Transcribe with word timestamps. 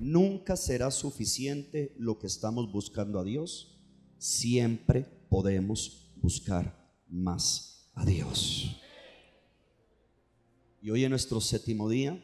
nunca 0.00 0.56
será 0.56 0.90
suficiente 0.90 1.94
lo 1.98 2.18
que 2.18 2.26
estamos 2.26 2.70
buscando 2.70 3.18
a 3.18 3.24
Dios. 3.24 3.78
Siempre 4.18 5.04
podemos 5.28 6.12
buscar 6.16 6.92
más 7.08 7.90
a 7.94 8.04
Dios. 8.04 8.80
Y 10.80 10.90
hoy 10.90 11.04
en 11.04 11.10
nuestro 11.10 11.40
séptimo 11.40 11.88
día, 11.88 12.22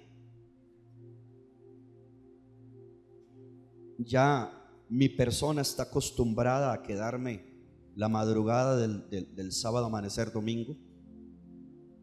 ya 3.98 4.64
mi 4.88 5.08
persona 5.08 5.62
está 5.62 5.84
acostumbrada 5.84 6.72
a 6.72 6.82
quedarme 6.82 7.54
la 7.96 8.08
madrugada 8.08 8.76
del, 8.76 9.52
sábado 9.52 9.86
amanecer 9.86 10.32
domingo. 10.32 10.76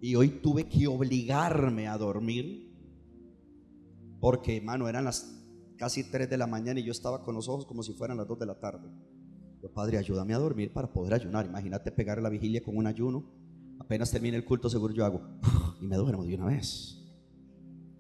Y 0.02 0.16
hoy 0.16 0.30
tuve 0.30 0.68
que 0.68 0.88
obligarme 0.88 1.88
a 1.88 1.98
dormir. 1.98 2.70
Porque, 4.20 4.58
hermano, 4.58 4.88
eran 4.88 5.06
las 5.06 5.41
casi 5.82 6.04
3 6.04 6.30
de 6.30 6.38
la 6.38 6.46
mañana 6.46 6.80
y 6.80 6.84
yo 6.84 6.92
estaba 6.92 7.24
con 7.24 7.34
los 7.34 7.50
ojos 7.50 7.66
como 7.66 7.82
si 7.82 7.94
fueran 7.94 8.16
las 8.16 8.28
2 8.28 8.38
de 8.38 8.46
la 8.46 8.60
tarde. 8.60 8.88
Yo, 9.64 9.74
Padre, 9.74 9.98
ayúdame 9.98 10.36
a 10.36 10.38
dormir 10.38 10.72
para 10.72 10.94
poder 10.94 11.12
ayunar. 11.12 11.48
Imagínate 11.48 11.92
pegar 11.92 12.22
la 12.22 12.30
vigilia 12.30 12.62
con 12.62 12.78
un 12.78 12.86
ayuno. 12.86 13.26
Apenas 13.80 14.12
termine 14.12 14.38
el 14.38 14.46
culto, 14.46 14.70
seguro 14.70 14.94
yo 14.94 15.04
hago. 15.04 15.24
Y 15.82 15.88
me 15.88 15.96
duermo 15.96 16.24
de 16.24 16.36
una 16.36 16.46
vez. 16.46 17.00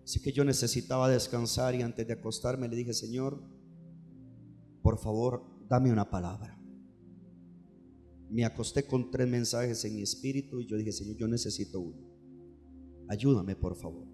Así 0.04 0.22
que 0.22 0.32
yo 0.32 0.46
necesitaba 0.46 1.10
descansar 1.10 1.74
y 1.74 1.82
antes 1.82 2.06
de 2.06 2.14
acostarme 2.14 2.68
le 2.68 2.76
dije, 2.76 2.94
Señor, 2.94 3.42
por 4.84 5.00
favor, 5.00 5.44
dame 5.68 5.92
una 5.92 6.08
palabra. 6.08 6.62
Me 8.30 8.46
acosté 8.46 8.86
con 8.86 9.10
tres 9.10 9.28
mensajes 9.28 9.84
en 9.86 9.96
mi 9.96 10.04
espíritu 10.04 10.62
y 10.62 10.68
yo 10.68 10.78
dije, 10.78 10.92
Señor, 10.92 11.18
yo 11.18 11.28
necesito 11.28 11.80
uno. 11.80 11.98
Ayúdame, 13.10 13.56
por 13.56 13.76
favor. 13.76 14.11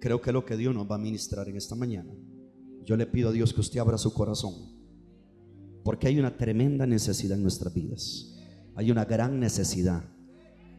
Creo 0.00 0.20
que 0.20 0.32
lo 0.32 0.44
que 0.44 0.56
Dios 0.56 0.74
nos 0.74 0.90
va 0.90 0.94
a 0.94 0.98
ministrar 0.98 1.48
en 1.48 1.56
esta 1.56 1.74
mañana. 1.74 2.12
Yo 2.84 2.96
le 2.96 3.06
pido 3.06 3.30
a 3.30 3.32
Dios 3.32 3.52
que 3.52 3.60
usted 3.60 3.80
abra 3.80 3.98
su 3.98 4.12
corazón. 4.12 4.54
Porque 5.84 6.06
hay 6.06 6.18
una 6.18 6.36
tremenda 6.36 6.86
necesidad 6.86 7.36
en 7.36 7.42
nuestras 7.42 7.74
vidas. 7.74 8.36
Hay 8.74 8.90
una 8.90 9.04
gran 9.04 9.40
necesidad. 9.40 10.04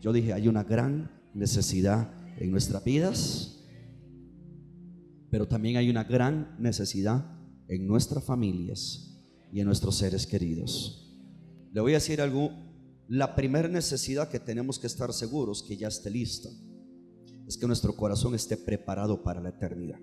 Yo 0.02 0.14
dije, 0.14 0.34
hay 0.34 0.48
una 0.48 0.64
gran 0.64 1.12
necesidad 1.34 2.14
en 2.38 2.52
nuestras 2.52 2.84
vidas. 2.84 3.66
Pero 5.30 5.48
también 5.48 5.78
hay 5.78 5.90
una 5.90 6.06
gran 6.06 6.56
necesidad 6.60 7.26
en 7.68 7.86
nuestras 7.88 8.24
familias 8.24 9.20
y 9.52 9.60
en 9.60 9.66
nuestros 9.66 9.98
seres 9.98 10.26
queridos. 10.26 11.14
Le 11.74 11.82
voy 11.82 11.92
a 11.92 11.96
decir 11.96 12.22
algo, 12.22 12.52
la 13.08 13.36
primera 13.36 13.68
necesidad 13.68 14.30
que 14.30 14.40
tenemos 14.40 14.80
que 14.80 14.88
estar 14.88 15.14
seguros 15.14 15.62
que 15.62 15.78
ya 15.78 15.90
esté 15.90 16.10
lista 16.10 16.50
es 17.50 17.58
que 17.58 17.66
nuestro 17.66 17.96
corazón 17.96 18.36
esté 18.36 18.56
preparado 18.56 19.24
para 19.24 19.42
la 19.42 19.50
eternidad. 19.50 20.00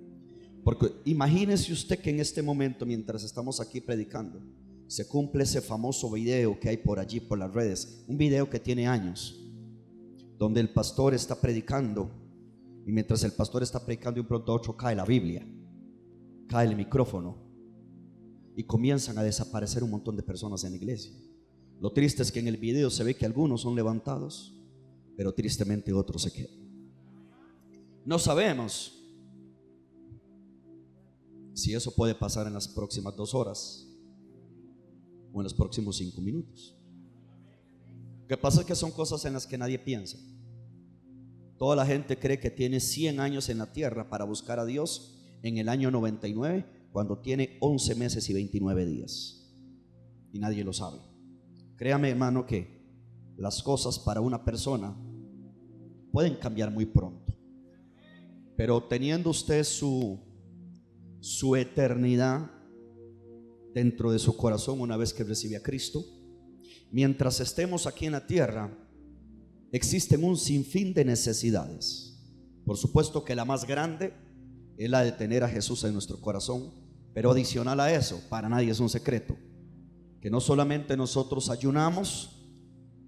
Porque 0.64 0.90
imagínese 1.04 1.72
usted 1.72 2.00
que 2.00 2.10
en 2.10 2.18
este 2.18 2.42
momento, 2.42 2.84
mientras 2.84 3.22
estamos 3.22 3.60
aquí 3.60 3.80
predicando, 3.80 4.40
se 4.88 5.06
cumple 5.06 5.44
ese 5.44 5.60
famoso 5.60 6.10
video 6.10 6.58
que 6.58 6.70
hay 6.70 6.76
por 6.76 6.98
allí, 6.98 7.20
por 7.20 7.38
las 7.38 7.54
redes, 7.54 8.04
un 8.08 8.18
video 8.18 8.50
que 8.50 8.58
tiene 8.58 8.88
años, 8.88 9.40
donde 10.36 10.60
el 10.60 10.70
pastor 10.70 11.14
está 11.14 11.40
predicando 11.40 12.10
y 12.84 12.90
mientras 12.90 13.22
el 13.22 13.30
pastor 13.30 13.62
está 13.62 13.78
predicando 13.78 14.18
y 14.18 14.22
un 14.22 14.26
pronto 14.26 14.52
otro 14.52 14.76
cae 14.76 14.96
la 14.96 15.04
Biblia, 15.04 15.46
cae 16.48 16.66
el 16.66 16.74
micrófono 16.74 17.38
y 18.56 18.64
comienzan 18.64 19.18
a 19.18 19.22
desaparecer 19.22 19.84
un 19.84 19.90
montón 19.92 20.16
de 20.16 20.24
personas 20.24 20.64
en 20.64 20.72
la 20.72 20.78
iglesia. 20.78 21.12
Lo 21.78 21.92
triste 21.92 22.24
es 22.24 22.32
que 22.32 22.40
en 22.40 22.48
el 22.48 22.56
video 22.56 22.90
se 22.90 23.04
ve 23.04 23.14
que 23.14 23.24
algunos 23.24 23.60
son 23.60 23.76
levantados, 23.76 24.52
pero 25.16 25.32
tristemente 25.32 25.92
otros 25.92 26.22
se 26.22 26.32
quedan. 26.32 26.65
No 28.06 28.20
sabemos 28.20 28.92
si 31.54 31.74
eso 31.74 31.90
puede 31.90 32.14
pasar 32.14 32.46
en 32.46 32.54
las 32.54 32.68
próximas 32.68 33.16
dos 33.16 33.34
horas 33.34 33.84
o 35.32 35.40
en 35.40 35.42
los 35.42 35.52
próximos 35.52 35.96
cinco 35.96 36.20
minutos. 36.20 36.76
Lo 38.22 38.28
que 38.28 38.36
pasa 38.36 38.60
es 38.60 38.66
que 38.66 38.76
son 38.76 38.92
cosas 38.92 39.24
en 39.24 39.32
las 39.32 39.44
que 39.44 39.58
nadie 39.58 39.80
piensa. 39.80 40.18
Toda 41.58 41.74
la 41.74 41.84
gente 41.84 42.16
cree 42.16 42.38
que 42.38 42.50
tiene 42.50 42.78
100 42.78 43.18
años 43.18 43.48
en 43.48 43.58
la 43.58 43.72
tierra 43.72 44.08
para 44.08 44.24
buscar 44.24 44.60
a 44.60 44.64
Dios 44.64 45.18
en 45.42 45.58
el 45.58 45.68
año 45.68 45.90
99 45.90 46.64
cuando 46.92 47.18
tiene 47.18 47.56
11 47.60 47.96
meses 47.96 48.30
y 48.30 48.34
29 48.34 48.86
días. 48.86 49.52
Y 50.32 50.38
nadie 50.38 50.62
lo 50.62 50.72
sabe. 50.72 51.00
Créame 51.76 52.10
hermano 52.10 52.46
que 52.46 52.86
las 53.36 53.64
cosas 53.64 53.98
para 53.98 54.20
una 54.20 54.44
persona 54.44 54.96
pueden 56.12 56.36
cambiar 56.36 56.70
muy 56.70 56.86
pronto. 56.86 57.25
Pero 58.56 58.82
teniendo 58.84 59.30
usted 59.30 59.64
su, 59.64 60.18
su 61.20 61.56
eternidad 61.56 62.50
dentro 63.74 64.10
de 64.10 64.18
su 64.18 64.36
corazón 64.36 64.80
una 64.80 64.96
vez 64.96 65.12
que 65.12 65.24
recibe 65.24 65.56
a 65.56 65.62
Cristo, 65.62 66.04
mientras 66.90 67.40
estemos 67.40 67.86
aquí 67.86 68.06
en 68.06 68.12
la 68.12 68.26
tierra, 68.26 68.76
existen 69.72 70.24
un 70.24 70.36
sinfín 70.36 70.94
de 70.94 71.04
necesidades. 71.04 72.18
Por 72.64 72.76
supuesto 72.76 73.24
que 73.24 73.36
la 73.36 73.44
más 73.44 73.66
grande 73.66 74.14
es 74.78 74.88
la 74.88 75.02
de 75.02 75.12
tener 75.12 75.44
a 75.44 75.48
Jesús 75.48 75.84
en 75.84 75.92
nuestro 75.92 76.20
corazón 76.20 76.86
pero 77.16 77.30
adicional 77.30 77.80
a 77.80 77.90
eso, 77.90 78.20
para 78.28 78.46
nadie 78.46 78.70
es 78.70 78.78
un 78.78 78.90
secreto, 78.90 79.38
que 80.20 80.28
no 80.28 80.38
solamente 80.38 80.98
nosotros 80.98 81.48
ayunamos 81.48 82.46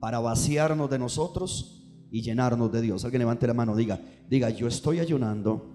para 0.00 0.19
vaciarnos 0.19 0.88
de 0.88 0.98
nosotros 0.98 1.88
y 2.11 2.23
llenarnos 2.23 2.73
de 2.73 2.81
Dios. 2.81 3.05
Alguien 3.05 3.21
levante 3.21 3.47
la 3.47 3.55
mano, 3.55 3.77
diga, 3.77 4.01
diga, 4.29 4.51
yo 4.51 4.67
estoy 4.69 5.01
ayunando. 5.01 5.75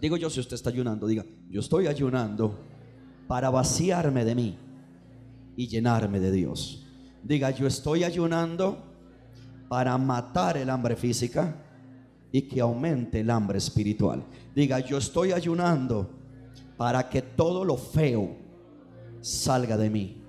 digo 0.00 0.16
yo 0.16 0.30
si 0.30 0.40
usted 0.40 0.54
está 0.54 0.70
ayunando, 0.70 1.06
diga, 1.06 1.24
yo 1.48 1.60
estoy 1.60 1.86
ayunando 1.86 2.58
para 3.26 3.50
vaciarme 3.50 4.24
de 4.24 4.34
mí 4.34 4.58
y 5.56 5.66
llenarme 5.68 6.20
de 6.20 6.32
Dios. 6.32 6.86
Diga, 7.22 7.50
yo 7.50 7.66
estoy 7.66 8.04
ayunando 8.04 8.78
para 9.68 9.96
matar 9.98 10.56
el 10.56 10.70
hambre 10.70 10.96
física 10.96 11.54
y 12.32 12.42
que 12.42 12.60
aumente 12.60 13.20
el 13.20 13.30
hambre 13.30 13.58
espiritual. 13.58 14.24
Diga, 14.54 14.80
yo 14.80 14.98
estoy 14.98 15.32
ayunando 15.32 16.10
para 16.76 17.08
que 17.08 17.22
todo 17.22 17.64
lo 17.64 17.76
feo 17.76 18.36
salga 19.20 19.76
de 19.76 19.90
mí 19.90 20.22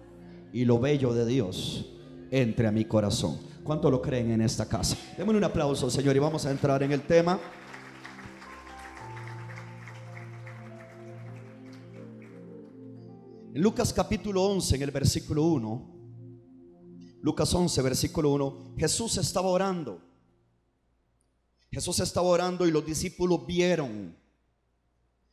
y 0.52 0.66
lo 0.66 0.80
bello 0.80 1.14
de 1.14 1.26
Dios 1.26 1.86
entre 2.32 2.68
a 2.68 2.72
mi 2.72 2.86
corazón. 2.86 3.49
¿Cuánto 3.70 3.92
lo 3.92 4.02
creen 4.02 4.32
en 4.32 4.42
esta 4.42 4.68
casa? 4.68 4.98
Démosle 5.16 5.38
un 5.38 5.44
aplauso, 5.44 5.92
Señor, 5.92 6.16
y 6.16 6.18
vamos 6.18 6.44
a 6.44 6.50
entrar 6.50 6.82
en 6.82 6.92
el 6.92 7.04
tema. 7.04 7.40
En 13.54 13.62
Lucas 13.62 13.94
capítulo 13.94 14.44
11, 14.44 14.76
en 14.76 14.82
el 14.82 14.90
versículo 14.90 15.44
1, 15.44 15.96
Lucas 17.22 17.54
11, 17.54 17.82
versículo 17.84 18.32
1, 18.32 18.74
Jesús 18.76 19.18
estaba 19.18 19.50
orando. 19.50 20.02
Jesús 21.72 22.00
estaba 22.00 22.28
orando 22.28 22.66
y 22.66 22.72
los 22.72 22.84
discípulos 22.84 23.46
vieron 23.46 24.18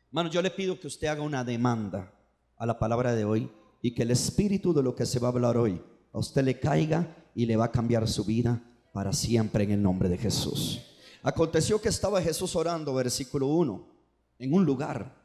Hermano, 0.08 0.28
yo 0.28 0.42
le 0.42 0.50
pido 0.50 0.78
que 0.78 0.88
usted 0.88 1.06
haga 1.06 1.22
una 1.22 1.42
demanda 1.42 2.12
a 2.58 2.66
la 2.66 2.78
palabra 2.78 3.14
de 3.14 3.24
hoy 3.24 3.50
y 3.80 3.94
que 3.94 4.03
el 4.03 4.10
espíritu 4.10 4.74
de 4.74 4.82
lo 4.82 4.94
que 4.94 5.06
se 5.06 5.20
va 5.20 5.28
a 5.28 5.30
hablar 5.30 5.56
hoy 5.56 5.80
a 6.12 6.18
usted 6.18 6.44
le 6.44 6.60
caiga 6.60 7.22
y 7.36 7.47
le 7.47 7.56
va 7.56 7.66
a 7.66 7.70
cambiar 7.70 8.08
su 8.08 8.24
vida 8.24 8.60
para 8.92 9.12
siempre 9.12 9.62
en 9.62 9.70
el 9.70 9.82
nombre 9.82 10.08
de 10.08 10.19
Jesús. 10.19 10.80
Aconteció 11.22 11.80
que 11.80 11.88
estaba 11.88 12.20
Jesús 12.20 12.56
orando, 12.56 12.92
versículo 12.94 13.47
1, 13.47 13.86
en 14.41 14.52
un 14.52 14.64
lugar. 14.64 15.24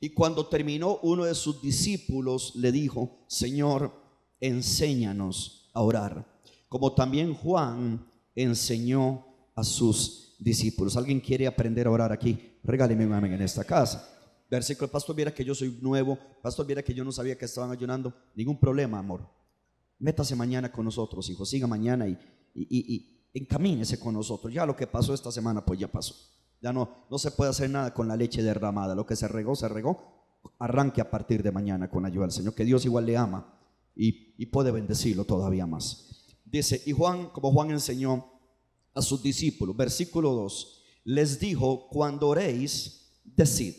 Y 0.00 0.10
cuando 0.10 0.46
terminó, 0.46 1.00
uno 1.02 1.24
de 1.24 1.34
sus 1.34 1.60
discípulos 1.60 2.54
le 2.54 2.72
dijo, 2.72 3.26
Señor, 3.26 3.92
enséñanos 4.40 5.70
a 5.74 5.82
orar, 5.82 6.24
como 6.70 6.94
también 6.94 7.34
Juan 7.34 8.10
enseñó 8.34 9.26
a 9.54 9.64
sus 9.64 10.36
discípulos. 10.38 10.96
¿Alguien 10.96 11.20
quiere 11.20 11.46
aprender 11.46 11.86
a 11.86 11.90
orar 11.90 12.12
aquí? 12.12 12.54
regáleme 12.64 13.06
un 13.06 13.12
amén 13.12 13.32
en 13.34 13.42
esta 13.42 13.62
casa. 13.62 14.10
Versículo, 14.50 14.90
pastor, 14.90 15.14
viera 15.14 15.34
que 15.34 15.44
yo 15.44 15.54
soy 15.54 15.78
nuevo, 15.80 16.18
pastor, 16.42 16.66
viera 16.66 16.82
que 16.82 16.94
yo 16.94 17.04
no 17.04 17.12
sabía 17.12 17.36
que 17.36 17.44
estaban 17.44 17.70
ayunando. 17.70 18.12
Ningún 18.34 18.58
problema, 18.58 18.98
amor. 18.98 19.28
Métase 19.98 20.36
mañana 20.36 20.70
con 20.70 20.84
nosotros, 20.84 21.28
hijo, 21.30 21.44
siga 21.44 21.66
mañana 21.66 22.08
y, 22.08 22.18
y, 22.54 22.94
y, 22.94 23.28
encamínese 23.34 23.98
con 23.98 24.14
nosotros. 24.14 24.52
Ya 24.52 24.66
lo 24.66 24.76
que 24.76 24.86
pasó 24.86 25.14
esta 25.14 25.30
semana, 25.30 25.64
pues 25.64 25.78
ya 25.80 25.88
pasó. 25.88 26.14
Ya 26.60 26.72
no, 26.72 27.06
no 27.10 27.18
se 27.18 27.30
puede 27.30 27.50
hacer 27.50 27.70
nada 27.70 27.92
con 27.92 28.08
la 28.08 28.16
leche 28.16 28.42
derramada. 28.42 28.94
Lo 28.94 29.06
que 29.06 29.16
se 29.16 29.28
regó, 29.28 29.54
se 29.54 29.68
regó. 29.68 30.24
Arranque 30.58 31.00
a 31.00 31.10
partir 31.10 31.42
de 31.42 31.52
mañana 31.52 31.88
con 31.88 32.04
ayuda 32.04 32.24
del 32.24 32.32
Señor, 32.32 32.54
que 32.54 32.64
Dios 32.64 32.84
igual 32.84 33.06
le 33.06 33.16
ama 33.16 33.58
y, 33.96 34.34
y 34.36 34.46
puede 34.46 34.70
bendecirlo 34.70 35.24
todavía 35.24 35.66
más. 35.66 36.26
Dice, 36.44 36.82
y 36.86 36.92
Juan, 36.92 37.30
como 37.30 37.52
Juan 37.52 37.70
enseñó 37.70 38.30
a 38.94 39.02
sus 39.02 39.22
discípulos, 39.22 39.76
versículo 39.76 40.32
2, 40.32 40.82
les 41.04 41.38
dijo, 41.38 41.88
cuando 41.88 42.28
oréis, 42.28 43.12
decid, 43.24 43.74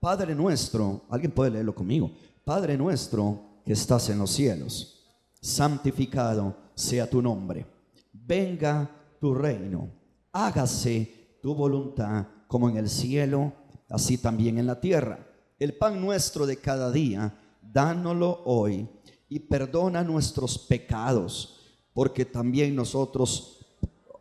Padre 0.00 0.34
nuestro, 0.34 1.06
alguien 1.10 1.32
puede 1.32 1.50
leerlo 1.50 1.74
conmigo, 1.74 2.12
Padre 2.44 2.76
nuestro 2.76 3.62
que 3.64 3.72
estás 3.72 4.08
en 4.08 4.18
los 4.18 4.30
cielos, 4.30 4.97
santificado 5.40 6.56
sea 6.74 7.08
tu 7.08 7.22
nombre, 7.22 7.66
venga 8.12 8.90
tu 9.20 9.34
reino, 9.34 9.90
hágase 10.32 11.38
tu 11.42 11.54
voluntad 11.54 12.26
como 12.46 12.68
en 12.68 12.76
el 12.76 12.88
cielo, 12.88 13.52
así 13.88 14.18
también 14.18 14.58
en 14.58 14.66
la 14.66 14.80
tierra. 14.80 15.26
El 15.58 15.74
pan 15.74 16.00
nuestro 16.00 16.46
de 16.46 16.56
cada 16.56 16.90
día, 16.90 17.34
dánoslo 17.62 18.42
hoy 18.44 18.88
y 19.28 19.40
perdona 19.40 20.02
nuestros 20.02 20.58
pecados, 20.58 21.60
porque 21.92 22.24
también 22.24 22.74
nosotros, 22.74 23.66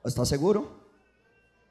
¿está 0.04 0.26
seguro? 0.26 0.78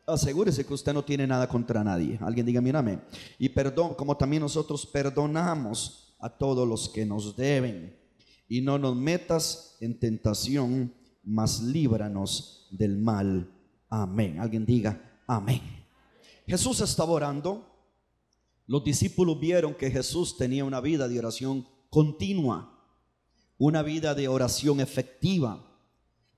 Asegúrese 0.07 0.65
que 0.65 0.73
usted 0.73 0.95
no 0.95 1.05
tiene 1.05 1.27
nada 1.27 1.49
contra 1.49 1.83
nadie. 1.83 2.17
Alguien 2.23 2.47
diga, 2.47 2.61
mírame. 2.61 3.01
Y 3.39 3.49
perdón, 3.49 3.95
como 3.95 4.17
también 4.17 4.41
nosotros 4.41 4.87
perdonamos 4.87 6.15
a 6.21 6.29
todos 6.29 6.67
los 6.67 6.89
que 6.89 7.05
nos 7.05 7.37
deben. 7.37 8.06
Y 8.49 8.61
no 8.61 8.79
nos 8.79 8.97
metas 8.97 9.77
en 9.81 9.99
tentación, 9.99 10.93
mas 11.25 11.61
líbranos 11.63 12.69
del 12.71 12.97
mal. 12.99 13.51
Amén. 13.89 14.39
Alguien 14.39 14.65
diga, 14.65 15.21
amén. 15.27 15.63
Jesús 16.47 16.81
estaba 16.81 17.13
orando. 17.13 17.67
Los 18.67 18.85
discípulos 18.85 19.39
vieron 19.41 19.75
que 19.75 19.91
Jesús 19.91 20.37
tenía 20.37 20.65
una 20.65 20.81
vida 20.81 21.09
de 21.09 21.19
oración 21.19 21.67
continua 21.91 22.77
una 23.59 23.83
vida 23.83 24.15
de 24.15 24.29
oración 24.29 24.81
efectiva. 24.81 25.63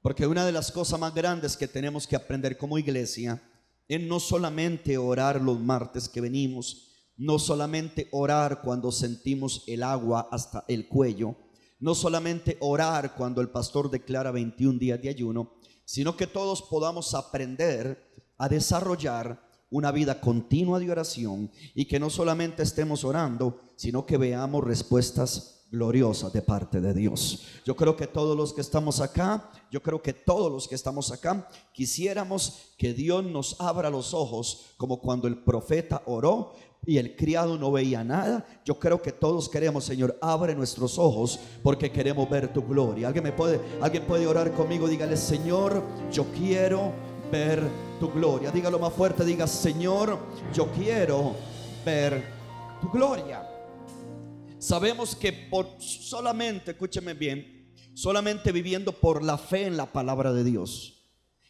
Porque 0.02 0.26
una 0.26 0.46
de 0.46 0.52
las 0.52 0.70
cosas 0.70 0.98
más 1.00 1.14
grandes 1.14 1.56
que 1.56 1.68
tenemos 1.68 2.06
que 2.06 2.16
aprender 2.16 2.56
como 2.56 2.78
iglesia 2.78 3.42
es 3.88 4.00
no 4.00 4.20
solamente 4.20 4.96
orar 4.96 5.40
los 5.40 5.58
martes 5.58 6.08
que 6.08 6.20
venimos, 6.20 6.92
no 7.16 7.38
solamente 7.38 8.08
orar 8.12 8.62
cuando 8.62 8.92
sentimos 8.92 9.64
el 9.66 9.82
agua 9.82 10.28
hasta 10.30 10.64
el 10.68 10.86
cuello, 10.86 11.36
no 11.80 11.94
solamente 11.94 12.56
orar 12.60 13.14
cuando 13.14 13.40
el 13.40 13.50
pastor 13.50 13.90
declara 13.90 14.30
21 14.30 14.78
días 14.78 15.00
de 15.00 15.08
ayuno, 15.08 15.54
sino 15.84 16.16
que 16.16 16.26
todos 16.26 16.62
podamos 16.62 17.14
aprender 17.14 18.12
a 18.36 18.48
desarrollar 18.48 19.48
una 19.70 19.92
vida 19.92 20.20
continua 20.20 20.78
de 20.78 20.90
oración 20.90 21.50
y 21.74 21.84
que 21.84 22.00
no 22.00 22.10
solamente 22.10 22.62
estemos 22.62 23.04
orando, 23.04 23.60
sino 23.76 24.06
que 24.06 24.16
veamos 24.16 24.64
respuestas 24.64 25.58
gloriosa 25.70 26.30
de 26.30 26.40
parte 26.40 26.80
de 26.80 26.94
Dios. 26.94 27.44
Yo 27.66 27.76
creo 27.76 27.96
que 27.96 28.06
todos 28.06 28.36
los 28.36 28.54
que 28.54 28.62
estamos 28.62 29.00
acá, 29.00 29.50
yo 29.70 29.82
creo 29.82 30.00
que 30.00 30.14
todos 30.14 30.50
los 30.50 30.66
que 30.66 30.74
estamos 30.74 31.12
acá, 31.12 31.46
quisiéramos 31.72 32.72
que 32.78 32.94
Dios 32.94 33.24
nos 33.24 33.60
abra 33.60 33.90
los 33.90 34.14
ojos 34.14 34.74
como 34.78 35.00
cuando 35.00 35.28
el 35.28 35.42
profeta 35.42 36.02
oró 36.06 36.54
y 36.86 36.98
el 36.98 37.16
criado 37.16 37.58
no 37.58 37.70
veía 37.70 38.02
nada. 38.04 38.46
Yo 38.64 38.78
creo 38.78 39.02
que 39.02 39.12
todos 39.12 39.48
queremos, 39.48 39.84
Señor, 39.84 40.18
abre 40.20 40.54
nuestros 40.54 40.98
ojos 40.98 41.38
porque 41.62 41.90
queremos 41.90 42.28
ver 42.30 42.52
tu 42.52 42.62
gloria. 42.62 43.08
Alguien 43.08 43.24
me 43.24 43.32
puede, 43.32 43.60
alguien 43.80 44.04
puede 44.04 44.26
orar 44.26 44.52
conmigo, 44.52 44.88
dígale, 44.88 45.16
Señor, 45.16 45.82
yo 46.12 46.24
quiero 46.32 46.92
ver 47.30 47.62
tu 48.00 48.10
gloria. 48.10 48.50
Dígalo 48.50 48.78
más 48.78 48.92
fuerte, 48.92 49.24
diga, 49.24 49.46
Señor, 49.46 50.18
yo 50.54 50.66
quiero 50.72 51.34
ver 51.84 52.22
tu 52.80 52.90
gloria. 52.90 53.46
Sabemos 54.58 55.14
que 55.14 55.32
por 55.32 55.66
solamente, 55.78 56.72
escúcheme 56.72 57.14
bien, 57.14 57.72
solamente 57.94 58.50
viviendo 58.50 58.92
por 58.92 59.22
la 59.22 59.38
fe 59.38 59.66
en 59.66 59.76
la 59.76 59.86
palabra 59.86 60.32
de 60.32 60.44
Dios 60.44 60.98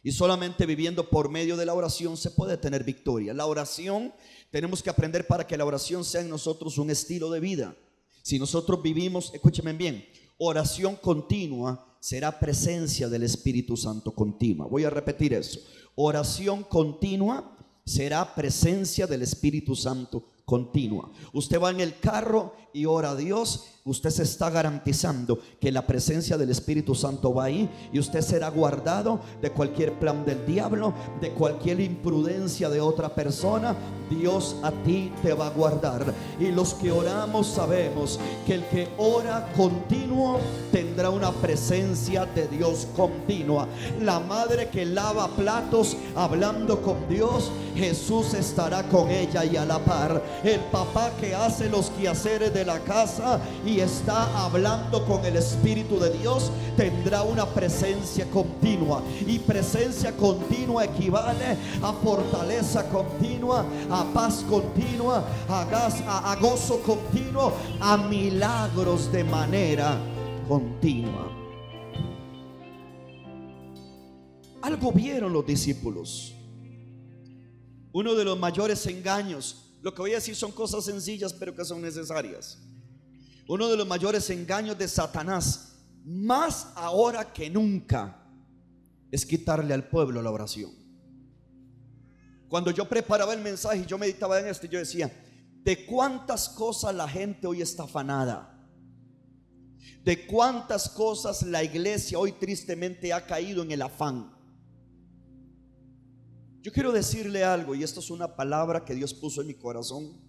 y 0.01 0.11
solamente 0.11 0.65
viviendo 0.65 1.09
por 1.09 1.29
medio 1.29 1.57
de 1.57 1.65
la 1.65 1.73
oración 1.73 2.15
se 2.15 2.31
puede 2.31 2.57
tener 2.57 2.83
victoria. 2.83 3.33
La 3.33 3.45
oración 3.45 4.13
tenemos 4.51 4.81
que 4.81 4.89
aprender 4.89 5.27
para 5.27 5.45
que 5.45 5.57
la 5.57 5.65
oración 5.65 6.03
sea 6.03 6.21
en 6.21 6.29
nosotros 6.29 6.77
un 6.77 6.89
estilo 6.89 7.29
de 7.29 7.39
vida. 7.39 7.75
Si 8.21 8.39
nosotros 8.39 8.81
vivimos, 8.81 9.31
escúcheme 9.33 9.73
bien, 9.73 10.05
oración 10.37 10.95
continua 10.95 11.85
será 11.99 12.39
presencia 12.39 13.09
del 13.09 13.23
Espíritu 13.23 13.75
Santo 13.75 14.13
continua. 14.13 14.67
Voy 14.67 14.83
a 14.85 14.89
repetir 14.89 15.33
eso. 15.33 15.59
Oración 15.95 16.63
continua 16.63 17.57
será 17.85 18.35
presencia 18.35 19.07
del 19.07 19.21
Espíritu 19.21 19.75
Santo 19.75 20.25
continua. 20.45 21.11
Usted 21.33 21.61
va 21.61 21.71
en 21.71 21.81
el 21.81 21.99
carro 21.99 22.53
y 22.73 22.85
ora 22.85 23.11
a 23.11 23.15
Dios 23.15 23.65
usted 23.89 24.09
se 24.11 24.23
está 24.23 24.49
garantizando 24.49 25.39
que 25.59 25.71
la 25.71 25.85
presencia 25.85 26.37
del 26.37 26.51
Espíritu 26.51 26.93
Santo 26.95 27.33
va 27.33 27.45
ahí 27.45 27.69
y 27.91 27.99
usted 27.99 28.21
será 28.21 28.49
guardado 28.49 29.19
de 29.41 29.51
cualquier 29.51 29.93
plan 29.93 30.25
del 30.25 30.45
diablo, 30.45 30.93
de 31.19 31.31
cualquier 31.31 31.79
imprudencia 31.79 32.69
de 32.69 32.81
otra 32.81 33.09
persona. 33.09 33.75
Dios 34.09 34.55
a 34.63 34.71
ti 34.71 35.11
te 35.21 35.33
va 35.33 35.47
a 35.47 35.51
guardar. 35.51 36.13
Y 36.39 36.47
los 36.47 36.73
que 36.73 36.91
oramos 36.91 37.47
sabemos 37.47 38.19
que 38.45 38.55
el 38.55 38.65
que 38.65 38.87
ora 38.97 39.51
continuo 39.55 40.39
tendrá 40.71 41.09
una 41.09 41.31
presencia 41.31 42.25
de 42.25 42.47
Dios 42.47 42.87
continua. 42.95 43.67
La 44.01 44.19
madre 44.19 44.69
que 44.69 44.85
lava 44.85 45.27
platos 45.29 45.95
hablando 46.15 46.81
con 46.81 47.07
Dios, 47.07 47.51
Jesús 47.75 48.33
estará 48.33 48.83
con 48.83 49.09
ella 49.09 49.45
y 49.45 49.57
a 49.57 49.65
la 49.65 49.79
par. 49.79 50.21
El 50.43 50.59
papá 50.71 51.11
que 51.19 51.33
hace 51.33 51.69
los 51.69 51.89
quehaceres 51.91 52.53
de 52.53 52.65
la 52.65 52.79
casa 52.79 53.39
y 53.65 53.78
está 53.79 54.45
hablando 54.45 55.05
con 55.05 55.25
el 55.25 55.35
Espíritu 55.35 55.99
de 55.99 56.11
Dios, 56.17 56.51
tendrá 56.75 57.23
una 57.23 57.45
presencia 57.45 58.25
continua. 58.29 59.03
Y 59.25 59.39
presencia 59.39 60.15
continua 60.15 60.85
equivale 60.85 61.57
a 61.81 61.93
fortaleza 61.93 62.87
continua, 62.89 63.65
a 63.89 64.05
paz 64.13 64.45
continua, 64.49 65.23
a, 65.47 66.31
a 66.31 66.35
gozo 66.37 66.81
continuo, 66.81 67.53
a 67.79 67.97
milagros 67.97 69.11
de 69.11 69.23
manera 69.23 69.97
continua. 70.47 71.31
Algo 74.61 74.91
vieron 74.91 75.33
los 75.33 75.45
discípulos. 75.45 76.33
Uno 77.91 78.13
de 78.13 78.23
los 78.23 78.37
mayores 78.37 78.85
engaños, 78.87 79.73
lo 79.81 79.93
que 79.93 80.01
voy 80.01 80.11
a 80.11 80.15
decir 80.15 80.35
son 80.35 80.51
cosas 80.51 80.85
sencillas 80.85 81.33
pero 81.33 81.55
que 81.55 81.65
son 81.65 81.81
necesarias 81.81 82.59
uno 83.49 83.67
de 83.67 83.77
los 83.77 83.87
mayores 83.87 84.29
engaños 84.29 84.77
de 84.77 84.87
Satanás, 84.87 85.79
más 86.05 86.71
ahora 86.75 87.33
que 87.33 87.49
nunca, 87.49 88.23
es 89.11 89.25
quitarle 89.25 89.73
al 89.73 89.89
pueblo 89.89 90.21
la 90.21 90.29
oración. 90.29 90.71
Cuando 92.47 92.69
yo 92.69 92.87
preparaba 92.87 93.33
el 93.33 93.41
mensaje 93.41 93.79
y 93.79 93.85
yo 93.87 93.97
meditaba 93.97 94.39
en 94.39 94.47
esto, 94.47 94.67
yo 94.67 94.77
decía, 94.77 95.11
de 95.63 95.87
cuántas 95.87 96.47
cosas 96.49 96.93
la 96.93 97.07
gente 97.09 97.47
hoy 97.47 97.63
está 97.63 97.83
afanada. 97.83 98.55
De 100.03 100.27
cuántas 100.27 100.87
cosas 100.87 101.41
la 101.41 101.63
iglesia 101.63 102.19
hoy 102.19 102.33
tristemente 102.33 103.11
ha 103.11 103.25
caído 103.25 103.63
en 103.63 103.71
el 103.71 103.81
afán. 103.81 104.31
Yo 106.61 106.71
quiero 106.71 106.91
decirle 106.91 107.43
algo, 107.43 107.73
y 107.73 107.83
esto 107.83 107.99
es 107.99 108.11
una 108.11 108.35
palabra 108.35 108.85
que 108.85 108.93
Dios 108.93 109.11
puso 109.11 109.41
en 109.41 109.47
mi 109.47 109.55
corazón. 109.55 110.28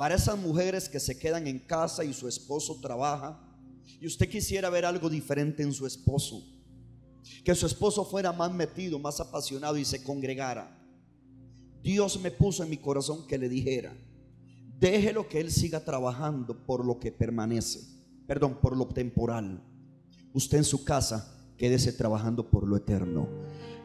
Para 0.00 0.14
esas 0.14 0.38
mujeres 0.38 0.88
que 0.88 0.98
se 0.98 1.18
quedan 1.18 1.46
en 1.46 1.58
casa 1.58 2.02
y 2.02 2.14
su 2.14 2.26
esposo 2.26 2.80
trabaja, 2.80 3.38
y 4.00 4.06
usted 4.06 4.30
quisiera 4.30 4.70
ver 4.70 4.86
algo 4.86 5.10
diferente 5.10 5.62
en 5.62 5.74
su 5.74 5.86
esposo, 5.86 6.42
que 7.44 7.54
su 7.54 7.66
esposo 7.66 8.02
fuera 8.06 8.32
más 8.32 8.50
metido, 8.50 8.98
más 8.98 9.20
apasionado 9.20 9.76
y 9.76 9.84
se 9.84 10.02
congregara. 10.02 10.74
Dios 11.82 12.18
me 12.18 12.30
puso 12.30 12.64
en 12.64 12.70
mi 12.70 12.78
corazón 12.78 13.26
que 13.26 13.36
le 13.36 13.50
dijera, 13.50 13.94
déjelo 14.78 15.28
que 15.28 15.38
él 15.38 15.52
siga 15.52 15.84
trabajando 15.84 16.64
por 16.64 16.82
lo 16.82 16.98
que 16.98 17.12
permanece, 17.12 17.80
perdón, 18.26 18.56
por 18.58 18.74
lo 18.74 18.86
temporal. 18.86 19.62
Usted 20.32 20.56
en 20.56 20.64
su 20.64 20.82
casa, 20.82 21.30
quédese 21.58 21.92
trabajando 21.92 22.48
por 22.48 22.66
lo 22.66 22.78
eterno 22.78 23.28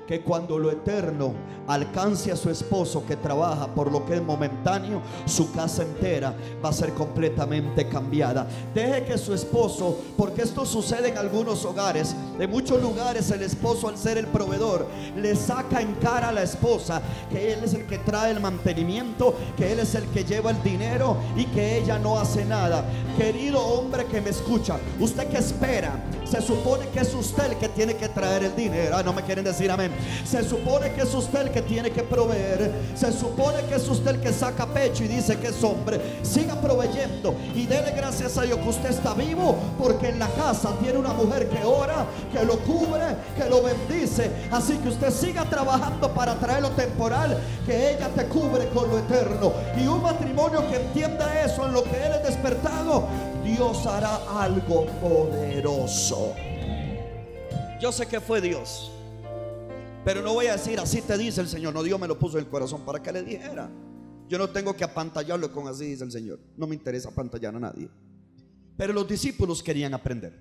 que 0.08 0.22
cuando 0.22 0.60
lo 0.60 0.72
eterno 0.72 1.34
alcance 1.68 2.32
a 2.32 2.36
su 2.36 2.50
esposo 2.50 3.06
que 3.06 3.16
trabaja 3.16 3.68
por 3.68 3.92
lo 3.92 4.06
que 4.06 4.16
es 4.16 4.22
momentáneo, 4.22 5.02
su 5.26 5.52
casa 5.52 5.84
entera 5.84 6.36
va 6.64 6.70
a 6.70 6.74
ser 6.74 6.94
completamente 6.94 7.88
cambiada. 7.88 8.48
Deje 8.74 9.06
que 9.06 9.18
su 9.18 9.34
esposo, 9.34 9.98
porque 10.16 10.44
esto 10.44 10.66
sucede 10.66 11.10
en 11.10 11.18
algunos 11.18 11.66
hogares, 11.66 12.16
en 12.40 12.50
muchos 12.50 12.82
lugares 12.82 13.32
el 13.32 13.42
esposo 13.42 13.88
al 13.88 13.98
ser 13.98 14.18
el 14.18 14.28
proveedor 14.28 14.88
le 15.16 15.36
saca 15.36 15.82
en 15.82 15.94
cara 15.96 16.30
a 16.30 16.32
la 16.32 16.44
esposa 16.44 17.02
que 17.30 17.54
él 17.54 17.64
es 17.64 17.74
el 17.74 17.86
que 17.86 17.98
trae 18.00 18.32
el 18.32 18.40
mantenimiento, 18.40 19.36
que 19.58 19.72
él 19.72 19.80
es 19.80 19.96
el 19.96 20.06
que 20.10 20.24
lleva 20.24 20.52
el 20.52 20.62
dinero 20.62 21.18
y 21.36 21.46
que 21.46 21.78
ella 21.78 21.98
no 21.98 22.20
hace 22.20 22.46
nada. 22.46 22.84
Querido 23.18 23.60
hombre 23.60 24.06
que 24.06 24.22
me 24.22 24.30
escucha, 24.30 24.78
usted 25.00 25.28
que 25.30 25.38
espera, 25.38 26.04
se 26.26 26.42
supone 26.42 26.88
que 26.90 27.00
es 27.00 27.14
usted 27.14 27.52
el 27.52 27.58
que 27.58 27.70
tiene 27.70 27.96
que 27.96 28.10
traer 28.10 28.44
el 28.44 28.56
dinero. 28.56 28.98
Ah, 28.98 29.04
no 29.04 29.14
me 29.14 29.24
quieren 29.24 29.44
decir 29.44 29.72
amén. 29.72 29.92
Se 30.26 30.44
supone 30.44 30.92
que 30.94 31.02
es 31.02 31.14
usted 31.14 31.42
el 31.42 31.52
que 31.52 31.62
tiene 31.62 31.92
que 31.92 32.04
proveer. 32.04 32.72
Se 32.96 33.12
supone 33.12 33.62
que 33.70 33.76
es 33.76 33.88
usted 33.88 34.16
el 34.16 34.22
que 34.22 34.34
saca 34.34 34.66
pecho 34.66 35.04
y 35.04 35.08
dice 35.08 35.38
que 35.38 35.48
es 35.48 35.64
hombre. 35.64 36.00
Siga 36.24 36.60
proveyendo 36.60 37.36
y 37.54 37.66
dele 37.66 37.92
gracias 37.92 38.38
a 38.38 38.44
Dios 38.44 38.60
que 38.60 38.70
usted 38.70 38.90
está 38.90 39.14
vivo 39.14 39.56
porque 39.78 40.10
en 40.10 40.20
la 40.20 40.28
casa 40.30 40.74
tiene 40.82 40.98
una 40.98 41.14
mujer 41.14 41.50
que 41.50 41.64
ora, 41.64 42.06
que 42.32 42.44
lo 42.44 42.58
cubre, 42.60 43.16
que 43.38 43.50
lo 43.50 43.62
bendice. 43.64 44.32
Así 44.52 44.78
que 44.78 44.90
usted 44.90 45.12
siga 45.12 45.46
trabajando 45.46 46.14
para 46.14 46.36
traer 46.36 46.62
lo 46.62 46.72
temporal, 46.72 47.38
que 47.66 47.92
ella 47.92 48.10
te 48.10 48.26
cubre 48.26 48.70
con 48.70 48.90
lo 48.90 49.00
eterno. 49.00 49.54
Y 49.78 49.88
un 49.88 50.02
matrimonio 50.02 50.68
que 50.70 50.78
entienda 50.78 51.44
eso 51.44 51.66
en 51.66 51.74
lo 51.74 51.84
que 51.84 51.98
él 52.04 52.14
es 52.14 52.24
despertado, 52.24 53.08
Dios 53.44 53.86
hará 53.86 54.20
algo 54.40 54.86
poderoso. 55.02 56.34
Yo 57.80 57.92
sé 57.92 58.08
que 58.08 58.20
fue 58.20 58.42
Dios. 58.42 58.95
Pero 60.06 60.22
no 60.22 60.34
voy 60.36 60.46
a 60.46 60.52
decir 60.52 60.80
así 60.80 61.02
te 61.02 61.18
dice 61.18 61.42
el 61.42 61.48
Señor. 61.48 61.74
No, 61.74 61.82
Dios 61.82 62.00
me 62.00 62.08
lo 62.08 62.18
puso 62.18 62.38
en 62.38 62.46
el 62.46 62.50
corazón 62.50 62.86
para 62.86 63.02
que 63.02 63.12
le 63.12 63.24
dijera. 63.24 63.72
Yo 64.30 64.38
no 64.38 64.48
tengo 64.50 64.76
que 64.76 64.84
apantallarlo 64.84 65.52
con 65.52 65.68
así, 65.68 65.86
dice 65.86 66.04
el 66.04 66.12
Señor. 66.12 66.40
No 66.56 66.68
me 66.68 66.76
interesa 66.76 67.10
apantallar 67.10 67.56
a 67.56 67.60
nadie. 67.60 67.90
Pero 68.78 68.94
los 68.94 69.08
discípulos 69.08 69.64
querían 69.64 69.96
aprender. 69.96 70.40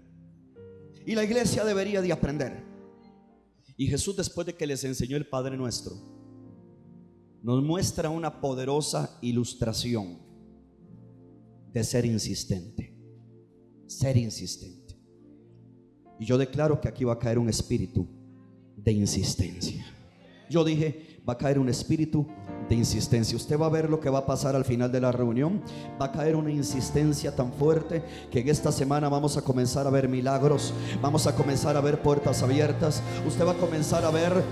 Y 1.07 1.15
la 1.15 1.25
iglesia 1.25 1.65
debería 1.65 2.03
de 2.03 2.13
aprender. 2.13 2.63
Y 3.79 3.87
Jesús 3.87 4.15
después 4.17 4.47
de 4.47 4.55
que 4.55 4.67
les 4.67 4.85
enseñó 4.85 5.17
el 5.17 5.27
Padre 5.27 5.57
Nuestro, 5.57 5.95
nos 7.43 7.63
muestra 7.63 8.11
una 8.11 8.43
poderosa 8.43 9.19
ilustración 9.23 10.19
de 11.73 11.85
ser 11.85 12.05
insistente. 12.05 12.95
Ser 13.87 14.19
insistente. 14.19 14.99
Y 16.21 16.27
yo 16.27 16.37
declaro 16.37 16.81
que 16.83 16.89
aquí 16.89 17.05
va 17.05 17.15
a 17.15 17.19
caer 17.19 17.39
un 17.39 17.49
espíritu 17.49 18.24
de 18.85 18.93
insistencia. 18.93 19.85
Yo 20.51 20.65
dije, 20.65 21.19
va 21.29 21.35
a 21.35 21.39
caer 21.39 21.59
un 21.59 21.69
espíritu 21.69 22.27
de 22.69 22.75
insistencia. 22.75 23.37
Usted 23.37 23.59
va 23.59 23.67
a 23.67 23.71
ver 23.71 23.91
lo 23.91 24.01
que 24.01 24.11
va 24.11 24.21
a 24.21 24.27
pasar 24.27 24.57
al 24.57 24.65
final 24.65 24.91
de 24.91 25.01
la 25.01 25.13
reunión. 25.13 25.63
Va 26.01 26.07
a 26.07 26.13
caer 26.13 26.37
una 26.37 26.51
insistencia 26.51 27.35
tan 27.35 27.53
fuerte 27.53 28.03
que 28.31 28.41
en 28.41 28.49
esta 28.49 28.73
semana 28.73 29.09
vamos 29.09 29.37
a 29.37 29.43
comenzar 29.43 29.87
a 29.87 29.91
ver 29.91 30.09
milagros. 30.09 30.73
Vamos 31.01 31.27
a 31.27 31.35
comenzar 31.35 31.77
a 31.77 31.81
ver 31.81 32.01
puertas 32.03 32.43
abiertas. 32.43 33.03
Usted 33.27 33.47
va 33.47 33.53
a 33.53 33.57
comenzar 33.57 34.05
a 34.05 34.11
ver, 34.11 34.43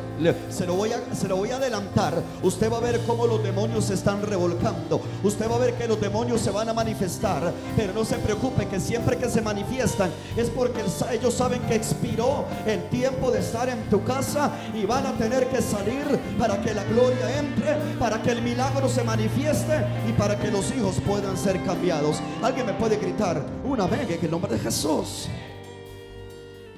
se 0.51 0.67
lo 0.67 0.75
voy 0.75 0.91
a, 0.93 1.15
se 1.15 1.29
lo 1.29 1.37
voy 1.37 1.51
a 1.51 1.57
adelantar. 1.57 2.23
Usted 2.43 2.71
va 2.71 2.79
a 2.79 2.81
ver 2.81 3.01
cómo 3.07 3.27
los 3.27 3.43
demonios 3.43 3.87
se 3.87 3.95
están 3.95 4.23
revolcando. 4.23 5.01
Usted 5.23 5.51
va 5.51 5.57
a 5.57 5.59
ver 5.59 5.75
que 5.75 5.89
los 5.89 6.01
demonios 6.01 6.41
se 6.41 6.51
van 6.51 6.69
a 6.69 6.75
manifestar. 6.75 7.53
Pero 7.77 7.93
no 7.93 8.05
se 8.05 8.17
preocupe 8.17 8.67
que 8.67 8.81
siempre 8.81 9.17
que 9.17 9.29
se 9.29 9.41
manifiestan 9.41 10.11
es 10.37 10.51
porque 10.51 10.83
ellos 11.13 11.35
saben 11.35 11.61
que 11.63 11.75
expiró 11.75 12.45
el 12.67 12.89
tiempo 12.89 13.31
de 13.31 13.41
estar 13.41 13.69
en 13.69 13.89
tu 13.89 14.03
casa 14.05 14.51
y 14.75 14.85
van 14.85 15.07
a 15.07 15.13
tener 15.13 15.49
que 15.49 15.61
salir 15.61 16.05
para 16.39 16.61
que 16.61 16.75
la 16.75 16.85
gloria 16.85 17.39
entre 17.39 17.77
para 18.03 18.21
que 18.21 18.33
el 18.33 18.43
milagro 18.43 18.89
se 18.89 19.05
manifieste 19.05 19.87
y 20.09 20.13
para 20.15 20.37
que 20.37 20.51
los 20.51 20.75
hijos 20.75 20.97
puedan 21.07 21.39
ser 21.39 21.65
cambiados. 21.65 22.21
Alguien 22.43 22.67
me 22.67 22.75
puede 22.75 22.97
gritar 22.97 23.41
una 23.65 23.87
vez 23.87 24.11
en 24.11 24.25
el 24.25 24.29
nombre 24.29 24.55
de 24.55 24.59
Jesús. 24.59 25.29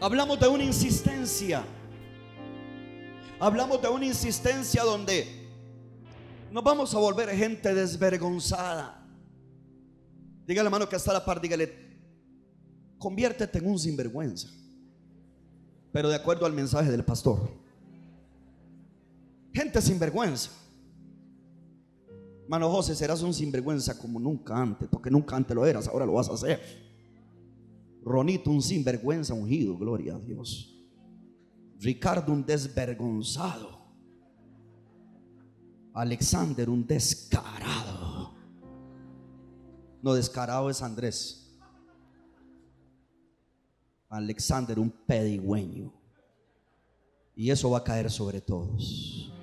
Hablamos 0.03 0.39
de 0.39 0.49
una 0.49 0.65
insistencia. 0.65 1.65
Hablamos 3.41 3.81
de 3.81 3.89
una 3.89 4.05
insistencia 4.05 4.83
donde 4.83 5.49
nos 6.51 6.63
vamos 6.63 6.95
a 6.95 6.99
volver 6.99 7.31
gente 7.31 7.73
desvergonzada. 7.73 9.03
Dígale, 10.47 10.67
hermano, 10.67 10.87
que 10.87 10.97
está 10.97 11.11
a 11.13 11.15
la 11.15 11.25
par, 11.25 11.41
dígale, 11.41 11.73
conviértete 12.99 13.61
en 13.61 13.67
un 13.67 13.79
sinvergüenza. 13.79 14.49
Pero 15.91 16.11
de 16.11 16.17
acuerdo 16.17 16.45
al 16.45 16.53
mensaje 16.53 16.91
del 16.91 17.03
pastor. 17.03 17.49
Gente 19.55 19.81
sinvergüenza. 19.81 20.64
Mano 22.49 22.71
José, 22.71 22.95
serás 22.95 23.23
un 23.23 23.33
sinvergüenza 23.33 23.99
como 23.99 24.21
nunca 24.21 24.57
antes, 24.57 24.89
porque 24.89 25.11
nunca 25.11 25.37
antes 25.37 25.55
lo 25.55 25.65
eras, 25.65 25.89
ahora 25.89 26.05
lo 26.05 26.13
vas 26.13 26.29
a 26.29 26.35
hacer. 26.35 26.61
Ronito, 28.03 28.51
un 28.51 28.61
sinvergüenza 28.61 29.33
ungido, 29.33 29.77
gloria 29.79 30.15
a 30.17 30.19
Dios. 30.19 30.75
Ricardo, 31.81 32.33
un 32.33 32.45
desvergonzado. 32.45 33.75
Alexander, 35.95 36.69
un 36.69 36.87
descarado. 36.87 38.35
No, 40.03 40.13
descarado 40.13 40.69
es 40.69 40.83
Andrés. 40.83 41.57
Alexander, 44.11 44.79
un 44.79 44.91
pedigüeño. 44.91 45.93
Y 47.35 47.51
eso 47.51 47.71
va 47.71 47.79
a 47.79 47.85
caer 47.85 48.11
sobre 48.11 48.41
todos. 48.41 49.34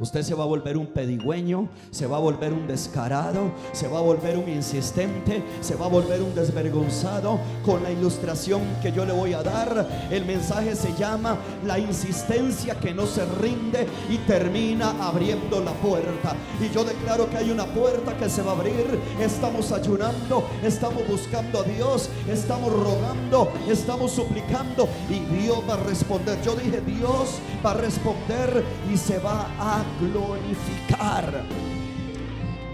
Usted 0.00 0.22
se 0.22 0.34
va 0.34 0.44
a 0.44 0.46
volver 0.46 0.78
un 0.78 0.86
pedigüeño, 0.86 1.68
se 1.90 2.06
va 2.06 2.16
a 2.16 2.20
volver 2.20 2.54
un 2.54 2.66
descarado, 2.66 3.52
se 3.72 3.86
va 3.86 3.98
a 3.98 4.02
volver 4.02 4.38
un 4.38 4.48
insistente, 4.48 5.42
se 5.60 5.74
va 5.74 5.84
a 5.84 5.88
volver 5.90 6.22
un 6.22 6.34
desvergonzado 6.34 7.38
con 7.66 7.82
la 7.82 7.92
ilustración 7.92 8.62
que 8.80 8.92
yo 8.92 9.04
le 9.04 9.12
voy 9.12 9.34
a 9.34 9.42
dar. 9.42 10.08
El 10.10 10.24
mensaje 10.24 10.74
se 10.74 10.94
llama 10.94 11.36
la 11.66 11.78
insistencia 11.78 12.80
que 12.80 12.94
no 12.94 13.04
se 13.04 13.26
rinde 13.26 13.86
y 14.08 14.16
termina 14.26 15.06
abriendo 15.06 15.60
la 15.60 15.72
puerta. 15.72 16.34
Y 16.58 16.72
yo 16.74 16.82
declaro 16.82 17.28
que 17.28 17.36
hay 17.36 17.50
una 17.50 17.66
puerta 17.66 18.16
que 18.16 18.30
se 18.30 18.40
va 18.40 18.52
a 18.52 18.54
abrir. 18.54 18.98
Estamos 19.20 19.70
ayunando, 19.70 20.44
estamos 20.64 21.06
buscando 21.06 21.60
a 21.60 21.64
Dios, 21.64 22.08
estamos 22.26 22.72
rogando, 22.72 23.52
estamos 23.68 24.12
suplicando 24.12 24.88
y 25.10 25.18
Dios 25.42 25.58
va 25.68 25.74
a 25.74 25.84
responder. 25.84 26.40
Yo 26.42 26.54
dije, 26.56 26.80
Dios 26.80 27.38
va 27.64 27.72
a 27.72 27.74
responder 27.74 28.64
y 28.90 28.96
se 28.96 29.18
va 29.18 29.46
a 29.58 29.84
glorificar. 30.00 31.44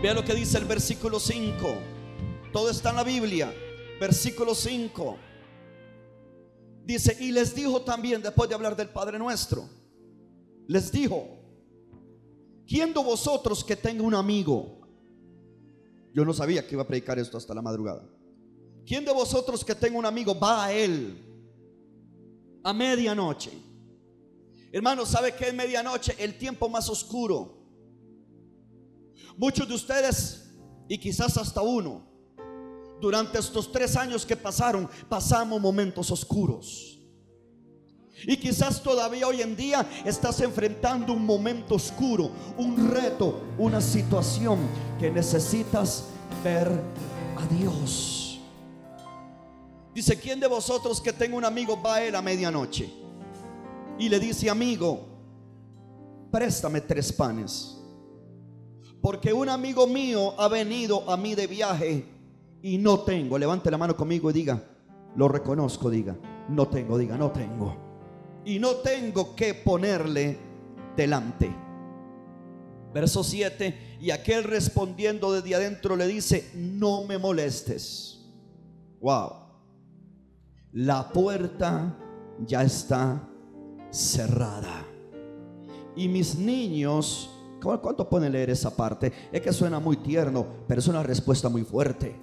Vea 0.03 0.15
lo 0.15 0.25
que 0.25 0.35
dice 0.35 0.59
el 0.59 0.65
versículo 0.65 1.19
5. 1.19 1.67
Todo 2.53 2.71
está 2.71 2.91
en 2.91 2.97
la 2.97 3.05
Biblia. 3.05 3.53
Versículo 4.01 4.55
5. 4.55 5.17
Dice, 6.85 7.17
y 7.19 7.33
les 7.33 7.55
dijo 7.55 7.83
también, 7.83 8.23
después 8.23 8.49
de 8.49 8.55
hablar 8.55 8.77
del 8.77 8.89
Padre 8.91 9.19
nuestro, 9.19 9.69
les 10.69 10.93
dijo, 10.93 11.27
¿quién 12.67 12.95
de 12.95 13.03
vosotros 13.03 13.65
que 13.65 13.75
tenga 13.75 14.03
un 14.03 14.15
amigo? 14.15 14.87
Yo 16.15 16.25
no 16.25 16.33
sabía 16.33 16.67
que 16.67 16.75
iba 16.75 16.83
a 16.83 16.87
predicar 16.87 17.19
esto 17.19 17.37
hasta 17.37 17.55
la 17.55 17.63
madrugada. 17.63 18.09
¿Quién 18.87 19.05
de 19.05 19.13
vosotros 19.13 19.65
que 19.65 19.75
tenga 19.75 19.99
un 19.99 20.07
amigo 20.07 20.39
va 20.39 20.67
a 20.67 20.73
él 20.73 21.19
a 22.63 22.73
medianoche? 22.73 23.51
Hermano, 24.77 25.07
¿sabe 25.07 25.33
que 25.33 25.49
es 25.49 25.55
medianoche? 25.55 26.15
El 26.19 26.37
tiempo 26.37 26.69
más 26.69 26.91
oscuro. 26.91 27.57
Muchos 29.39 29.67
de 29.67 29.75
ustedes, 29.75 30.51
y 30.87 30.99
quizás 30.99 31.39
hasta 31.39 31.63
uno, 31.63 32.07
durante 33.01 33.39
estos 33.39 33.73
tres 33.73 33.97
años 33.97 34.27
que 34.27 34.37
pasaron, 34.37 34.87
pasamos 35.09 35.59
momentos 35.63 36.11
oscuros. 36.11 37.01
Y 38.25 38.37
quizás 38.37 38.83
todavía 38.83 39.27
hoy 39.27 39.41
en 39.41 39.57
día 39.57 39.89
estás 40.05 40.43
enfrentando 40.43 41.15
un 41.15 41.25
momento 41.25 41.77
oscuro, 41.77 42.31
un 42.59 42.91
reto, 42.91 43.45
una 43.57 43.81
situación 43.81 44.59
que 45.01 45.11
necesitas 45.11 46.05
ver 46.45 46.71
a 47.39 47.47
Dios. 47.47 48.41
Dice, 49.95 50.21
¿quién 50.21 50.39
de 50.39 50.47
vosotros 50.47 51.01
que 51.01 51.15
tenga 51.15 51.35
un 51.35 51.47
amigo 51.47 51.81
va 51.81 51.95
a 51.95 52.05
él 52.05 52.15
a 52.15 52.21
medianoche? 52.21 53.06
Y 53.99 54.09
le 54.09 54.21
dice, 54.21 54.51
amigo, 54.51 55.01
préstame 56.31 56.81
tres 56.81 57.13
panes. 57.13 57.73
Porque 59.01 59.33
un 59.33 59.49
amigo 59.49 59.87
mío 59.87 60.39
ha 60.41 60.49
venido 60.49 61.09
a 61.11 61.17
mí 61.17 61.35
de 61.35 61.47
viaje 61.47 62.05
y 62.63 62.79
no 62.79 63.01
tengo. 63.01 63.39
Levante 63.39 63.71
la 63.71 63.79
mano 63.79 63.97
conmigo 63.97 64.31
y 64.31 64.33
diga, 64.33 64.63
lo 65.15 65.29
reconozco, 65.29 65.89
diga, 65.89 66.17
no 66.49 66.69
tengo, 66.69 66.99
diga, 66.99 67.17
no 67.17 67.31
tengo. 67.31 67.77
Y 68.45 68.59
no 68.59 68.77
tengo 68.77 69.35
que 69.35 69.55
ponerle 69.55 70.39
delante. 70.97 71.55
Verso 72.93 73.23
7, 73.23 73.99
y 74.01 74.11
aquel 74.11 74.45
respondiendo 74.45 75.33
desde 75.33 75.55
adentro 75.55 75.97
le 75.97 76.07
dice, 76.07 76.51
no 76.55 77.05
me 77.05 77.19
molestes. 77.19 78.27
Wow. 79.01 79.33
La 80.73 81.13
puerta 81.13 81.97
ya 82.47 82.63
está 82.63 83.29
cerrada. 83.97 84.87
Y 85.97 86.09
mis 86.09 86.37
niños, 86.37 87.31
¿cuánto 87.61 88.09
pueden 88.09 88.33
leer 88.33 88.51
esa 88.51 88.77
parte? 88.77 89.13
Es 89.33 89.41
que 89.41 89.53
suena 89.53 89.81
muy 89.81 89.97
tierno, 89.97 90.47
pero 90.69 90.81
es 90.81 90.89
una 90.89 91.03
respuesta 91.03 91.49
muy 91.49 91.63
fuerte. 91.63 92.15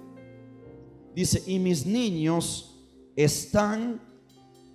Dice, 1.14 1.42
y 1.46 1.58
mis 1.58 1.84
niños 1.86 2.88
están 3.16 4.00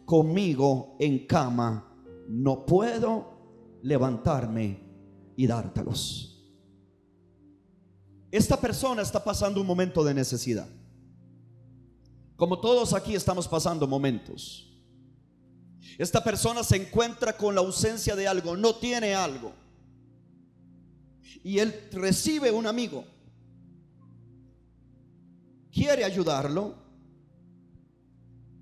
conmigo 0.06 0.96
en 1.00 1.26
cama, 1.26 1.94
no 2.28 2.66
puedo 2.66 3.80
levantarme 3.82 4.80
y 5.36 5.48
dártelos. 5.48 6.30
Esta 8.32 8.60
persona 8.60 9.02
está 9.02 9.24
pasando 9.24 9.60
un 9.62 9.68
momento 9.68 10.04
de 10.04 10.14
necesidad. 10.14 10.68
Como 12.36 12.60
todos 12.60 12.94
aquí 12.94 13.16
estamos 13.16 13.48
pasando 13.48 13.88
momentos. 13.88 14.69
Esta 15.98 16.24
persona 16.24 16.64
se 16.64 16.76
encuentra 16.76 17.36
con 17.36 17.56
la 17.56 17.62
ausencia 17.62 18.16
de 18.16 18.28
algo, 18.28 18.56
no 18.56 18.76
tiene 18.76 19.16
algo. 19.16 19.54
Y 21.44 21.60
él 21.60 21.74
recibe 21.92 22.52
un 22.52 22.68
amigo. 22.68 23.06
Quiere 25.72 26.04
ayudarlo. 26.04 26.76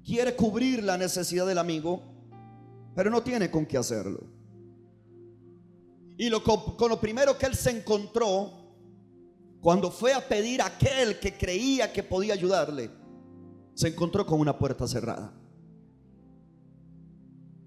Quiere 0.06 0.36
cubrir 0.36 0.84
la 0.84 0.98
necesidad 0.98 1.46
del 1.46 1.58
amigo, 1.58 2.02
pero 2.96 3.10
no 3.10 3.22
tiene 3.24 3.52
con 3.52 3.66
qué 3.66 3.78
hacerlo. 3.78 4.22
Y 6.18 6.30
lo, 6.30 6.42
con 6.44 6.90
lo 6.90 7.00
primero 7.00 7.38
que 7.38 7.46
él 7.46 7.56
se 7.56 7.72
encontró, 7.72 8.54
cuando 9.60 9.92
fue 9.92 10.14
a 10.14 10.26
pedir 10.26 10.62
a 10.62 10.68
aquel 10.68 11.20
que 11.20 11.38
creía 11.38 11.92
que 11.92 12.04
podía 12.04 12.34
ayudarle, 12.34 12.90
se 13.74 13.90
encontró 13.90 14.26
con 14.26 14.40
una 14.40 14.58
puerta 14.58 14.88
cerrada. 14.88 15.34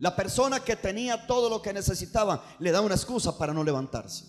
La 0.00 0.16
persona 0.16 0.60
que 0.60 0.76
tenía 0.76 1.26
todo 1.26 1.50
lo 1.50 1.60
que 1.60 1.74
necesitaba 1.74 2.42
le 2.58 2.72
da 2.72 2.80
una 2.80 2.94
excusa 2.94 3.36
para 3.36 3.52
no 3.52 3.62
levantarse. 3.62 4.24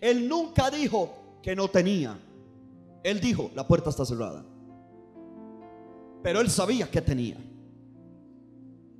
Él 0.00 0.28
nunca 0.28 0.70
dijo 0.70 1.38
que 1.42 1.56
no 1.56 1.68
tenía. 1.68 2.16
Él 3.02 3.20
dijo, 3.20 3.50
la 3.54 3.66
puerta 3.66 3.90
está 3.90 4.04
cerrada. 4.04 4.44
Pero 6.22 6.40
él 6.40 6.48
sabía 6.48 6.88
que 6.88 7.02
tenía. 7.02 7.36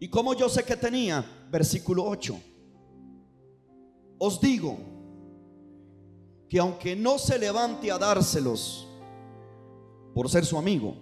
¿Y 0.01 0.09
cómo 0.09 0.35
yo 0.35 0.49
sé 0.49 0.65
que 0.65 0.77
tenía? 0.77 1.25
Versículo 1.49 2.05
8. 2.05 2.37
Os 4.19 4.41
digo 4.41 4.77
que 6.49 6.59
aunque 6.59 6.97
no 6.97 7.19
se 7.19 7.39
levante 7.39 7.91
a 7.93 7.99
dárselos 7.99 8.89
por 10.13 10.29
ser 10.29 10.45
su 10.45 10.59
amigo, 10.59 10.97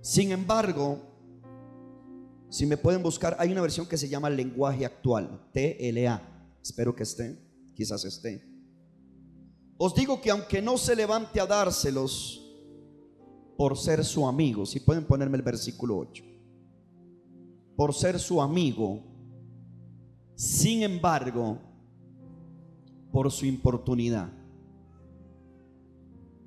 sin 0.00 0.32
embargo, 0.32 1.07
si 2.50 2.66
me 2.66 2.76
pueden 2.76 3.02
buscar, 3.02 3.36
hay 3.38 3.52
una 3.52 3.60
versión 3.60 3.86
que 3.86 3.98
se 3.98 4.08
llama 4.08 4.30
lenguaje 4.30 4.86
actual, 4.86 5.48
TLA. 5.52 6.22
Espero 6.62 6.94
que 6.94 7.02
esté, 7.02 7.38
quizás 7.74 8.04
esté. 8.04 8.42
Os 9.76 9.94
digo 9.94 10.20
que 10.20 10.30
aunque 10.30 10.62
no 10.62 10.78
se 10.78 10.96
levante 10.96 11.40
a 11.40 11.46
dárselos 11.46 12.44
por 13.56 13.76
ser 13.76 14.04
su 14.04 14.26
amigo, 14.26 14.64
si 14.64 14.80
pueden 14.80 15.04
ponerme 15.04 15.36
el 15.36 15.42
versículo 15.42 15.98
8, 15.98 16.24
por 17.76 17.94
ser 17.94 18.18
su 18.18 18.40
amigo, 18.40 19.02
sin 20.34 20.82
embargo, 20.82 21.58
por 23.12 23.30
su 23.30 23.46
importunidad. 23.46 24.32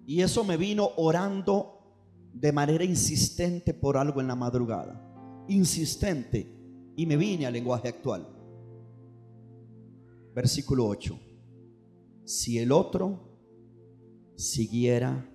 Y 0.06 0.22
eso 0.22 0.44
me 0.44 0.58
vino 0.58 0.90
orando 0.98 1.78
de 2.34 2.52
manera 2.52 2.84
insistente 2.84 3.74
por 3.74 3.98
algo 3.98 4.20
en 4.20 4.28
la 4.28 4.36
madrugada. 4.36 5.11
Insistente. 5.52 6.46
Y 6.96 7.06
me 7.06 7.18
vine 7.18 7.46
al 7.46 7.54
lenguaje 7.54 7.88
actual. 7.88 8.28
Versículo 10.34 10.88
8 10.88 11.20
si 12.32 12.60
el 12.60 12.72
otro 12.72 13.20
siguiera 14.38 15.30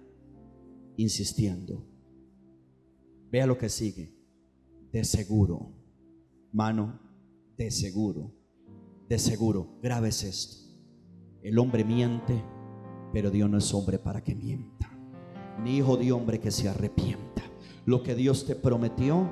insistiendo. 0.96 1.86
Vea 3.30 3.46
lo 3.46 3.58
que 3.58 3.68
sigue. 3.68 4.14
De 4.92 5.04
seguro, 5.04 5.74
mano, 6.52 6.98
de 7.58 7.70
seguro, 7.70 8.32
de 9.08 9.18
seguro, 9.18 9.78
grave 9.82 10.08
es 10.08 10.22
esto. 10.22 10.56
El 11.42 11.58
hombre 11.58 11.84
miente, 11.84 12.42
pero 13.12 13.30
Dios 13.30 13.50
no 13.50 13.58
es 13.58 13.74
hombre 13.74 13.98
para 13.98 14.24
que 14.24 14.34
mienta, 14.34 14.90
ni 15.62 15.76
hijo 15.76 15.98
de 15.98 16.12
hombre 16.12 16.40
que 16.40 16.50
se 16.50 16.68
arrepienta. 16.68 17.42
Lo 17.84 18.02
que 18.02 18.14
Dios 18.14 18.46
te 18.46 18.56
prometió, 18.56 19.30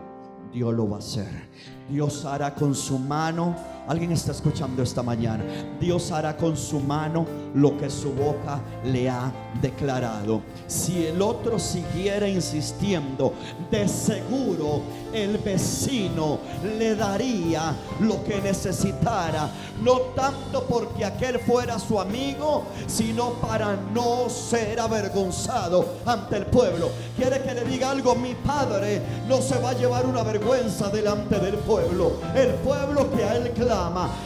Dios 0.55 0.73
lo 0.73 0.89
va 0.89 0.97
a 0.97 0.99
hacer. 1.01 1.49
Dios 1.91 2.25
hará 2.25 2.55
con 2.55 2.75
su 2.75 2.99
mano 2.99 3.57
Alguien 3.87 4.13
está 4.13 4.33
escuchando 4.33 4.83
esta 4.83 5.03
mañana. 5.03 5.45
Dios 5.79 6.11
hará 6.11 6.35
con 6.39 6.57
su 6.57 6.81
mano 6.81 7.27
lo 7.55 7.77
que 7.77 7.91
su 7.91 8.15
boca 8.15 8.59
le 8.83 9.11
ha 9.11 9.31
declarado. 9.61 10.41
Si 10.67 11.07
el 11.07 11.21
otro 11.21 11.59
siguiera 11.59 12.27
insistiendo, 12.27 13.35
de 13.71 13.87
seguro 13.87 14.81
el 15.13 15.37
vecino 15.37 16.39
le 16.79 16.95
daría 16.97 17.75
lo 18.01 18.25
que 18.25 18.41
necesitara. 18.41 19.51
No 19.83 19.99
tanto 20.17 20.65
porque 20.65 21.05
aquel 21.05 21.39
fuera 21.41 21.79
su 21.79 22.01
amigo, 22.01 22.65
sino 22.87 23.35
para 23.35 23.77
no 23.93 24.31
ser 24.31 24.81
avergonzado 24.81 25.85
ante 26.07 26.39
el 26.39 26.47
pueblo. 26.47 26.89
Quiere 27.17 27.43
que 27.43 27.53
le 27.53 27.65
diga 27.65 27.91
algo, 27.91 28.15
mi 28.15 28.35
padre 28.35 29.03
no 29.29 29.43
se 29.43 29.59
va 29.59 29.71
a 29.71 29.75
llevar 29.75 30.07
una 30.07 30.23
vergüenza 30.23 30.89
delante 30.89 31.39
del 31.39 31.57
pueblo. 31.57 32.15
El 32.35 32.55
pueblo 32.55 33.15
que 33.15 33.25
a 33.25 33.37
él 33.37 33.51
clama 33.53 33.74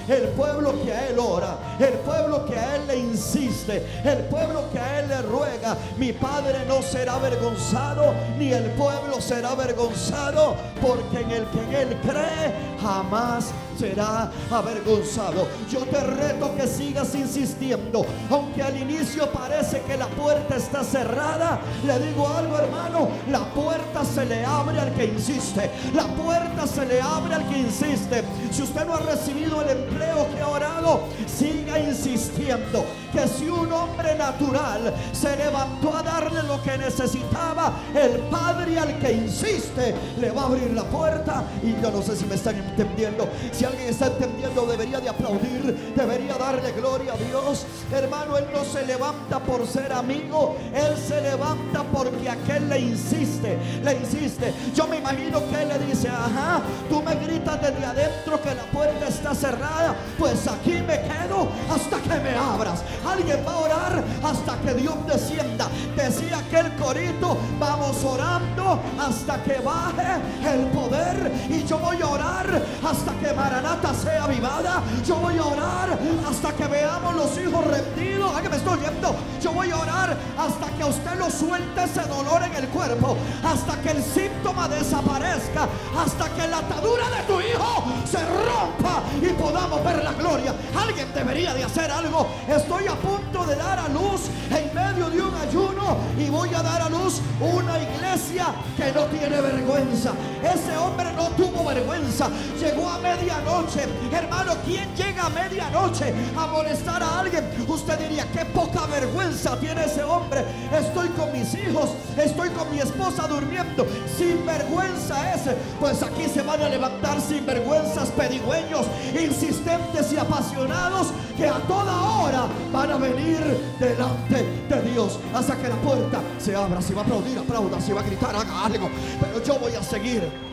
el 0.09 0.29
pueblo 0.29 0.75
que 0.83 0.93
a 0.93 1.09
Él 1.09 1.19
ora, 1.19 1.57
el 1.79 1.95
pueblo 2.01 2.45
que 2.45 2.59
a 2.59 2.77
Él 2.77 2.83
le 2.87 2.99
insiste, 2.99 3.87
el 4.05 4.19
pueblo 4.25 4.65
que 4.73 4.79
a 4.79 5.01
Él 5.01 5.09
le 5.09 5.23
ruega. 5.23 5.77
Mi 5.97 6.13
Padre 6.13 6.65
no 6.67 6.83
será 6.83 7.15
avergonzado, 7.15 8.15
ni 8.39 8.53
el 8.53 8.65
pueblo 8.73 9.21
será 9.21 9.51
avergonzado, 9.51 10.55
porque 10.81 11.21
en 11.21 11.31
el 11.31 11.47
que 11.47 11.63
en 11.63 11.75
Él 11.75 11.97
cree 12.03 12.53
jamás 12.83 13.53
será 13.79 14.31
avergonzado. 14.51 15.47
Yo 15.71 15.81
te 15.81 16.01
reto 16.01 16.55
que 16.57 16.67
sigas 16.67 17.15
insistiendo, 17.15 18.05
aunque 18.31 18.63
al 18.63 18.77
inicio 18.77 19.31
parece 19.31 19.81
que 19.83 19.97
la 19.97 20.07
puerta 20.09 20.57
está 20.57 20.83
cerrada. 20.83 21.61
Le 21.85 21.99
digo 22.01 22.29
algo, 22.29 22.59
hermano, 22.59 23.09
la 23.31 23.45
puerta 23.55 24.05
se 24.05 24.25
le 24.25 24.45
abre 24.45 24.81
al 24.81 24.93
que 24.95 25.05
insiste. 25.07 25.71
La 25.95 26.05
puerta 26.05 26.67
se 26.67 26.87
le 26.87 27.01
abre 27.01 27.35
al 27.35 27.49
que 27.49 27.59
insiste. 27.59 28.25
Si 28.51 28.63
usted 28.63 28.87
no 28.87 28.95
ha 28.95 29.01
recibido 29.01 29.63
el 29.63 29.71
empleo 29.71 30.27
que 30.35 30.43
ha 30.43 30.49
orado, 30.49 31.01
siga 31.27 31.79
insistiendo. 31.79 32.85
Que 33.13 33.27
si 33.27 33.49
un 33.49 33.73
hombre 33.73 34.15
natural 34.17 34.95
se 35.13 35.37
levantó 35.37 35.97
a 35.97 36.03
darle 36.03 36.43
lo 36.43 36.63
que 36.63 36.77
necesitaba, 36.77 37.73
el 37.95 38.19
Padre 38.31 38.79
al 38.79 38.99
que 38.99 39.13
insiste 39.13 39.95
le 40.21 40.31
va 40.31 40.43
a 40.43 40.47
abrir 40.47 40.73
la 40.73 40.85
puerta. 40.85 41.45
Y 41.63 41.81
yo 41.81 41.91
no 41.91 42.03
sé 42.03 42.17
si 42.17 42.27
me 42.27 42.35
están 42.35 42.57
entendiendo. 42.57 43.29
Alguien 43.69 43.89
está 43.89 44.07
entendiendo, 44.07 44.67
debería 44.67 45.01
de 45.01 45.09
aplaudir, 45.09 45.93
debería 45.95 46.37
darle 46.37 46.73
gloria 46.73 47.13
a 47.13 47.17
Dios. 47.17 47.67
Hermano, 47.93 48.37
Él 48.37 48.47
no 48.53 48.65
se 48.65 48.85
levanta 48.87 49.39
por 49.39 49.67
ser 49.67 49.93
amigo, 49.93 50.57
Él 50.75 50.97
se 50.97 51.21
levanta 51.21 51.85
porque 51.85 52.29
aquel 52.29 52.69
le 52.69 52.81
insiste, 52.81 53.59
le 53.83 53.93
insiste. 53.95 54.53
Yo 54.75 54.87
me 54.87 54.99
imagino 54.99 55.41
que 55.49 55.63
Él 55.63 55.69
le 55.69 55.79
dice, 55.87 56.09
ajá, 56.09 56.61
tú 56.89 57.03
me 57.03 57.15
gritas 57.15 57.61
desde 57.61 57.85
adentro 57.85 58.41
que 58.43 58.55
la 58.55 58.65
puerta 58.65 59.09
está 59.09 59.35
cerrada, 59.35 59.95
pues 60.19 60.47
aquí 60.47 60.73
me 60.87 61.01
quedo 61.03 61.49
hasta 61.71 61.99
que 62.01 62.21
me 62.21 62.35
abras. 62.35 62.83
Alguien 63.07 63.45
va 63.47 63.53
a 63.53 63.59
orar 63.59 64.05
hasta 64.23 64.57
que 64.61 64.75
Dios 64.75 64.95
descienda. 65.07 65.69
Decía 65.95 66.39
aquel 66.39 66.75
corito, 66.77 67.37
vamos 67.59 68.03
orando 68.05 68.81
hasta 68.99 69.43
que 69.43 69.59
baje 69.61 70.21
el 70.53 70.67
poder 70.69 71.33
y 71.51 71.65
yo 71.65 71.79
voy 71.79 72.01
a 72.01 72.09
orar 72.09 72.63
hasta 72.83 73.13
que 73.19 73.33
Mara 73.63 73.93
sea 73.93 74.25
avivada. 74.25 74.83
Yo 75.05 75.17
voy 75.17 75.37
a 75.37 75.45
orar 75.45 75.99
hasta 76.29 76.53
que 76.53 76.67
veamos 76.67 77.15
los 77.17 77.39
hijos 77.39 77.65
rendidos. 77.67 78.37
¿A 78.37 78.41
que 78.41 78.49
me 78.49 78.57
estoy 78.57 78.79
oyendo? 78.79 79.17
Yo 79.43 79.53
voy 79.53 79.71
a 79.71 79.79
orar 79.79 80.17
hasta 80.39 80.67
que 80.77 80.85
usted 80.85 81.19
lo 81.19 81.29
suelte 81.29 81.83
ese 81.83 82.03
dolor 82.03 82.43
en 82.45 82.55
el 82.55 82.69
cuerpo. 82.69 83.17
Hasta 83.43 83.81
que 83.83 83.91
el 83.91 84.05
síntoma 84.05 84.69
desaparezca. 84.69 85.67
Hasta 85.99 86.29
que 86.35 86.47
la 86.47 86.59
atadura 86.59 87.11
de 87.11 87.23
tu 87.27 87.41
hijo 87.41 87.85
se 88.09 88.25
rompa 88.25 89.03
y 89.21 89.33
podamos 89.33 89.83
ver 89.83 90.05
la 90.05 90.13
gloria. 90.13 90.55
Alguien 90.77 91.13
debería 91.13 91.53
de 91.53 91.65
hacer 91.65 91.91
algo. 91.91 92.29
Estoy 92.47 92.87
a 92.87 92.95
punto 92.95 93.45
de 93.45 93.57
dar 93.57 93.81
a 93.81 93.89
luz 93.89 94.29
en 94.51 94.73
medio 94.73 95.11
de 95.11 95.21
un 95.21 95.35
ayuno 95.35 95.97
y 96.17 96.31
voy 96.31 96.55
a 96.55 96.63
dar 96.63 96.83
a 96.83 96.89
luz 96.89 97.21
una 97.41 97.79
iglesia 97.79 98.47
que 98.77 98.93
no 98.93 99.03
tiene 99.07 99.41
vergüenza. 99.41 100.13
Ese 100.43 100.77
hombre 100.77 101.13
no 101.15 101.29
tuvo 101.31 101.65
vergüenza. 101.65 102.29
Llegó 102.61 102.89
a 102.89 102.99
medianoche 102.99 103.48
noche 103.49 103.89
Hermano, 104.13 104.53
¿quién 104.65 104.89
llega 104.95 105.27
a 105.27 105.29
medianoche 105.31 106.13
a 106.37 106.47
molestar 106.47 107.03
a 107.03 107.21
alguien? 107.21 107.45
Usted 107.67 107.99
diría, 107.99 108.27
qué 108.33 108.45
poca 108.47 108.87
vergüenza 108.87 109.59
tiene 109.59 109.85
ese 109.85 110.03
hombre. 110.03 110.45
Estoy 110.73 111.09
con 111.09 111.33
mis 111.33 111.55
hijos, 111.55 111.91
estoy 112.17 112.49
con 112.51 112.71
mi 112.71 112.81
esposa 112.81 113.27
durmiendo. 113.27 113.87
Sin 114.17 114.45
vergüenza 114.45 115.35
ese. 115.35 115.57
Pues 115.79 116.03
aquí 116.03 116.25
se 116.33 116.43
van 116.43 116.63
a 116.63 116.69
levantar 116.69 117.21
sin 117.21 117.45
vergüenzas 117.47 118.09
pedigüeños, 118.11 118.87
insistentes 119.19 120.13
y 120.13 120.17
apasionados 120.17 121.09
que 121.37 121.47
a 121.47 121.59
toda 121.61 122.03
hora 122.19 122.47
van 122.73 122.91
a 122.91 122.97
venir 122.97 123.39
delante 123.79 124.45
de 124.69 124.83
Dios 124.91 125.19
hasta 125.35 125.57
que 125.57 125.69
la 125.69 125.77
puerta 125.77 126.21
se 126.39 126.55
abra. 126.57 126.83
Si 126.83 126.93
va 126.93 127.03
a 127.03 127.05
aplaudir, 127.05 127.39
aplauda. 127.39 127.81
Si 127.81 127.93
va 127.93 128.01
a 128.01 128.05
gritar, 128.05 128.35
haga 128.35 128.65
algo. 128.65 128.91
Pero 129.21 129.45
yo 129.45 129.59
voy 129.59 129.75
a 129.75 129.83
seguir 129.83 130.48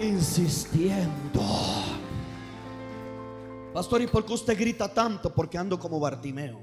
insistiendo. 0.00 1.42
Pastor, 3.72 4.02
¿y 4.02 4.06
por 4.06 4.24
qué 4.24 4.32
usted 4.32 4.58
grita 4.58 4.92
tanto? 4.92 5.34
Porque 5.34 5.58
ando 5.58 5.78
como 5.78 6.00
Bartimeo. 6.00 6.60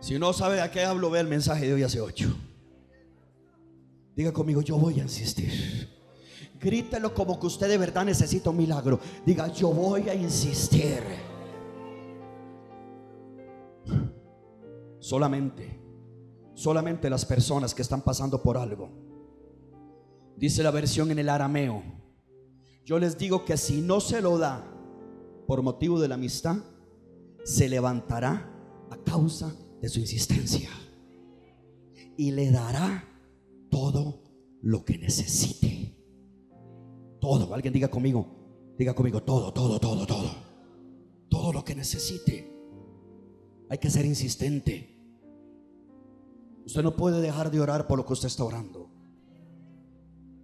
Si 0.00 0.18
no 0.18 0.32
sabe 0.32 0.60
a 0.60 0.70
qué 0.70 0.84
hablo, 0.84 1.10
ve 1.10 1.20
el 1.20 1.28
mensaje 1.28 1.66
de 1.66 1.74
hoy 1.74 1.82
hace 1.82 2.00
ocho. 2.00 2.34
Diga 4.16 4.32
conmigo, 4.32 4.60
yo 4.62 4.76
voy 4.76 5.00
a 5.00 5.02
insistir. 5.02 5.88
Grítelo 6.58 7.14
como 7.14 7.40
que 7.40 7.46
usted 7.46 7.68
de 7.68 7.78
verdad 7.78 8.04
necesita 8.04 8.50
un 8.50 8.58
milagro. 8.58 9.00
Diga, 9.24 9.48
yo 9.48 9.70
voy 9.70 10.08
a 10.08 10.14
insistir. 10.14 11.02
Solamente, 14.98 15.80
solamente 16.54 17.08
las 17.08 17.24
personas 17.24 17.74
que 17.74 17.80
están 17.80 18.02
pasando 18.02 18.42
por 18.42 18.58
algo 18.58 19.09
Dice 20.40 20.62
la 20.62 20.70
versión 20.70 21.10
en 21.10 21.18
el 21.18 21.28
arameo. 21.28 21.82
Yo 22.86 22.98
les 22.98 23.18
digo 23.18 23.44
que 23.44 23.58
si 23.58 23.82
no 23.82 24.00
se 24.00 24.22
lo 24.22 24.38
da 24.38 24.66
por 25.46 25.60
motivo 25.60 26.00
de 26.00 26.08
la 26.08 26.14
amistad, 26.14 26.56
se 27.44 27.68
levantará 27.68 28.50
a 28.90 28.96
causa 29.04 29.54
de 29.82 29.90
su 29.90 30.00
insistencia. 30.00 30.70
Y 32.16 32.30
le 32.30 32.50
dará 32.50 33.06
todo 33.70 34.22
lo 34.62 34.82
que 34.82 34.96
necesite. 34.96 35.94
Todo. 37.20 37.52
Alguien 37.52 37.74
diga 37.74 37.88
conmigo. 37.88 38.74
Diga 38.78 38.94
conmigo 38.94 39.22
todo, 39.22 39.52
todo, 39.52 39.78
todo, 39.78 40.06
todo. 40.06 40.30
todo 41.28 41.52
lo 41.52 41.62
que 41.66 41.74
necesite. 41.74 42.50
Hay 43.68 43.76
que 43.76 43.90
ser 43.90 44.06
insistente. 44.06 44.98
Usted 46.64 46.82
no 46.82 46.96
puede 46.96 47.20
dejar 47.20 47.50
de 47.50 47.60
orar 47.60 47.86
por 47.86 47.98
lo 47.98 48.06
que 48.06 48.14
usted 48.14 48.28
está 48.28 48.42
orando. 48.44 48.89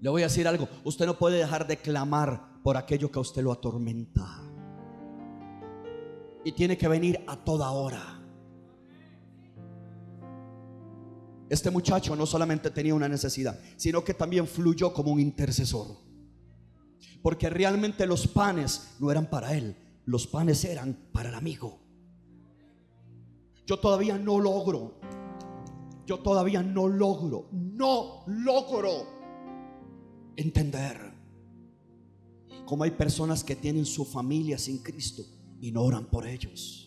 Le 0.00 0.10
voy 0.10 0.22
a 0.22 0.26
decir 0.26 0.46
algo, 0.46 0.68
usted 0.84 1.06
no 1.06 1.18
puede 1.18 1.38
dejar 1.38 1.66
de 1.66 1.78
clamar 1.78 2.60
por 2.62 2.76
aquello 2.76 3.10
que 3.10 3.18
a 3.18 3.22
usted 3.22 3.42
lo 3.42 3.52
atormenta. 3.52 4.42
Y 6.44 6.52
tiene 6.52 6.76
que 6.76 6.86
venir 6.86 7.24
a 7.26 7.36
toda 7.36 7.70
hora. 7.70 8.22
Este 11.48 11.70
muchacho 11.70 12.14
no 12.16 12.26
solamente 12.26 12.70
tenía 12.70 12.94
una 12.94 13.08
necesidad, 13.08 13.58
sino 13.76 14.02
que 14.04 14.14
también 14.14 14.46
fluyó 14.46 14.92
como 14.92 15.12
un 15.12 15.20
intercesor. 15.20 15.96
Porque 17.22 17.48
realmente 17.48 18.06
los 18.06 18.26
panes 18.26 18.96
no 18.98 19.10
eran 19.10 19.26
para 19.26 19.54
él, 19.54 19.76
los 20.04 20.26
panes 20.26 20.64
eran 20.64 21.08
para 21.12 21.30
el 21.30 21.34
amigo. 21.34 21.80
Yo 23.64 23.78
todavía 23.78 24.18
no 24.18 24.38
logro, 24.38 25.00
yo 26.04 26.18
todavía 26.18 26.62
no 26.62 26.86
logro, 26.86 27.48
no 27.52 28.24
logro 28.26 29.15
entender 30.36 31.12
cómo 32.64 32.84
hay 32.84 32.90
personas 32.92 33.42
que 33.42 33.56
tienen 33.56 33.86
su 33.86 34.04
familia 34.04 34.58
sin 34.58 34.78
Cristo 34.78 35.24
y 35.60 35.72
no 35.72 35.82
oran 35.82 36.06
por 36.06 36.26
ellos. 36.26 36.82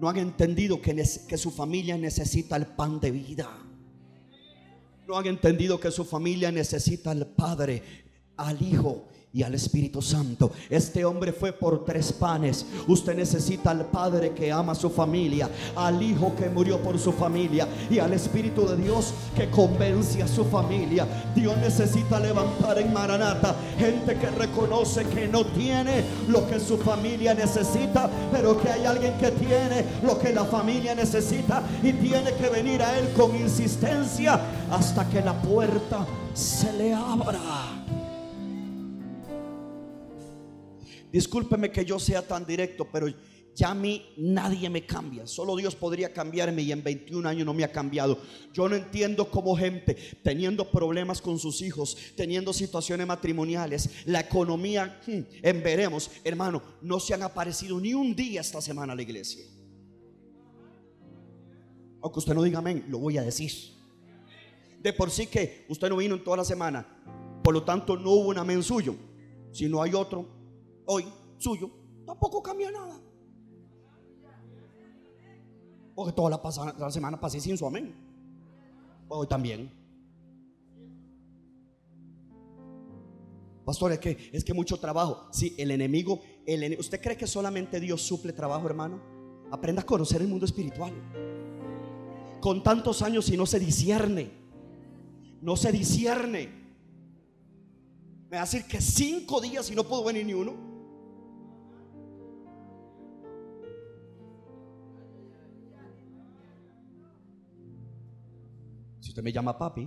No 0.00 0.08
han 0.08 0.16
entendido 0.16 0.82
que, 0.82 0.94
que 1.28 1.38
su 1.38 1.50
familia 1.50 1.96
necesita 1.96 2.56
el 2.56 2.66
pan 2.66 2.98
de 3.00 3.10
vida. 3.12 3.48
No 5.06 5.16
han 5.16 5.26
entendido 5.26 5.78
que 5.78 5.90
su 5.90 6.04
familia 6.04 6.50
necesita 6.50 7.12
al 7.12 7.26
Padre, 7.26 7.82
al 8.36 8.60
Hijo 8.62 9.06
y 9.32 9.42
al 9.42 9.54
Espíritu 9.54 10.02
Santo. 10.02 10.52
Este 10.68 11.04
hombre 11.04 11.32
fue 11.32 11.52
por 11.52 11.84
tres 11.84 12.12
panes. 12.12 12.66
Usted 12.86 13.16
necesita 13.16 13.70
al 13.70 13.86
Padre 13.86 14.32
que 14.32 14.52
ama 14.52 14.72
a 14.72 14.76
su 14.76 14.90
familia, 14.90 15.48
al 15.74 16.02
Hijo 16.02 16.34
que 16.36 16.50
murió 16.50 16.78
por 16.82 16.98
su 16.98 17.12
familia 17.12 17.66
y 17.90 17.98
al 17.98 18.12
Espíritu 18.12 18.66
de 18.66 18.76
Dios 18.76 19.14
que 19.34 19.48
convence 19.50 20.22
a 20.22 20.28
su 20.28 20.44
familia. 20.44 21.06
Dios 21.34 21.56
necesita 21.58 22.20
levantar 22.20 22.78
en 22.78 22.92
Maranata 22.92 23.54
gente 23.78 24.16
que 24.16 24.30
reconoce 24.30 25.04
que 25.06 25.28
no 25.28 25.44
tiene 25.46 26.04
lo 26.28 26.46
que 26.48 26.60
su 26.60 26.76
familia 26.78 27.34
necesita, 27.34 28.10
pero 28.30 28.60
que 28.60 28.68
hay 28.68 28.84
alguien 28.84 29.16
que 29.18 29.30
tiene 29.30 29.84
lo 30.02 30.18
que 30.18 30.32
la 30.32 30.44
familia 30.44 30.94
necesita 30.94 31.62
y 31.82 31.92
tiene 31.92 32.32
que 32.34 32.48
venir 32.48 32.82
a 32.82 32.98
Él 32.98 33.08
con 33.16 33.34
insistencia 33.36 34.40
hasta 34.70 35.08
que 35.08 35.20
la 35.20 35.40
puerta 35.40 36.06
se 36.34 36.72
le 36.72 36.92
abra. 36.92 38.01
Discúlpeme 41.12 41.70
que 41.70 41.84
yo 41.84 41.98
sea 41.98 42.26
tan 42.26 42.46
directo, 42.46 42.88
pero 42.90 43.06
ya 43.54 43.70
a 43.70 43.74
mí 43.74 44.14
nadie 44.16 44.70
me 44.70 44.86
cambia. 44.86 45.26
Solo 45.26 45.54
Dios 45.56 45.76
podría 45.76 46.12
cambiarme 46.12 46.62
y 46.62 46.72
en 46.72 46.82
21 46.82 47.28
años 47.28 47.44
no 47.44 47.52
me 47.52 47.64
ha 47.64 47.70
cambiado. 47.70 48.18
Yo 48.52 48.66
no 48.66 48.76
entiendo 48.76 49.30
cómo 49.30 49.54
gente 49.54 49.94
teniendo 50.22 50.70
problemas 50.70 51.20
con 51.20 51.38
sus 51.38 51.60
hijos, 51.60 51.96
teniendo 52.16 52.54
situaciones 52.54 53.06
matrimoniales, 53.06 53.90
la 54.06 54.20
economía, 54.20 55.00
hmm, 55.06 55.20
en 55.42 55.62
veremos, 55.62 56.10
hermano, 56.24 56.62
no 56.80 56.98
se 56.98 57.12
han 57.12 57.22
aparecido 57.22 57.78
ni 57.78 57.92
un 57.92 58.16
día 58.16 58.40
esta 58.40 58.62
semana 58.62 58.94
a 58.94 58.96
la 58.96 59.02
iglesia. 59.02 59.44
Aunque 62.00 62.18
usted 62.18 62.34
no 62.34 62.42
diga 62.42 62.58
amén, 62.58 62.86
lo 62.88 62.98
voy 62.98 63.18
a 63.18 63.22
decir. 63.22 63.52
De 64.82 64.92
por 64.94 65.10
sí 65.10 65.26
que 65.26 65.66
usted 65.68 65.90
no 65.90 65.98
vino 65.98 66.14
en 66.14 66.24
toda 66.24 66.38
la 66.38 66.44
semana, 66.44 66.86
por 67.44 67.52
lo 67.52 67.62
tanto 67.62 67.96
no 67.96 68.12
hubo 68.12 68.30
un 68.30 68.38
amén 68.38 68.62
suyo. 68.62 68.96
Si 69.52 69.68
no 69.68 69.82
hay 69.82 69.92
otro, 69.92 70.41
hoy 70.92 71.06
suyo, 71.38 71.70
tampoco 72.06 72.42
cambia 72.42 72.70
nada. 72.70 73.00
Porque 75.94 76.12
toda 76.12 76.30
la, 76.78 76.90
semana 76.90 77.20
pasé 77.20 77.40
sin 77.40 77.56
su 77.56 77.66
amén. 77.66 77.94
Hoy 79.08 79.26
también. 79.26 79.70
Pastor, 83.64 83.92
es 83.92 83.98
que, 83.98 84.30
es 84.32 84.42
que 84.42 84.54
mucho 84.54 84.78
trabajo. 84.78 85.28
Si 85.32 85.54
el 85.58 85.70
enemigo, 85.70 86.20
el, 86.46 86.78
¿usted 86.78 87.00
cree 87.00 87.16
que 87.16 87.26
solamente 87.26 87.78
Dios 87.78 88.02
suple 88.02 88.32
trabajo, 88.32 88.66
hermano? 88.66 89.00
Aprenda 89.50 89.82
a 89.82 89.86
conocer 89.86 90.22
el 90.22 90.28
mundo 90.28 90.46
espiritual. 90.46 90.92
Con 92.40 92.62
tantos 92.62 93.02
años 93.02 93.28
y 93.28 93.36
no 93.36 93.46
se 93.46 93.60
discierne. 93.60 94.32
No 95.42 95.56
se 95.56 95.70
discierne. 95.70 96.48
Me 98.30 98.38
va 98.38 98.42
a 98.42 98.46
decir 98.46 98.64
que 98.64 98.80
cinco 98.80 99.42
días 99.42 99.70
y 99.70 99.74
no 99.74 99.84
puedo 99.84 100.04
venir 100.04 100.24
ni 100.24 100.32
uno. 100.32 100.71
Usted 109.12 109.22
me 109.22 109.30
llama 109.30 109.58
papi 109.58 109.86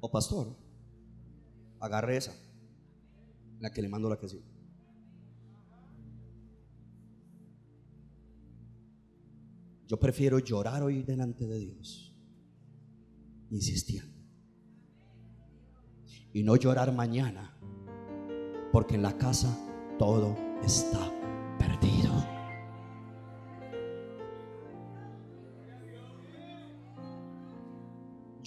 o 0.00 0.10
pastor, 0.10 0.48
agarre 1.78 2.16
esa, 2.16 2.34
la 3.60 3.70
que 3.70 3.80
le 3.80 3.88
mando 3.88 4.08
la 4.08 4.18
que 4.18 4.28
sí. 4.28 4.42
Yo 9.86 9.96
prefiero 9.96 10.40
llorar 10.40 10.82
hoy 10.82 11.04
delante 11.04 11.46
de 11.46 11.58
Dios, 11.60 12.16
insistiendo. 13.50 14.18
Y 16.32 16.42
no 16.42 16.56
llorar 16.56 16.92
mañana, 16.92 17.56
porque 18.72 18.96
en 18.96 19.02
la 19.02 19.16
casa 19.16 19.56
todo 20.00 20.36
está 20.64 21.12
perdido. 21.60 21.97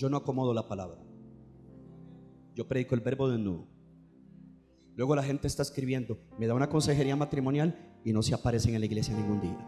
Yo 0.01 0.09
no 0.09 0.17
acomodo 0.17 0.51
la 0.51 0.67
palabra. 0.67 0.99
Yo 2.55 2.67
predico 2.67 2.95
el 2.95 3.01
verbo 3.01 3.29
de 3.29 3.37
nuevo. 3.37 3.67
Luego 4.95 5.15
la 5.15 5.21
gente 5.21 5.45
está 5.45 5.61
escribiendo, 5.61 6.17
me 6.39 6.47
da 6.47 6.55
una 6.55 6.69
consejería 6.69 7.15
matrimonial 7.15 7.99
y 8.03 8.11
no 8.11 8.23
se 8.23 8.33
aparecen 8.33 8.73
en 8.73 8.79
la 8.79 8.87
iglesia 8.87 9.15
ningún 9.15 9.39
día. 9.41 9.59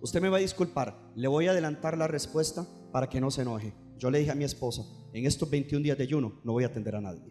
Usted 0.00 0.22
me 0.22 0.30
va 0.30 0.38
a 0.38 0.40
disculpar, 0.40 1.12
le 1.14 1.28
voy 1.28 1.48
a 1.48 1.50
adelantar 1.50 1.98
la 1.98 2.08
respuesta 2.08 2.66
para 2.92 3.10
que 3.10 3.20
no 3.20 3.30
se 3.30 3.42
enoje. 3.42 3.74
Yo 3.98 4.10
le 4.10 4.20
dije 4.20 4.30
a 4.30 4.36
mi 4.36 4.44
esposa, 4.44 4.84
en 5.12 5.26
estos 5.26 5.50
21 5.50 5.84
días 5.84 5.98
de 5.98 6.04
ayuno 6.04 6.40
no 6.44 6.52
voy 6.52 6.64
a 6.64 6.68
atender 6.68 6.96
a 6.96 7.02
nadie. 7.02 7.30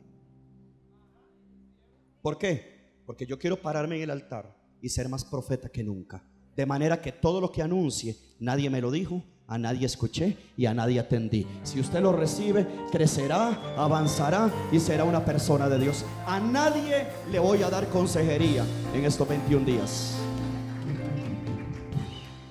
¿Por 2.21 2.37
qué? 2.37 3.01
Porque 3.07 3.25
yo 3.25 3.39
quiero 3.39 3.59
pararme 3.59 3.95
en 3.95 4.03
el 4.03 4.11
altar 4.11 4.55
y 4.79 4.89
ser 4.89 5.09
más 5.09 5.25
profeta 5.25 5.69
que 5.69 5.83
nunca. 5.83 6.23
De 6.55 6.67
manera 6.67 7.01
que 7.01 7.11
todo 7.11 7.41
lo 7.41 7.51
que 7.51 7.63
anuncie, 7.63 8.15
nadie 8.39 8.69
me 8.69 8.79
lo 8.79 8.91
dijo, 8.91 9.23
a 9.47 9.57
nadie 9.57 9.85
escuché 9.85 10.37
y 10.55 10.65
a 10.65 10.73
nadie 10.73 10.99
atendí. 10.99 11.45
Si 11.63 11.79
usted 11.79 12.01
lo 12.01 12.11
recibe, 12.13 12.67
crecerá, 12.91 13.75
avanzará 13.77 14.49
y 14.71 14.79
será 14.79 15.03
una 15.03 15.25
persona 15.25 15.67
de 15.67 15.79
Dios. 15.79 16.05
A 16.25 16.39
nadie 16.39 17.07
le 17.31 17.39
voy 17.39 17.63
a 17.63 17.69
dar 17.69 17.87
consejería 17.89 18.63
en 18.93 19.05
estos 19.05 19.27
21 19.27 19.65
días. 19.65 20.15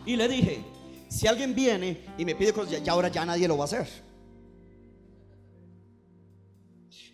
Y 0.05 0.16
le 0.16 0.29
dije, 0.29 0.64
si 1.09 1.26
alguien 1.26 1.55
viene 1.55 2.07
y 2.18 2.24
me 2.24 2.35
pide 2.35 2.53
cosas, 2.53 2.83
ya 2.83 2.92
ahora 2.92 3.09
ya 3.09 3.24
nadie 3.24 3.48
lo 3.48 3.57
va 3.57 3.64
a 3.64 3.66
hacer. 3.66 4.10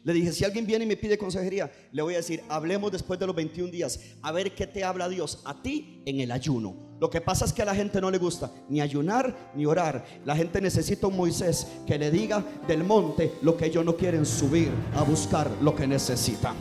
Le 0.06 0.12
dije, 0.12 0.30
si 0.30 0.44
alguien 0.44 0.64
viene 0.64 0.84
y 0.84 0.86
me 0.86 0.96
pide 0.96 1.18
consejería, 1.18 1.68
le 1.90 2.00
voy 2.00 2.14
a 2.14 2.18
decir, 2.18 2.40
hablemos 2.48 2.92
después 2.92 3.18
de 3.18 3.26
los 3.26 3.34
21 3.34 3.72
días, 3.72 3.98
a 4.22 4.30
ver 4.30 4.54
qué 4.54 4.64
te 4.64 4.84
habla 4.84 5.08
Dios 5.08 5.42
a 5.44 5.60
ti 5.60 6.00
en 6.06 6.20
el 6.20 6.30
ayuno. 6.30 6.76
Lo 7.00 7.10
que 7.10 7.20
pasa 7.20 7.44
es 7.44 7.52
que 7.52 7.62
a 7.62 7.64
la 7.64 7.74
gente 7.74 8.00
no 8.00 8.08
le 8.08 8.18
gusta 8.18 8.52
ni 8.68 8.80
ayunar 8.80 9.50
ni 9.56 9.66
orar. 9.66 10.06
La 10.24 10.36
gente 10.36 10.60
necesita 10.60 11.08
un 11.08 11.16
Moisés 11.16 11.66
que 11.88 11.98
le 11.98 12.12
diga 12.12 12.44
del 12.68 12.84
monte 12.84 13.32
lo 13.42 13.56
que 13.56 13.66
ellos 13.66 13.84
no 13.84 13.96
quieren 13.96 14.24
subir 14.24 14.70
a 14.94 15.02
buscar 15.02 15.50
lo 15.60 15.74
que 15.74 15.88
necesitan. 15.88 16.54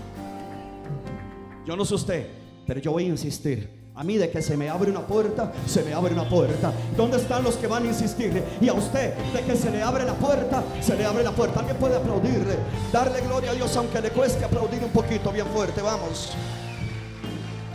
Yo 1.68 1.76
no 1.76 1.86
sé 1.86 1.94
usted, 1.94 2.28
pero 2.66 2.80
yo 2.80 2.94
voy 2.94 3.06
a 3.06 3.10
insistir 3.10 3.70
a 3.96 4.04
mí 4.04 4.18
de 4.18 4.30
que 4.30 4.42
se 4.42 4.58
me 4.58 4.70
abre 4.70 4.92
una 4.92 5.08
puerta, 5.08 5.54
se 5.66 5.82
me 5.84 5.94
abre 5.94 6.14
una 6.14 6.28
puerta. 6.28 6.74
¿Dónde 6.98 7.18
están 7.18 7.44
los 7.44 7.56
que 7.56 7.68
van 7.68 7.84
a 7.84 7.88
insistir? 7.88 8.44
Y 8.60 8.68
a 8.68 8.74
usted 8.74 9.16
de 9.16 9.42
que 9.44 9.56
se 9.56 9.72
le 9.72 9.82
abre 9.82 10.04
la 10.04 10.16
puerta, 10.16 10.64
se 10.82 10.98
le 10.98 11.06
abre 11.06 11.24
la 11.24 11.32
puerta. 11.32 11.60
Alguien 11.62 11.78
puede 11.78 11.96
aplaudirle, 11.96 12.58
darle 12.92 13.22
gloria 13.22 13.52
a 13.52 13.54
Dios 13.54 13.76
aunque 13.78 14.02
le 14.02 14.10
cueste 14.12 14.44
aplaudir 14.44 14.84
un 14.84 14.92
poquito 14.92 15.32
bien 15.32 15.48
fuerte. 15.48 15.82
Vamos. 15.82 16.34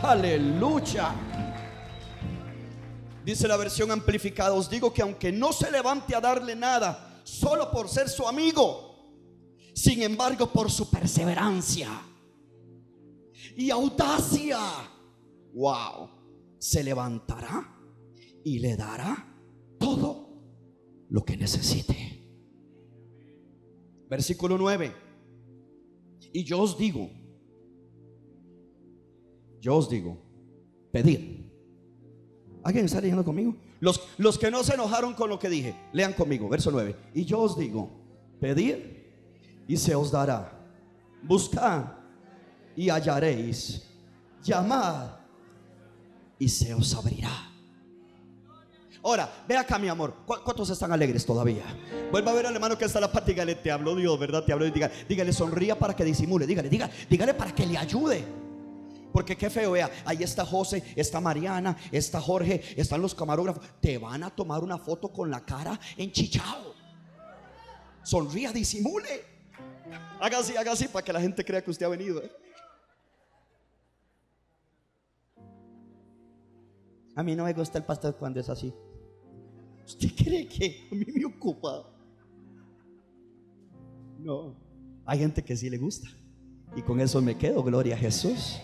Aleluya. 0.03 1.15
Dice 3.25 3.47
la 3.47 3.57
versión 3.57 3.91
amplificada, 3.91 4.53
os 4.53 4.69
digo 4.69 4.93
que 4.93 5.01
aunque 5.01 5.31
no 5.31 5.51
se 5.53 5.71
levante 5.71 6.15
a 6.15 6.21
darle 6.21 6.55
nada, 6.55 7.19
solo 7.23 7.71
por 7.71 7.89
ser 7.89 8.09
su 8.09 8.27
amigo, 8.27 9.11
sin 9.73 10.03
embargo 10.03 10.47
por 10.47 10.69
su 10.69 10.89
perseverancia 10.89 11.89
y 13.55 13.69
audacia 13.69 14.59
wow, 15.53 16.09
se 16.57 16.83
levantará 16.83 17.75
y 18.43 18.59
le 18.59 18.75
dará 18.75 19.35
todo 19.79 20.43
lo 21.09 21.23
que 21.23 21.37
necesite. 21.37 21.95
Versículo 24.09 24.57
9. 24.57 24.93
Y 26.33 26.43
yo 26.43 26.61
os 26.61 26.77
digo 26.77 27.09
yo 29.61 29.77
os 29.77 29.87
digo, 29.89 30.17
pedid. 30.91 31.45
¿Alguien 32.63 32.85
está 32.85 32.99
leyendo 32.99 33.23
conmigo? 33.23 33.55
Los, 33.79 34.01
los 34.17 34.37
que 34.37 34.51
no 34.51 34.63
se 34.63 34.73
enojaron 34.73 35.13
con 35.13 35.29
lo 35.29 35.39
que 35.39 35.49
dije, 35.49 35.75
lean 35.93 36.13
conmigo, 36.13 36.49
verso 36.49 36.71
9. 36.71 36.95
Y 37.13 37.25
yo 37.25 37.39
os 37.41 37.57
digo, 37.57 37.89
pedid 38.39 38.75
y 39.67 39.77
se 39.77 39.95
os 39.95 40.11
dará. 40.11 40.59
Buscad 41.23 41.85
y 42.75 42.89
hallaréis. 42.89 43.87
Llamad 44.43 45.20
y 46.41 46.49
se 46.49 46.73
os 46.73 46.95
abrirá. 46.95 47.51
Ahora, 49.03 49.31
ve 49.47 49.55
acá, 49.55 49.77
mi 49.77 49.87
amor. 49.89 50.15
¿Cuántos 50.25 50.71
están 50.71 50.91
alegres 50.91 51.23
todavía? 51.23 51.63
Vuelva 52.11 52.31
a 52.31 52.33
ver 52.33 52.47
al 52.47 52.55
hermano 52.55 52.75
que 52.75 52.85
está 52.85 52.97
en 52.97 53.01
la 53.01 53.11
pata. 53.11 53.27
Dígale, 53.27 53.53
te 53.53 53.71
hablo 53.71 53.95
Dios, 53.95 54.19
¿verdad? 54.19 54.43
Te 54.43 54.51
hablo 54.51 54.65
Dígale, 54.65 54.91
dígale, 55.07 55.33
sonría 55.33 55.77
para 55.77 55.95
que 55.95 56.03
disimule. 56.03 56.47
Dígale, 56.47 56.67
dígale, 56.67 56.91
dígale 57.07 57.35
para 57.35 57.53
que 57.53 57.67
le 57.67 57.77
ayude. 57.77 58.25
Porque 59.13 59.37
qué 59.37 59.51
feo, 59.51 59.73
vea, 59.73 59.91
ahí 60.03 60.23
está 60.23 60.43
José, 60.43 60.83
está 60.95 61.21
Mariana, 61.21 61.77
está 61.91 62.19
Jorge, 62.19 62.63
están 62.75 63.03
los 63.03 63.13
camarógrafos. 63.13 63.63
Te 63.79 63.99
van 63.99 64.23
a 64.23 64.31
tomar 64.31 64.63
una 64.63 64.79
foto 64.79 65.09
con 65.09 65.29
la 65.29 65.45
cara 65.45 65.79
enchichado. 65.95 66.73
Sonría, 68.01 68.51
disimule. 68.51 69.25
Haga 70.19 70.39
así, 70.39 70.57
haga 70.57 70.71
así 70.71 70.87
para 70.87 71.05
que 71.05 71.13
la 71.13 71.21
gente 71.21 71.45
crea 71.45 71.63
que 71.63 71.69
usted 71.69 71.85
ha 71.85 71.89
venido. 71.89 72.19
¿eh? 72.19 72.31
A 77.21 77.23
mí 77.23 77.35
no 77.35 77.43
me 77.43 77.53
gusta 77.53 77.77
el 77.77 77.83
pastor 77.83 78.15
cuando 78.17 78.39
es 78.39 78.49
así. 78.49 78.73
¿Usted 79.85 80.09
cree 80.17 80.47
que 80.47 80.87
a 80.91 80.95
mí 80.95 81.05
me 81.05 81.23
ocupa? 81.25 81.87
No. 84.17 84.55
Hay 85.05 85.19
gente 85.19 85.43
que 85.43 85.55
sí 85.55 85.69
le 85.69 85.77
gusta. 85.77 86.09
Y 86.75 86.81
con 86.81 86.99
eso 86.99 87.21
me 87.21 87.37
quedo, 87.37 87.61
gloria 87.61 87.93
a 87.93 87.97
Jesús. 87.99 88.59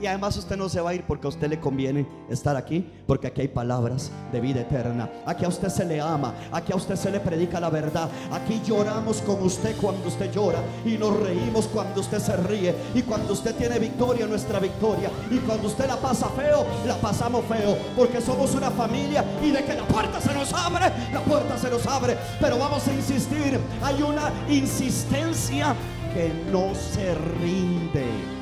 Y 0.00 0.06
además 0.06 0.36
usted 0.36 0.56
no 0.56 0.68
se 0.68 0.80
va 0.80 0.90
a 0.90 0.94
ir 0.94 1.04
porque 1.06 1.26
a 1.26 1.30
usted 1.30 1.48
le 1.48 1.58
conviene 1.58 2.06
estar 2.28 2.56
aquí, 2.56 2.86
porque 3.06 3.28
aquí 3.28 3.40
hay 3.42 3.48
palabras 3.48 4.10
de 4.30 4.40
vida 4.40 4.60
eterna. 4.60 5.10
Aquí 5.24 5.44
a 5.44 5.48
usted 5.48 5.68
se 5.68 5.84
le 5.84 6.00
ama, 6.00 6.34
aquí 6.52 6.72
a 6.72 6.76
usted 6.76 6.96
se 6.96 7.10
le 7.10 7.20
predica 7.20 7.58
la 7.60 7.70
verdad. 7.70 8.08
Aquí 8.30 8.60
lloramos 8.64 9.22
con 9.22 9.42
usted 9.42 9.74
cuando 9.80 10.08
usted 10.08 10.30
llora 10.32 10.58
y 10.84 10.98
nos 10.98 11.18
reímos 11.18 11.66
cuando 11.68 12.00
usted 12.00 12.18
se 12.18 12.36
ríe. 12.36 12.74
Y 12.94 13.02
cuando 13.02 13.32
usted 13.32 13.54
tiene 13.54 13.78
victoria, 13.78 14.26
nuestra 14.26 14.58
victoria. 14.58 15.10
Y 15.30 15.38
cuando 15.38 15.68
usted 15.68 15.86
la 15.86 15.96
pasa 15.96 16.28
feo, 16.28 16.66
la 16.86 16.96
pasamos 16.96 17.44
feo, 17.46 17.76
porque 17.96 18.20
somos 18.20 18.54
una 18.54 18.70
familia 18.70 19.24
y 19.42 19.50
de 19.50 19.64
que 19.64 19.74
la 19.74 19.86
puerta 19.88 20.20
se 20.20 20.34
nos 20.34 20.52
abre, 20.52 20.92
la 21.12 21.20
puerta 21.20 21.56
se 21.56 21.70
nos 21.70 21.86
abre. 21.86 22.16
Pero 22.38 22.58
vamos 22.58 22.86
a 22.86 22.92
insistir, 22.92 23.58
hay 23.82 24.02
una 24.02 24.30
insistencia 24.48 25.74
que 26.12 26.32
no 26.52 26.74
se 26.74 27.14
rinde. 27.14 28.35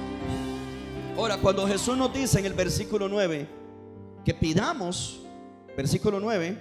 Ahora, 1.16 1.36
cuando 1.36 1.64
Jesús 1.68 1.96
nos 1.96 2.12
dice 2.12 2.40
en 2.40 2.46
el 2.46 2.54
versículo 2.54 3.08
9 3.08 3.46
que 4.24 4.34
pidamos, 4.34 5.20
versículo 5.76 6.18
9, 6.18 6.58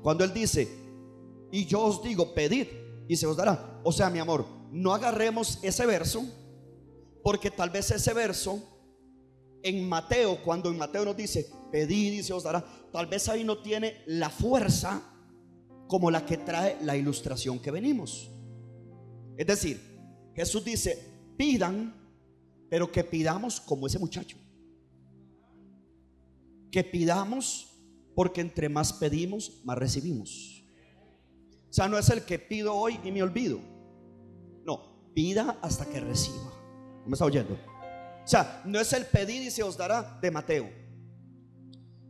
cuando 0.00 0.22
Él 0.22 0.32
dice, 0.32 0.68
y 1.50 1.66
yo 1.66 1.80
os 1.80 2.00
digo, 2.00 2.32
pedid 2.32 2.68
y 3.08 3.16
se 3.16 3.26
os 3.26 3.36
dará. 3.36 3.80
O 3.82 3.90
sea, 3.90 4.08
mi 4.08 4.20
amor, 4.20 4.46
no 4.70 4.94
agarremos 4.94 5.58
ese 5.62 5.84
verso, 5.84 6.24
porque 7.24 7.50
tal 7.50 7.70
vez 7.70 7.90
ese 7.90 8.14
verso 8.14 8.62
en 9.64 9.88
Mateo, 9.88 10.40
cuando 10.44 10.70
en 10.70 10.78
Mateo 10.78 11.04
nos 11.04 11.16
dice, 11.16 11.50
pedid 11.72 12.12
y 12.12 12.22
se 12.22 12.32
os 12.32 12.44
dará, 12.44 12.64
tal 12.92 13.06
vez 13.06 13.28
ahí 13.28 13.42
no 13.42 13.58
tiene 13.58 14.02
la 14.06 14.30
fuerza 14.30 15.02
como 15.88 16.08
la 16.08 16.24
que 16.24 16.36
trae 16.36 16.78
la 16.82 16.96
ilustración 16.96 17.58
que 17.58 17.72
venimos. 17.72 18.30
Es 19.36 19.46
decir, 19.46 19.80
Jesús 20.36 20.64
dice, 20.64 21.04
pidan 21.36 22.01
pero 22.72 22.90
que 22.90 23.04
pidamos 23.04 23.60
como 23.60 23.86
ese 23.86 23.98
muchacho. 23.98 24.38
Que 26.70 26.82
pidamos 26.82 27.68
porque 28.14 28.40
entre 28.40 28.70
más 28.70 28.94
pedimos, 28.94 29.60
más 29.62 29.76
recibimos. 29.76 30.64
O 31.68 31.72
sea, 31.74 31.86
no 31.86 31.98
es 31.98 32.08
el 32.08 32.22
que 32.22 32.38
pido 32.38 32.74
hoy 32.74 32.98
y 33.04 33.12
me 33.12 33.22
olvido. 33.22 33.60
No, 34.64 35.12
pida 35.12 35.58
hasta 35.60 35.84
que 35.84 36.00
reciba. 36.00 36.50
¿Me 37.04 37.12
está 37.12 37.26
oyendo? 37.26 37.52
O 37.52 38.26
sea, 38.26 38.62
no 38.64 38.80
es 38.80 38.90
el 38.94 39.04
pedir 39.04 39.42
y 39.42 39.50
se 39.50 39.62
os 39.62 39.76
dará 39.76 40.18
de 40.22 40.30
Mateo. 40.30 40.70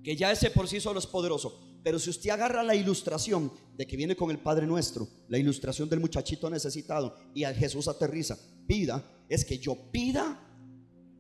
Que 0.05 0.15
ya 0.15 0.31
ese 0.31 0.49
por 0.51 0.69
sí 0.69 0.79
solo 0.79 1.01
es 1.01 1.09
poderoso. 1.09 1.59
Pero 1.83 1.99
si 1.99 2.09
usted 2.09 2.31
agarra 2.31 2.63
la 2.63 2.77
ilustración 2.77 3.51
de 3.77 3.85
que 3.85 3.97
viene 3.97 4.15
con 4.15 4.31
el 4.31 4.39
Padre 4.39 4.69
Nuestro, 4.69 5.09
la 5.27 5.39
ilustración 5.39 5.89
del 5.89 5.99
muchachito 5.99 6.49
necesitado 6.49 7.17
y 7.35 7.43
a 7.43 7.53
Jesús 7.53 7.89
aterriza, 7.89 8.39
pida, 8.69 9.05
es 9.29 9.45
que 9.45 9.59
yo 9.59 9.91
pida 9.91 10.51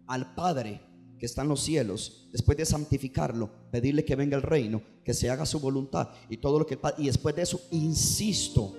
al 0.07 0.35
Padre 0.35 0.81
que 1.19 1.27
está 1.27 1.43
en 1.43 1.49
los 1.49 1.61
cielos, 1.61 2.29
después 2.33 2.59
de 2.59 2.67
santificarlo, 2.67 3.49
pedirle 3.71 4.05
que 4.05 4.17
venga 4.17 4.37
el 4.37 4.43
reino, 4.43 4.83
que 5.05 5.15
se 5.15 5.31
haga 5.31 5.47
su 5.47 5.61
voluntad 5.61 6.09
y 6.29 6.39
todo 6.39 6.59
lo 6.59 6.67
que 6.67 6.79
y 6.99 7.07
después 7.07 7.37
de 7.37 7.43
eso 7.43 7.61
insisto 7.71 8.75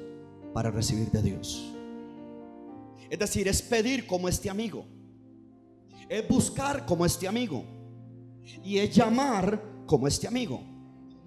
para 0.53 0.69
recibir 0.69 1.09
de 1.09 1.21
Dios. 1.21 1.73
Es 3.09 3.19
decir, 3.19 3.47
es 3.47 3.62
pedir 3.62 4.07
como 4.07 4.27
este 4.27 4.49
amigo. 4.49 4.86
Es 6.09 6.27
buscar 6.27 6.86
como 6.86 7.05
este 7.05 7.27
amigo. 7.27 7.63
Y 8.63 8.77
es 8.77 8.93
llamar 8.93 9.63
como 9.86 10.07
este 10.07 10.27
amigo. 10.27 10.62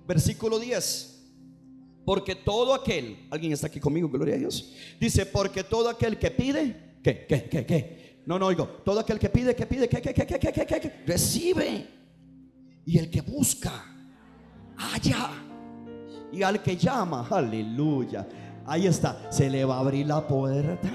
Versículo 0.06 0.58
10. 0.58 1.32
Porque 2.04 2.34
todo 2.34 2.74
aquel, 2.74 3.26
alguien 3.30 3.52
está 3.52 3.68
aquí 3.68 3.80
conmigo, 3.80 4.08
gloria 4.08 4.34
a 4.34 4.38
Dios. 4.38 4.72
Dice, 5.00 5.26
porque 5.26 5.64
todo 5.64 5.88
aquel 5.88 6.18
que 6.18 6.30
pide, 6.30 6.98
¿qué, 7.02 7.26
qué, 7.26 7.48
qué, 7.48 7.64
qué? 7.66 8.05
No, 8.26 8.38
no 8.38 8.46
oigo. 8.46 8.66
Todo 8.84 9.00
aquel 9.00 9.18
que 9.18 9.28
pide, 9.28 9.54
que 9.54 9.66
pide, 9.66 9.88
que, 9.88 10.02
que, 10.02 10.12
que, 10.12 10.26
que, 10.26 10.38
que, 10.38 10.52
que, 10.52 10.80
que, 10.80 11.02
recibe. 11.06 11.86
Y 12.84 12.98
el 12.98 13.10
que 13.10 13.22
busca, 13.22 13.72
halla. 14.76 15.30
Y 16.32 16.42
al 16.42 16.62
que 16.62 16.76
llama, 16.76 17.26
aleluya 17.30 18.26
Ahí 18.68 18.88
está, 18.88 19.16
se 19.30 19.48
le 19.48 19.64
va 19.64 19.76
a 19.76 19.80
abrir 19.80 20.08
la 20.08 20.26
puerta, 20.26 20.88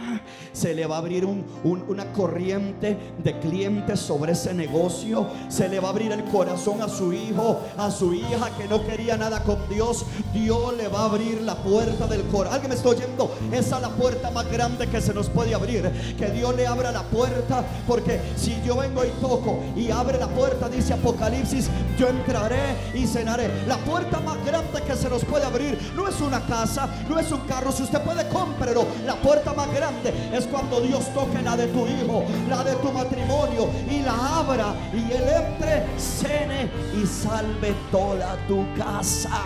se 0.52 0.76
le 0.76 0.86
va 0.86 0.96
a 0.96 1.00
abrir 1.00 1.26
una 1.64 2.12
corriente 2.12 2.98
de 3.24 3.40
clientes 3.40 3.98
sobre 3.98 4.34
ese 4.34 4.54
negocio, 4.54 5.28
se 5.48 5.70
le 5.70 5.80
va 5.80 5.88
a 5.88 5.92
abrir 5.92 6.12
el 6.12 6.26
corazón 6.26 6.82
a 6.82 6.90
su 6.90 7.14
hijo, 7.14 7.62
a 7.78 7.90
su 7.90 8.14
hija 8.14 8.50
que 8.58 8.68
no 8.68 8.86
quería 8.86 9.16
nada 9.16 9.42
con 9.44 9.58
Dios. 9.70 10.06
Dios 10.34 10.76
le 10.76 10.90
va 10.90 11.04
a 11.04 11.06
abrir 11.06 11.42
la 11.44 11.56
puerta 11.56 12.08
del 12.08 12.24
corazón. 12.24 12.56
¿Alguien 12.56 12.72
me 12.72 12.76
está 12.76 12.90
oyendo? 12.90 13.34
Esa 13.54 13.78
es 13.78 13.82
la 13.82 13.90
puerta 13.90 14.32
más 14.32 14.52
grande 14.52 14.88
que 14.88 15.00
se 15.00 15.14
nos 15.14 15.30
puede 15.30 15.56
abrir. 15.56 15.90
Que 16.18 16.30
Dios 16.30 16.54
le 16.58 16.68
abra 16.68 16.92
la 16.92 17.04
puerta, 17.04 17.64
porque 17.88 18.20
si 18.36 18.62
yo 18.66 18.76
vengo 18.76 19.06
y 19.06 19.10
toco 19.22 19.60
y 19.78 19.92
abre 19.92 20.18
la 20.18 20.28
puerta, 20.28 20.68
dice 20.68 20.94
Apocalipsis, 20.94 21.70
yo 21.98 22.10
entraré 22.10 22.76
y 22.94 23.08
cenaré. 23.08 23.50
La 23.66 23.78
puerta 23.78 24.20
más 24.20 24.44
grande 24.46 24.82
que 24.86 24.96
se 24.98 25.10
nos 25.10 25.24
puede 25.24 25.46
abrir 25.46 25.78
no 25.96 26.10
es 26.10 26.20
una 26.20 26.46
casa, 26.46 26.90
no 27.08 27.18
es 27.18 27.32
un 27.32 27.40
carro 27.42 27.61
si 27.70 27.84
usted 27.84 28.02
puede, 28.02 28.28
cómprelo. 28.30 28.86
La 29.06 29.16
puerta 29.16 29.54
más 29.54 29.72
grande 29.74 30.14
es 30.32 30.48
cuando 30.48 30.80
Dios 30.80 31.14
toque 31.14 31.42
la 31.42 31.58
de 31.58 31.68
tu 31.68 31.86
hijo, 31.86 32.24
la 32.48 32.64
de 32.64 32.76
tu 32.76 32.92
matrimonio 32.92 33.70
y 33.90 34.02
la 34.02 34.40
abra 34.40 34.74
y 34.94 35.12
él 35.12 35.24
entre, 35.24 36.00
cene 36.00 36.72
y 36.96 37.06
salve 37.06 37.76
toda 37.92 38.38
tu 38.48 38.66
casa. 38.78 39.44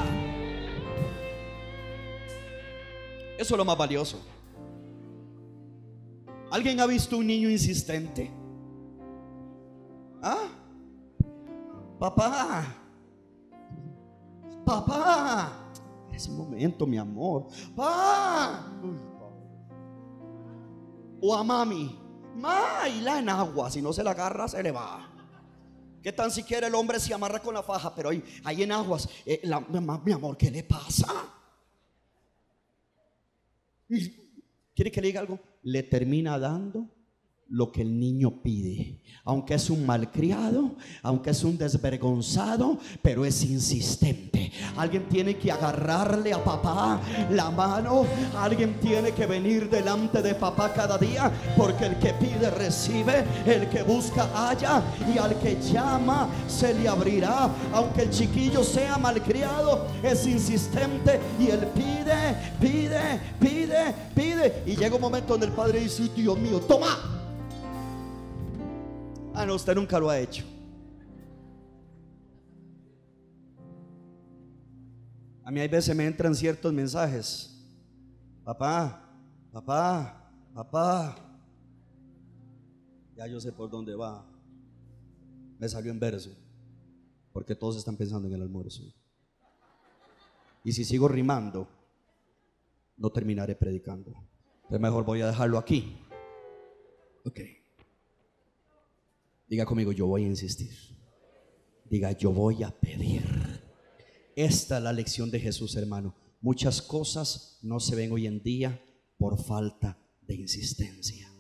Eso 3.38 3.54
es 3.56 3.58
lo 3.58 3.66
más 3.66 3.78
valioso. 3.78 4.20
¿Alguien 6.52 6.80
ha 6.80 6.86
visto 6.86 7.18
un 7.18 7.28
niño 7.28 7.50
insistente? 7.50 8.32
¿Ah? 10.22 10.48
Papá. 12.00 12.64
Papá. 14.66 15.65
Ese 16.16 16.32
momento, 16.32 16.88
mi 16.88 16.98
amor. 16.98 17.48
¡Ah! 17.78 18.72
O 21.22 21.36
a 21.36 21.44
mami. 21.44 22.00
Ma, 22.36 22.88
y 22.88 23.02
la 23.02 23.20
en 23.20 23.30
agua. 23.30 23.70
Si 23.70 23.82
no 23.82 23.92
se 23.92 24.04
la 24.04 24.12
agarra, 24.12 24.48
se 24.48 24.64
le 24.64 24.72
va. 24.72 25.12
¿Qué 26.02 26.14
tan 26.14 26.32
siquiera 26.32 26.68
el 26.68 26.76
hombre 26.76 27.00
se 27.00 27.14
amarra 27.14 27.40
con 27.40 27.54
la 27.54 27.64
faja? 27.64 27.94
Pero 27.94 28.10
ahí, 28.10 28.24
ahí 28.44 28.64
en 28.64 28.72
aguas. 28.72 29.10
Eh, 29.26 29.42
mi 30.06 30.12
amor, 30.12 30.38
¿qué 30.38 30.52
le 30.52 30.64
pasa? 30.64 31.08
¿Quiere 33.88 34.92
que 34.92 35.02
le 35.02 35.08
diga 35.08 35.20
algo? 35.20 35.40
Le 35.64 35.84
termina 35.84 36.40
dando 36.40 36.95
lo 37.50 37.72
que 37.72 37.82
el 37.82 38.00
niño 38.00 38.42
pide. 38.42 39.02
Aunque 39.24 39.56
es 39.56 39.70
un 39.70 39.86
malcriado, 39.86 40.76
aunque 41.02 41.32
es 41.32 41.44
un 41.44 41.58
desvergonzado, 41.58 42.78
pero 43.02 43.26
es 43.26 43.44
insistente. 43.44 44.52
Alguien 44.78 45.08
tiene 45.10 45.38
que 45.38 45.52
agarrarle 45.52 46.34
a 46.34 46.44
papá 46.44 47.00
la 47.32 47.50
mano. 47.50 48.06
Alguien 48.38 48.80
tiene 48.80 49.12
que 49.12 49.26
venir 49.26 49.70
delante 49.70 50.22
de 50.22 50.36
papá 50.36 50.74
cada 50.74 50.98
día, 50.98 51.32
porque 51.58 51.86
el 51.86 51.98
que 51.98 52.14
pide 52.14 52.50
recibe, 52.52 53.24
el 53.46 53.70
que 53.70 53.84
busca 53.84 54.30
halla 54.34 54.84
y 55.14 55.18
al 55.18 55.38
que 55.40 55.60
llama 55.62 56.30
se 56.48 56.74
le 56.74 56.88
abrirá. 56.88 57.50
Aunque 57.74 58.04
el 58.04 58.10
chiquillo 58.10 58.64
sea 58.64 58.98
malcriado, 58.98 59.88
es 60.04 60.26
insistente 60.26 61.20
y 61.40 61.48
él 61.48 61.68
pide, 61.74 62.54
pide, 62.60 63.20
pide, 63.40 63.96
pide. 64.14 64.64
Y 64.66 64.76
llega 64.76 64.96
un 64.96 65.02
momento 65.02 65.34
donde 65.34 65.48
el 65.48 65.54
padre 65.54 65.80
dice, 65.80 66.10
Dios 66.16 66.38
mío, 66.38 66.60
toma. 66.60 67.25
Ah, 69.38 69.46
no, 69.46 69.56
usted 69.56 69.76
nunca 69.76 70.00
lo 70.00 70.10
ha 70.10 70.18
hecho. 70.18 70.46
A 75.44 75.52
mí 75.52 75.60
hay 75.60 75.68
veces 75.68 75.96
me 75.96 76.06
entran 76.06 76.34
ciertos 76.34 76.72
mensajes. 76.72 77.52
Papá, 78.46 79.14
papá, 79.52 80.32
papá. 80.54 81.16
Ya 83.16 83.28
yo 83.28 83.40
sé 83.42 83.52
por 83.52 83.70
dónde 83.70 83.94
va. 83.94 84.26
Me 85.60 85.68
salió 85.68 85.92
en 85.92 86.00
verso. 86.00 86.32
Porque 87.34 87.56
todos 87.56 87.76
están 87.76 87.98
pensando 87.98 88.30
en 88.30 88.36
el 88.36 88.42
almuerzo. 88.42 88.84
Y 90.64 90.72
si 90.72 90.86
sigo 90.86 91.10
rimando, 91.10 91.68
no 92.98 93.10
terminaré 93.10 93.56
predicando. 93.56 94.14
Entonces 94.56 94.80
mejor 94.80 95.04
voy 95.04 95.22
a 95.22 95.28
dejarlo 95.28 95.58
aquí. 95.58 95.98
Okay. 97.26 97.65
Diga 99.48 99.66
conmigo, 99.66 99.92
yo 99.92 100.08
voy 100.08 100.24
a 100.24 100.28
insistir. 100.28 100.74
Diga, 101.90 102.12
yo 102.14 102.32
voy 102.32 102.64
a 102.64 102.72
pedir. 102.72 103.24
Esta 104.36 104.78
es 104.78 104.84
la 104.84 104.92
lección 104.92 105.30
de 105.30 105.40
Jesús, 105.40 105.76
hermano. 105.76 106.16
Muchas 106.42 106.82
cosas 106.82 107.60
no 107.62 107.80
se 107.80 107.96
ven 107.96 108.12
hoy 108.12 108.28
en 108.28 108.42
día 108.42 108.82
por 109.18 109.42
falta 109.42 110.00
de 110.22 110.36
insistencia. 110.36 111.32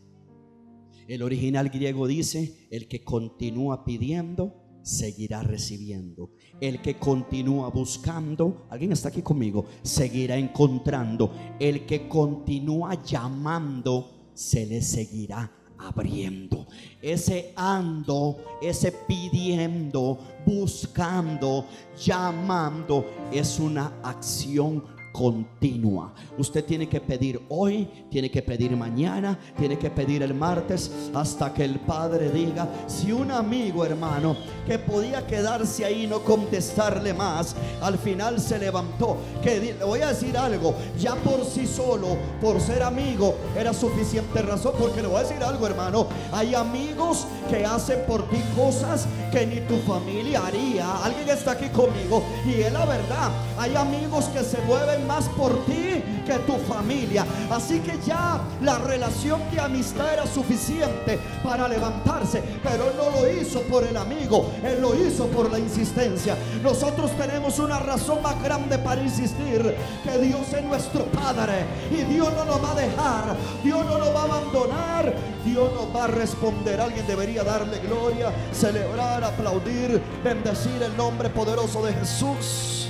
El 1.07 1.23
original 1.23 1.69
griego 1.69 2.07
dice, 2.07 2.67
el 2.71 2.87
que 2.87 3.03
continúa 3.03 3.85
pidiendo, 3.85 4.79
seguirá 4.83 5.41
recibiendo. 5.41 6.31
El 6.61 6.81
que 6.81 6.97
continúa 6.97 7.69
buscando, 7.69 8.67
alguien 8.69 8.91
está 8.91 9.09
aquí 9.09 9.21
conmigo, 9.21 9.65
seguirá 9.81 10.37
encontrando. 10.37 11.31
El 11.59 11.85
que 11.85 12.07
continúa 12.07 13.03
llamando, 13.03 14.31
se 14.35 14.65
le 14.65 14.81
seguirá 14.81 15.51
abriendo. 15.87 16.65
Ese 17.01 17.53
ando, 17.55 18.37
ese 18.61 18.91
pidiendo, 18.91 20.17
buscando, 20.45 21.65
llamando, 21.97 23.05
es 23.31 23.59
una 23.59 23.91
acción 24.03 24.94
continua. 25.15 26.13
Usted 26.37 26.65
tiene 26.65 26.89
que 26.89 26.99
pedir 26.99 27.41
hoy, 27.47 27.87
tiene 28.11 28.29
que 28.29 28.41
pedir 28.41 28.75
mañana, 28.75 29.39
tiene 29.57 29.79
que 29.79 29.89
pedir 29.89 30.21
el 30.23 30.33
martes, 30.33 30.91
hasta 31.13 31.53
que 31.53 31.63
el 31.63 31.79
Padre 31.79 32.29
diga, 32.31 32.67
si 32.85 33.13
un 33.13 33.31
amigo 33.31 33.85
hermano 33.85 34.35
que 34.67 34.77
podía 34.77 35.25
quedarse 35.25 35.85
ahí 35.85 36.03
y 36.03 36.07
no 36.07 36.19
contestarle 36.19 37.13
más, 37.13 37.55
al 37.81 37.97
final 37.97 38.41
se 38.41 38.59
levantó, 38.59 39.15
que 39.41 39.75
le 39.79 39.85
voy 39.85 40.01
a 40.01 40.07
decir 40.07 40.37
algo, 40.37 40.75
ya 40.99 41.15
por 41.15 41.45
sí 41.45 41.65
solo, 41.65 42.17
por 42.41 42.59
ser 42.59 42.83
amigo, 42.83 43.35
era 43.57 43.73
suficiente 43.73 44.41
razón, 44.41 44.73
porque 44.77 45.01
le 45.01 45.07
voy 45.07 45.19
a 45.19 45.23
decir 45.23 45.41
algo 45.41 45.65
hermano, 45.65 46.07
hay 46.33 46.55
amigos 46.55 47.25
que 47.49 47.65
hacen 47.65 47.99
por 48.05 48.29
ti 48.29 48.41
cosas 48.53 49.07
que 49.31 49.45
ni 49.45 49.61
tu 49.61 49.77
familia 49.87 50.45
haría. 50.45 51.03
Alguien 51.03 51.29
está 51.29 51.51
aquí 51.51 51.69
conmigo 51.69 52.21
y 52.45 52.61
es 52.61 52.73
la 52.73 52.85
verdad, 52.85 53.31
hay 53.57 53.75
amigos 53.75 54.25
que 54.25 54.43
se 54.43 54.59
mueven 54.61 55.04
más 55.07 55.29
por 55.29 55.65
ti 55.65 56.03
que 56.25 56.39
tu 56.45 56.53
familia. 56.57 57.25
Así 57.49 57.79
que 57.79 57.99
ya 58.05 58.41
la 58.61 58.77
relación 58.79 59.39
de 59.51 59.59
amistad 59.59 60.13
era 60.13 60.27
suficiente 60.27 61.19
para 61.43 61.67
levantarse, 61.67 62.41
pero 62.63 62.89
él 62.89 62.93
no 62.97 63.09
lo 63.11 63.31
hizo 63.31 63.61
por 63.61 63.83
el 63.83 63.95
amigo, 63.95 64.51
él 64.63 64.81
lo 64.81 64.95
hizo 64.95 65.27
por 65.27 65.51
la 65.51 65.59
insistencia. 65.59 66.35
Nosotros 66.63 67.11
tenemos 67.17 67.59
una 67.59 67.79
razón 67.79 68.21
más 68.21 68.41
grande 68.43 68.77
para 68.77 69.01
insistir, 69.01 69.75
que 70.03 70.17
Dios 70.19 70.51
es 70.53 70.63
nuestro 70.63 71.05
Padre 71.05 71.65
y 71.91 72.03
Dios 72.13 72.33
no 72.33 72.45
nos 72.45 72.63
va 72.63 72.71
a 72.71 72.75
dejar, 72.75 73.35
Dios 73.63 73.85
no 73.85 73.97
nos 73.97 74.15
va 74.15 74.21
a 74.21 74.23
abandonar, 74.23 75.15
Dios 75.45 75.71
nos 75.73 75.95
va 75.95 76.05
a 76.05 76.07
responder. 76.07 76.81
Alguien 76.81 77.05
debería 77.07 77.43
darle 77.43 77.79
gloria, 77.79 78.31
celebrar, 78.51 79.23
aplaudir, 79.23 80.01
bendecir 80.23 80.81
el 80.81 80.95
nombre 80.97 81.29
poderoso 81.29 81.85
de 81.85 81.93
Jesús. 81.93 82.89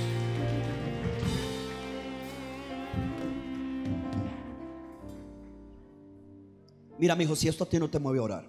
Mira, 6.98 7.14
mi 7.14 7.24
hijo, 7.24 7.36
si 7.36 7.48
esto 7.48 7.64
a 7.64 7.68
ti 7.68 7.78
no 7.78 7.90
te 7.90 7.98
mueve 7.98 8.18
a 8.18 8.22
orar, 8.22 8.48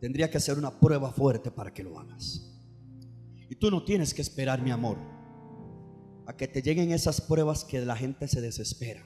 tendría 0.00 0.30
que 0.30 0.38
hacer 0.38 0.58
una 0.58 0.78
prueba 0.78 1.12
fuerte 1.12 1.50
para 1.50 1.72
que 1.72 1.82
lo 1.82 1.98
hagas. 1.98 2.52
Y 3.48 3.56
tú 3.56 3.70
no 3.70 3.84
tienes 3.84 4.14
que 4.14 4.22
esperar, 4.22 4.62
mi 4.62 4.70
amor, 4.70 4.98
a 6.26 6.36
que 6.36 6.48
te 6.48 6.62
lleguen 6.62 6.92
esas 6.92 7.20
pruebas 7.20 7.64
que 7.64 7.84
la 7.84 7.96
gente 7.96 8.28
se 8.28 8.40
desespera. 8.40 9.04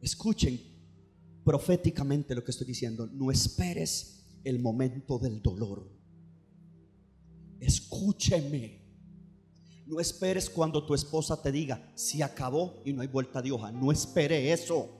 Escuchen 0.00 0.60
proféticamente 1.44 2.34
lo 2.34 2.44
que 2.44 2.50
estoy 2.50 2.66
diciendo. 2.66 3.08
No 3.12 3.30
esperes 3.30 4.24
el 4.44 4.60
momento 4.60 5.18
del 5.18 5.42
dolor. 5.42 5.90
Escúcheme. 7.60 8.82
No 9.86 10.00
esperes 10.00 10.50
cuando 10.50 10.84
tu 10.84 10.94
esposa 10.94 11.40
te 11.40 11.52
diga, 11.52 11.92
si 11.94 12.20
acabó 12.20 12.82
y 12.84 12.92
no 12.92 13.02
hay 13.02 13.08
vuelta 13.08 13.40
de 13.40 13.52
hoja. 13.52 13.70
No 13.70 13.92
espere 13.92 14.52
eso. 14.52 14.90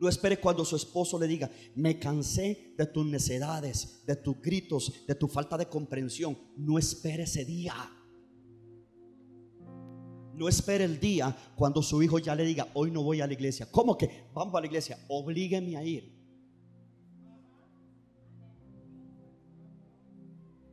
No 0.00 0.08
espere 0.08 0.38
cuando 0.38 0.64
su 0.64 0.76
esposo 0.76 1.18
le 1.18 1.26
diga, 1.26 1.50
me 1.74 1.98
cansé 1.98 2.74
de 2.76 2.86
tus 2.86 3.06
necedades, 3.06 4.04
de 4.06 4.16
tus 4.16 4.40
gritos, 4.40 5.06
de 5.06 5.14
tu 5.14 5.28
falta 5.28 5.56
de 5.56 5.66
comprensión. 5.66 6.36
No 6.56 6.78
espere 6.78 7.22
ese 7.24 7.44
día. 7.44 7.74
No 10.34 10.48
espere 10.48 10.84
el 10.84 10.98
día 10.98 11.36
cuando 11.54 11.80
su 11.80 12.02
hijo 12.02 12.18
ya 12.18 12.34
le 12.34 12.44
diga, 12.44 12.68
hoy 12.74 12.90
no 12.90 13.02
voy 13.02 13.20
a 13.20 13.26
la 13.26 13.32
iglesia. 13.32 13.70
¿Cómo 13.70 13.96
que 13.96 14.26
vamos 14.34 14.54
a 14.56 14.60
la 14.60 14.66
iglesia? 14.66 14.98
Oblígueme 15.08 15.76
a 15.76 15.84
ir. 15.84 16.12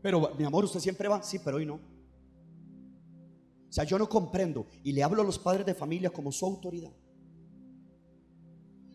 Pero 0.01 0.33
mi 0.37 0.43
amor, 0.43 0.65
usted 0.65 0.79
siempre 0.79 1.07
va, 1.07 1.21
sí, 1.21 1.39
pero 1.43 1.57
hoy 1.57 1.65
no. 1.65 1.75
O 1.75 3.73
sea, 3.73 3.83
yo 3.83 3.97
no 3.99 4.09
comprendo 4.09 4.65
y 4.83 4.91
le 4.91 5.03
hablo 5.03 5.21
a 5.21 5.25
los 5.25 5.37
padres 5.37 5.65
de 5.65 5.75
familia 5.75 6.09
como 6.09 6.31
su 6.31 6.45
autoridad. 6.45 6.91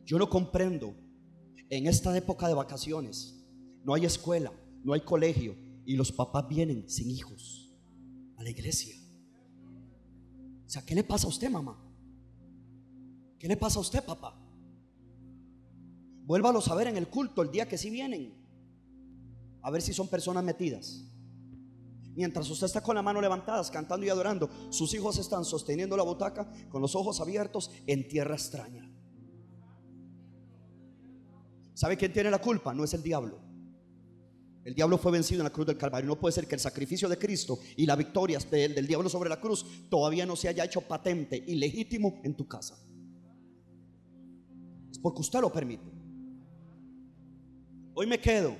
Yo 0.06 0.18
no 0.18 0.30
comprendo. 0.30 0.94
En 1.68 1.88
esta 1.88 2.16
época 2.16 2.46
de 2.46 2.54
vacaciones 2.54 3.44
no 3.84 3.92
hay 3.92 4.04
escuela, 4.04 4.52
no 4.84 4.92
hay 4.92 5.00
colegio 5.00 5.56
y 5.84 5.96
los 5.96 6.12
papás 6.12 6.48
vienen 6.48 6.88
sin 6.88 7.10
hijos 7.10 7.74
a 8.36 8.44
la 8.44 8.50
iglesia. 8.50 8.94
O 10.64 10.70
sea, 10.70 10.82
¿qué 10.82 10.94
le 10.94 11.02
pasa 11.02 11.26
a 11.26 11.30
usted, 11.30 11.50
mamá? 11.50 11.76
¿Qué 13.38 13.48
le 13.48 13.56
pasa 13.56 13.78
a 13.78 13.82
usted, 13.82 14.04
papá? 14.04 14.40
Vuélvalo 16.24 16.60
a 16.60 16.62
saber 16.62 16.86
en 16.86 16.96
el 16.96 17.08
culto 17.08 17.42
el 17.42 17.50
día 17.50 17.68
que 17.68 17.78
sí 17.78 17.90
vienen. 17.90 18.32
A 19.62 19.70
ver 19.70 19.82
si 19.82 19.92
son 19.92 20.06
personas 20.06 20.44
metidas. 20.44 21.04
Mientras 22.14 22.48
usted 22.48 22.66
está 22.66 22.80
con 22.80 22.94
la 22.94 23.02
mano 23.02 23.20
levantada, 23.20 23.62
cantando 23.70 24.06
y 24.06 24.08
adorando, 24.08 24.48
sus 24.70 24.94
hijos 24.94 25.18
están 25.18 25.44
sosteniendo 25.44 25.96
la 25.96 26.04
butaca 26.04 26.50
con 26.70 26.80
los 26.80 26.94
ojos 26.94 27.20
abiertos 27.20 27.70
en 27.86 28.08
tierra 28.08 28.34
extraña. 28.34 28.85
¿Sabe 31.76 31.98
quién 31.98 32.10
tiene 32.10 32.30
la 32.30 32.38
culpa? 32.38 32.72
No 32.72 32.84
es 32.84 32.94
el 32.94 33.02
diablo. 33.02 33.38
El 34.64 34.74
diablo 34.74 34.96
fue 34.96 35.12
vencido 35.12 35.42
en 35.42 35.44
la 35.44 35.52
cruz 35.52 35.66
del 35.66 35.76
Calvario. 35.76 36.08
No 36.08 36.18
puede 36.18 36.32
ser 36.32 36.48
que 36.48 36.54
el 36.54 36.60
sacrificio 36.60 37.06
de 37.06 37.18
Cristo 37.18 37.58
y 37.76 37.84
la 37.84 37.94
victoria 37.94 38.38
del, 38.50 38.74
del 38.74 38.86
diablo 38.86 39.10
sobre 39.10 39.28
la 39.28 39.38
cruz 39.38 39.66
todavía 39.90 40.24
no 40.24 40.36
se 40.36 40.48
haya 40.48 40.64
hecho 40.64 40.80
patente 40.80 41.44
y 41.46 41.54
legítimo 41.56 42.22
en 42.24 42.34
tu 42.34 42.48
casa. 42.48 42.82
Es 44.90 44.98
porque 44.98 45.20
usted 45.20 45.38
lo 45.38 45.52
permite. 45.52 45.84
Hoy 47.92 48.06
me 48.06 48.18
quedo. 48.18 48.56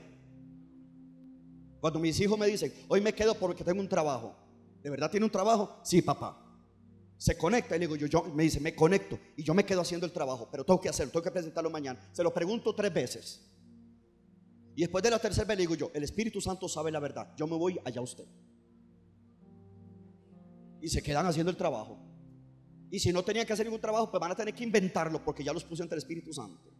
Cuando 1.81 1.99
mis 1.99 2.21
hijos 2.21 2.39
me 2.39 2.47
dicen, 2.49 2.71
hoy 2.87 3.01
me 3.01 3.15
quedo 3.15 3.35
porque 3.35 3.65
tengo 3.65 3.81
un 3.81 3.89
trabajo. 3.89 4.37
¿De 4.83 4.91
verdad 4.91 5.11
tiene 5.11 5.25
un 5.25 5.33
trabajo? 5.33 5.81
Sí, 5.83 6.03
papá. 6.03 6.46
Se 7.19 7.37
conecta 7.37 7.77
y 7.77 7.79
le 7.79 7.87
digo, 7.87 7.97
yo, 7.97 8.07
yo, 8.07 8.25
me 8.35 8.43
dice, 8.43 8.61
me 8.61 8.75
conecto 8.75 9.19
y 9.37 9.43
yo 9.43 9.55
me 9.55 9.65
quedo 9.65 9.81
haciendo 9.81 10.05
el 10.07 10.13
trabajo, 10.13 10.49
pero 10.51 10.65
tengo 10.65 10.81
que 10.81 10.89
hacerlo, 10.89 11.13
tengo 11.13 11.25
que 11.25 11.31
presentarlo 11.31 11.71
mañana. 11.71 11.99
Se 12.13 12.23
lo 12.23 12.33
pregunto 12.33 12.75
tres 12.75 12.93
veces. 12.93 13.51
Y 14.75 14.83
después 14.83 15.03
de 15.03 15.11
la 15.11 15.19
tercera 15.19 15.47
vez 15.47 15.57
le 15.57 15.63
digo 15.63 15.75
yo, 15.75 15.91
el 15.95 16.05
Espíritu 16.05 16.41
Santo 16.41 16.69
sabe 16.69 16.91
la 16.91 17.01
verdad, 17.01 17.35
yo 17.37 17.47
me 17.47 17.57
voy 17.57 17.81
allá 17.85 18.03
usted. 18.03 18.27
Y 20.83 20.89
se 20.89 21.03
quedan 21.03 21.25
haciendo 21.25 21.51
el 21.51 21.57
trabajo. 21.57 21.99
Y 22.91 23.01
si 23.01 23.13
no 23.13 23.25
tenían 23.25 23.47
que 23.47 23.55
hacer 23.55 23.65
ningún 23.65 23.81
trabajo, 23.81 24.11
pues 24.11 24.21
van 24.21 24.33
a 24.33 24.37
tener 24.37 24.55
que 24.55 24.63
inventarlo 24.63 25.25
porque 25.25 25.43
ya 25.43 25.55
los 25.55 25.65
puse 25.65 25.83
ante 25.83 25.95
el 25.95 26.01
Espíritu 26.01 26.33
Santo. 26.35 26.71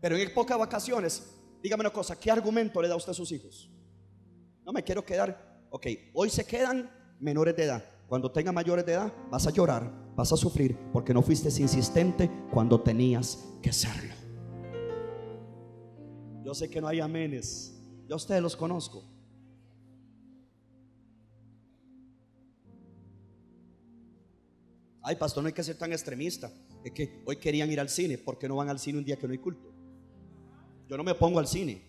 Pero 0.00 0.16
en 0.16 0.34
pocas 0.34 0.58
vacaciones, 0.58 1.22
dígame 1.62 1.82
una 1.82 1.92
cosa, 1.92 2.18
¿qué 2.18 2.30
argumento 2.30 2.82
le 2.82 2.88
da 2.88 2.96
usted 2.96 3.12
a 3.12 3.14
sus 3.14 3.30
hijos? 3.30 3.70
No 4.64 4.72
me 4.72 4.82
quiero 4.82 5.04
quedar, 5.04 5.66
ok, 5.70 5.86
hoy 6.12 6.28
se 6.28 6.44
quedan 6.44 6.90
menores 7.20 7.56
de 7.56 7.64
edad. 7.64 7.93
Cuando 8.08 8.30
tenga 8.30 8.52
mayores 8.52 8.84
de 8.84 8.92
edad, 8.92 9.12
vas 9.30 9.46
a 9.46 9.50
llorar, 9.50 9.90
vas 10.14 10.32
a 10.32 10.36
sufrir, 10.36 10.78
porque 10.92 11.14
no 11.14 11.22
fuiste 11.22 11.48
insistente 11.60 12.30
cuando 12.52 12.80
tenías 12.80 13.44
que 13.62 13.72
serlo. 13.72 14.14
Yo 16.44 16.54
sé 16.54 16.68
que 16.68 16.80
no 16.80 16.88
hay 16.88 17.00
amenes, 17.00 17.74
yo 18.06 18.14
a 18.14 18.16
ustedes 18.16 18.42
los 18.42 18.54
conozco. 18.54 19.02
Ay, 25.02 25.16
pastor, 25.16 25.42
no 25.42 25.48
hay 25.48 25.52
que 25.52 25.62
ser 25.62 25.76
tan 25.76 25.92
extremista. 25.92 26.50
Es 26.82 26.92
que 26.92 27.22
hoy 27.26 27.36
querían 27.36 27.70
ir 27.70 27.80
al 27.80 27.88
cine, 27.88 28.18
¿por 28.18 28.38
qué 28.38 28.48
no 28.48 28.56
van 28.56 28.68
al 28.68 28.78
cine 28.78 28.98
un 28.98 29.04
día 29.04 29.18
que 29.18 29.26
no 29.26 29.32
hay 29.32 29.38
culto? 29.38 29.72
Yo 30.88 30.96
no 30.96 31.04
me 31.04 31.14
pongo 31.14 31.38
al 31.38 31.46
cine. 31.46 31.82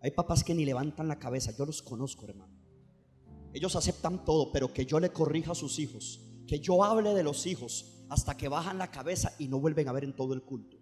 Hay 0.00 0.10
papás 0.12 0.44
que 0.44 0.54
ni 0.54 0.64
levantan 0.64 1.08
la 1.08 1.18
cabeza, 1.18 1.52
yo 1.56 1.66
los 1.66 1.82
conozco, 1.82 2.26
hermano. 2.26 2.57
Ellos 3.52 3.76
aceptan 3.76 4.24
todo, 4.24 4.52
pero 4.52 4.72
que 4.72 4.86
yo 4.86 5.00
le 5.00 5.10
corrija 5.10 5.52
a 5.52 5.54
sus 5.54 5.78
hijos, 5.78 6.20
que 6.46 6.60
yo 6.60 6.84
hable 6.84 7.14
de 7.14 7.22
los 7.22 7.46
hijos 7.46 8.04
hasta 8.08 8.36
que 8.36 8.48
bajan 8.48 8.78
la 8.78 8.90
cabeza 8.90 9.32
y 9.38 9.48
no 9.48 9.60
vuelven 9.60 9.88
a 9.88 9.92
ver 9.92 10.04
en 10.04 10.14
todo 10.14 10.34
el 10.34 10.42
culto. 10.42 10.76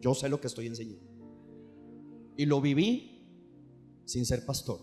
Yo 0.00 0.14
sé 0.14 0.28
lo 0.28 0.40
que 0.40 0.46
estoy 0.46 0.66
enseñando. 0.66 1.06
Y 2.36 2.46
lo 2.46 2.60
viví 2.60 3.18
sin 4.04 4.24
ser 4.24 4.46
pastor. 4.46 4.80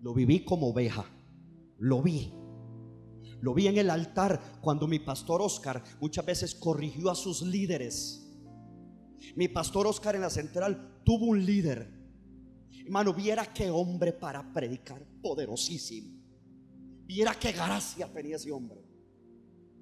Lo 0.00 0.12
viví 0.12 0.44
como 0.44 0.68
oveja. 0.68 1.06
Lo 1.78 2.02
vi. 2.02 2.32
Lo 3.40 3.54
vi 3.54 3.66
en 3.66 3.78
el 3.78 3.90
altar 3.90 4.60
cuando 4.60 4.86
mi 4.86 4.98
pastor 4.98 5.40
Oscar 5.40 5.82
muchas 6.00 6.24
veces 6.24 6.54
corrigió 6.54 7.10
a 7.10 7.14
sus 7.14 7.42
líderes. 7.42 8.31
Mi 9.36 9.48
pastor 9.48 9.86
Oscar 9.86 10.14
en 10.14 10.22
la 10.22 10.30
central 10.30 11.00
tuvo 11.04 11.26
un 11.26 11.44
líder. 11.44 11.88
Hermano, 12.84 13.14
viera 13.14 13.52
qué 13.52 13.70
hombre 13.70 14.12
para 14.12 14.52
predicar, 14.52 15.04
poderosísimo. 15.22 16.20
Viera 17.04 17.34
qué 17.34 17.52
gracia 17.52 18.12
tenía 18.12 18.36
ese 18.36 18.50
hombre. 18.50 18.80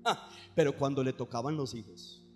Ah, 0.04 0.30
pero 0.54 0.76
cuando 0.76 1.02
le 1.02 1.12
tocaban 1.12 1.56
los 1.56 1.74
hijos, 1.74 2.26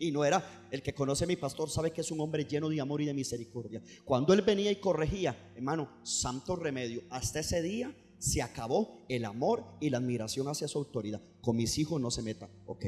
y 0.00 0.10
no 0.12 0.24
era 0.24 0.68
el 0.70 0.82
que 0.82 0.94
conoce 0.94 1.24
a 1.24 1.26
mi 1.26 1.36
pastor, 1.36 1.70
sabe 1.70 1.90
que 1.90 2.02
es 2.02 2.10
un 2.10 2.20
hombre 2.20 2.44
lleno 2.44 2.68
de 2.68 2.80
amor 2.80 3.00
y 3.00 3.06
de 3.06 3.14
misericordia. 3.14 3.82
Cuando 4.04 4.32
él 4.32 4.42
venía 4.42 4.70
y 4.70 4.76
corregía, 4.76 5.52
hermano, 5.54 5.88
santo 6.02 6.56
remedio, 6.56 7.02
hasta 7.10 7.40
ese 7.40 7.62
día 7.62 7.94
se 8.18 8.42
acabó 8.42 9.04
el 9.08 9.24
amor 9.24 9.64
y 9.80 9.90
la 9.90 9.98
admiración 9.98 10.48
hacia 10.48 10.68
su 10.68 10.78
autoridad. 10.78 11.20
Con 11.40 11.56
mis 11.56 11.78
hijos 11.78 12.00
no 12.00 12.10
se 12.10 12.22
meta, 12.22 12.48
ok. 12.66 12.86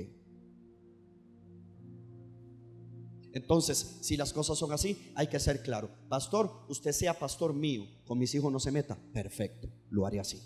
Entonces, 3.32 3.98
si 4.00 4.16
las 4.16 4.32
cosas 4.32 4.58
son 4.58 4.72
así, 4.72 5.12
hay 5.14 5.28
que 5.28 5.38
ser 5.38 5.62
claro. 5.62 5.90
Pastor, 6.08 6.50
usted 6.68 6.92
sea 6.92 7.18
pastor 7.18 7.54
mío, 7.54 7.84
con 8.06 8.18
mis 8.18 8.34
hijos 8.34 8.52
no 8.52 8.58
se 8.58 8.72
meta. 8.72 8.98
Perfecto, 9.12 9.68
lo 9.90 10.06
haré 10.06 10.20
así. 10.20 10.40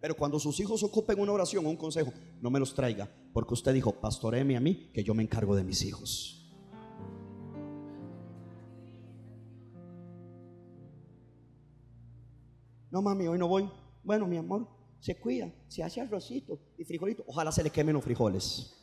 Pero 0.00 0.16
cuando 0.16 0.38
sus 0.38 0.58
hijos 0.60 0.82
ocupen 0.82 1.18
una 1.18 1.32
oración 1.32 1.66
o 1.66 1.70
un 1.70 1.76
consejo, 1.76 2.12
no 2.40 2.50
me 2.50 2.60
los 2.60 2.74
traiga, 2.74 3.10
porque 3.32 3.54
usted 3.54 3.74
dijo, 3.74 3.92
pastoreme 3.92 4.56
a 4.56 4.60
mí, 4.60 4.90
que 4.92 5.02
yo 5.02 5.12
me 5.12 5.22
encargo 5.22 5.56
de 5.56 5.64
mis 5.64 5.82
hijos. 5.82 6.34
No, 12.90 13.02
mami, 13.02 13.26
hoy 13.26 13.38
no 13.38 13.48
voy. 13.48 13.68
Bueno, 14.02 14.26
mi 14.26 14.36
amor, 14.38 14.66
se 15.00 15.18
cuida, 15.18 15.52
se 15.66 15.82
hace 15.82 16.00
arrocito 16.00 16.58
y 16.78 16.84
frijolito. 16.84 17.24
Ojalá 17.26 17.52
se 17.52 17.62
le 17.62 17.70
quemen 17.70 17.94
los 17.94 18.04
frijoles. 18.04 18.74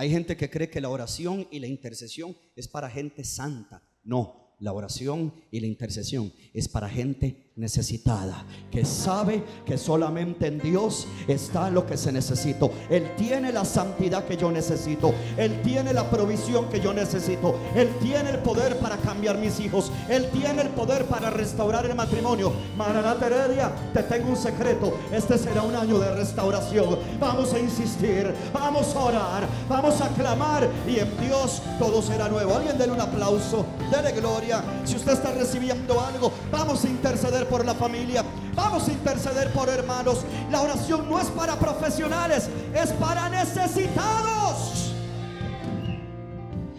Hay 0.00 0.08
gente 0.08 0.34
que 0.34 0.48
cree 0.48 0.70
que 0.70 0.80
la 0.80 0.88
oración 0.88 1.46
y 1.50 1.58
la 1.58 1.66
intercesión 1.66 2.34
es 2.56 2.68
para 2.68 2.88
gente 2.88 3.22
santa. 3.22 3.82
No, 4.02 4.56
la 4.58 4.72
oración 4.72 5.34
y 5.50 5.60
la 5.60 5.66
intercesión 5.66 6.32
es 6.54 6.70
para 6.70 6.88
gente 6.88 7.49
necesitada, 7.60 8.44
que 8.70 8.84
sabe 8.84 9.44
que 9.64 9.78
solamente 9.78 10.46
en 10.46 10.58
Dios 10.58 11.06
está 11.28 11.70
lo 11.70 11.86
que 11.86 11.96
se 11.96 12.10
necesita. 12.10 12.66
Él 12.88 13.12
tiene 13.16 13.52
la 13.52 13.64
santidad 13.64 14.24
que 14.24 14.36
yo 14.36 14.50
necesito. 14.50 15.12
Él 15.36 15.60
tiene 15.62 15.92
la 15.92 16.10
provisión 16.10 16.68
que 16.68 16.80
yo 16.80 16.92
necesito. 16.92 17.54
Él 17.74 17.88
tiene 18.00 18.30
el 18.30 18.38
poder 18.38 18.78
para 18.78 18.96
cambiar 18.96 19.38
mis 19.38 19.60
hijos. 19.60 19.92
Él 20.08 20.28
tiene 20.32 20.62
el 20.62 20.68
poder 20.68 21.04
para 21.04 21.30
restaurar 21.30 21.86
el 21.86 21.94
matrimonio. 21.94 22.52
Maranata 22.76 23.26
Heredia, 23.26 23.70
te 23.92 24.02
tengo 24.02 24.30
un 24.30 24.36
secreto. 24.36 24.98
Este 25.12 25.38
será 25.38 25.62
un 25.62 25.76
año 25.76 25.98
de 25.98 26.14
restauración. 26.14 26.98
Vamos 27.20 27.52
a 27.52 27.58
insistir, 27.58 28.34
vamos 28.52 28.94
a 28.96 29.00
orar, 29.00 29.48
vamos 29.68 30.00
a 30.00 30.08
clamar 30.08 30.68
y 30.86 30.98
en 30.98 31.20
Dios 31.20 31.62
todo 31.78 32.00
será 32.02 32.28
nuevo. 32.28 32.56
Alguien 32.56 32.78
denle 32.78 32.94
un 32.94 33.00
aplauso, 33.00 33.66
dele 33.90 34.12
gloria. 34.12 34.62
Si 34.84 34.96
usted 34.96 35.12
está 35.12 35.32
recibiendo 35.32 36.00
algo, 36.00 36.32
vamos 36.50 36.84
a 36.84 36.88
interceder 36.88 37.46
por 37.50 37.66
la 37.66 37.74
familia. 37.74 38.24
Vamos 38.54 38.88
a 38.88 38.92
interceder 38.92 39.52
por 39.52 39.68
hermanos. 39.68 40.20
La 40.50 40.62
oración 40.62 41.10
no 41.10 41.18
es 41.18 41.26
para 41.28 41.58
profesionales, 41.58 42.48
es 42.72 42.92
para 42.92 43.28
necesitados. 43.28 44.92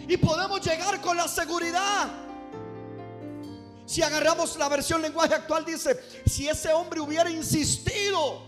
Y 0.08 0.16
podemos 0.16 0.60
llegar 0.62 1.00
con 1.00 1.16
la 1.16 1.28
seguridad. 1.28 2.08
Si 3.84 4.02
agarramos 4.02 4.56
la 4.56 4.68
versión 4.68 5.02
lenguaje 5.02 5.34
actual, 5.34 5.64
dice, 5.64 6.00
si 6.26 6.48
ese 6.48 6.72
hombre 6.72 7.00
hubiera 7.00 7.30
insistido, 7.30 8.42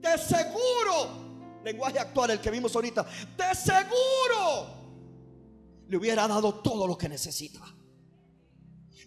de 0.00 0.18
seguro, 0.18 1.60
lenguaje 1.64 1.98
actual, 1.98 2.32
el 2.32 2.40
que 2.40 2.50
vimos 2.50 2.74
ahorita, 2.74 3.06
de 3.36 3.54
seguro, 3.54 4.76
le 5.88 5.96
hubiera 5.96 6.28
dado 6.28 6.56
todo 6.56 6.86
lo 6.86 6.98
que 6.98 7.08
necesita. 7.08 7.60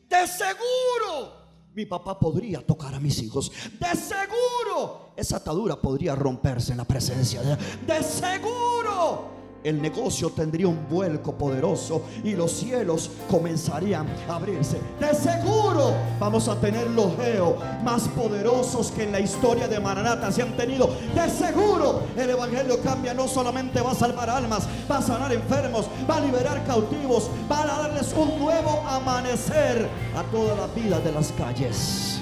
De 0.07 0.27
seguro 0.27 1.38
mi 1.79 1.85
papá 1.85 2.19
podría 2.19 2.59
tocar 2.59 2.93
a 2.93 2.99
mis 2.99 3.21
hijos. 3.21 3.49
De 3.79 3.95
seguro, 3.95 5.11
esa 5.15 5.37
atadura 5.37 5.77
podría 5.77 6.13
romperse 6.13 6.73
en 6.73 6.79
la 6.79 6.83
presencia 6.83 7.41
de 7.41 7.55
De 7.87 8.03
seguro, 8.03 9.38
el 9.63 9.81
negocio 9.81 10.29
tendría 10.29 10.67
un 10.67 10.87
vuelco 10.89 11.37
poderoso 11.37 12.03
y 12.23 12.33
los 12.33 12.51
cielos 12.51 13.11
comenzarían 13.29 14.07
a 14.27 14.35
abrirse. 14.35 14.79
De 14.99 15.13
seguro 15.13 15.93
vamos 16.19 16.47
a 16.47 16.59
tener 16.59 16.89
los 16.91 17.15
geos 17.17 17.55
más 17.83 18.07
poderosos 18.09 18.91
que 18.91 19.03
en 19.03 19.11
la 19.11 19.19
historia 19.19 19.67
de 19.67 19.79
Maranata 19.79 20.31
se 20.31 20.41
han 20.41 20.55
tenido. 20.55 20.89
De 21.13 21.29
seguro 21.29 22.03
el 22.17 22.29
evangelio 22.29 22.81
cambia, 22.81 23.13
no 23.13 23.27
solamente 23.27 23.81
va 23.81 23.91
a 23.91 23.95
salvar 23.95 24.29
almas, 24.29 24.67
va 24.89 24.97
a 24.97 25.01
sanar 25.01 25.33
enfermos, 25.33 25.87
va 26.09 26.17
a 26.17 26.21
liberar 26.21 26.63
cautivos, 26.65 27.29
va 27.51 27.63
a 27.63 27.65
darles 27.65 28.13
un 28.13 28.39
nuevo 28.39 28.81
amanecer 28.87 29.87
a 30.15 30.23
toda 30.31 30.55
la 30.55 30.67
vida 30.67 30.99
de 30.99 31.11
las 31.11 31.31
calles. 31.33 32.21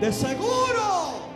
De 0.00 0.12
seguro 0.12 1.28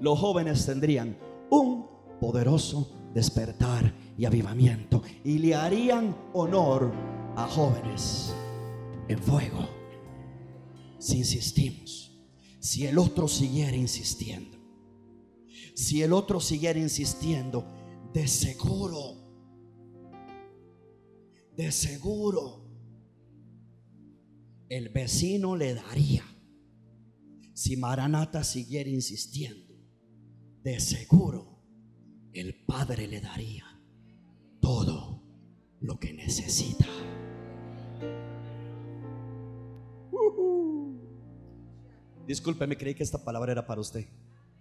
los 0.00 0.18
jóvenes 0.18 0.64
tendrían 0.64 1.16
un 1.50 1.86
poderoso 2.20 2.97
despertar 3.14 3.94
y 4.16 4.24
avivamiento. 4.24 5.02
Y 5.24 5.38
le 5.38 5.54
harían 5.54 6.16
honor 6.32 6.92
a 7.36 7.46
jóvenes 7.46 8.34
en 9.08 9.18
fuego. 9.18 9.68
Si 10.98 11.18
insistimos, 11.18 12.18
si 12.60 12.86
el 12.86 12.98
otro 12.98 13.28
siguiera 13.28 13.76
insistiendo, 13.76 14.58
si 15.74 16.02
el 16.02 16.12
otro 16.12 16.40
siguiera 16.40 16.78
insistiendo, 16.78 17.64
de 18.12 18.26
seguro, 18.26 19.16
de 21.56 21.70
seguro, 21.70 22.64
el 24.68 24.88
vecino 24.88 25.56
le 25.56 25.74
daría. 25.74 26.24
Si 27.54 27.76
Maranata 27.76 28.44
siguiera 28.44 28.90
insistiendo, 28.90 29.74
de 30.62 30.80
seguro 30.80 31.47
el 32.32 32.54
Padre 32.54 33.06
le 33.06 33.20
daría 33.20 33.64
todo 34.60 35.22
lo 35.80 35.98
que 35.98 36.12
necesita. 36.12 36.86
Discúlpeme, 42.26 42.76
creí 42.76 42.94
que 42.94 43.02
esta 43.02 43.24
palabra 43.24 43.52
era 43.52 43.66
para 43.66 43.80
usted 43.80 44.06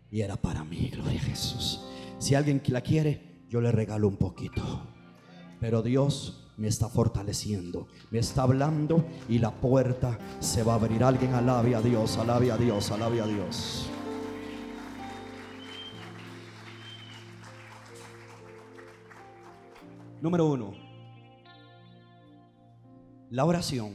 y 0.10 0.22
era 0.22 0.38
para 0.38 0.64
mí, 0.64 0.90
gloria 0.90 1.20
a 1.20 1.24
Jesús. 1.24 1.82
Si 2.18 2.34
alguien 2.34 2.62
la 2.68 2.82
quiere, 2.82 3.44
yo 3.50 3.60
le 3.60 3.72
regalo 3.72 4.08
un 4.08 4.18
poquito. 4.18 4.88
Pero 5.60 5.82
Dios 5.82 6.48
me 6.58 6.68
está 6.68 6.88
fortaleciendo, 6.88 7.88
me 8.10 8.20
está 8.20 8.44
hablando 8.44 9.06
y 9.28 9.40
la 9.40 9.52
puerta 9.52 10.18
se 10.40 10.64
va 10.64 10.74
a 10.74 10.76
abrir. 10.76 11.04
Alguien 11.04 11.34
alabe 11.34 11.76
a 11.76 11.82
Dios, 11.82 12.18
alabe 12.18 12.52
a 12.52 12.58
Dios, 12.58 12.90
alabe 12.92 13.22
a 13.22 13.28
Dios. 13.28 13.90
Número 20.22 20.52
uno, 20.52 20.74
la 23.30 23.46
oración 23.46 23.94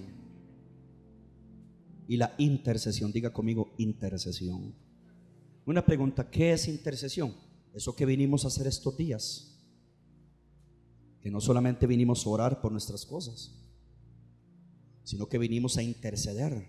y 2.06 2.16
la 2.16 2.34
intercesión. 2.38 3.10
Diga 3.12 3.32
conmigo 3.32 3.74
intercesión. 3.78 4.74
Una 5.66 5.84
pregunta, 5.84 6.30
¿qué 6.30 6.52
es 6.52 6.68
intercesión? 6.68 7.34
Eso 7.74 7.96
que 7.96 8.06
vinimos 8.06 8.44
a 8.44 8.48
hacer 8.48 8.66
estos 8.66 8.96
días. 8.96 9.48
Que 11.20 11.30
no 11.30 11.40
solamente 11.40 11.86
vinimos 11.86 12.26
a 12.26 12.30
orar 12.30 12.60
por 12.60 12.70
nuestras 12.70 13.04
cosas, 13.04 13.54
sino 15.04 15.28
que 15.28 15.38
vinimos 15.38 15.76
a 15.76 15.82
interceder 15.82 16.68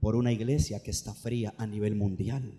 por 0.00 0.16
una 0.16 0.32
iglesia 0.32 0.82
que 0.82 0.90
está 0.90 1.14
fría 1.14 1.54
a 1.56 1.66
nivel 1.66 1.94
mundial. 1.94 2.58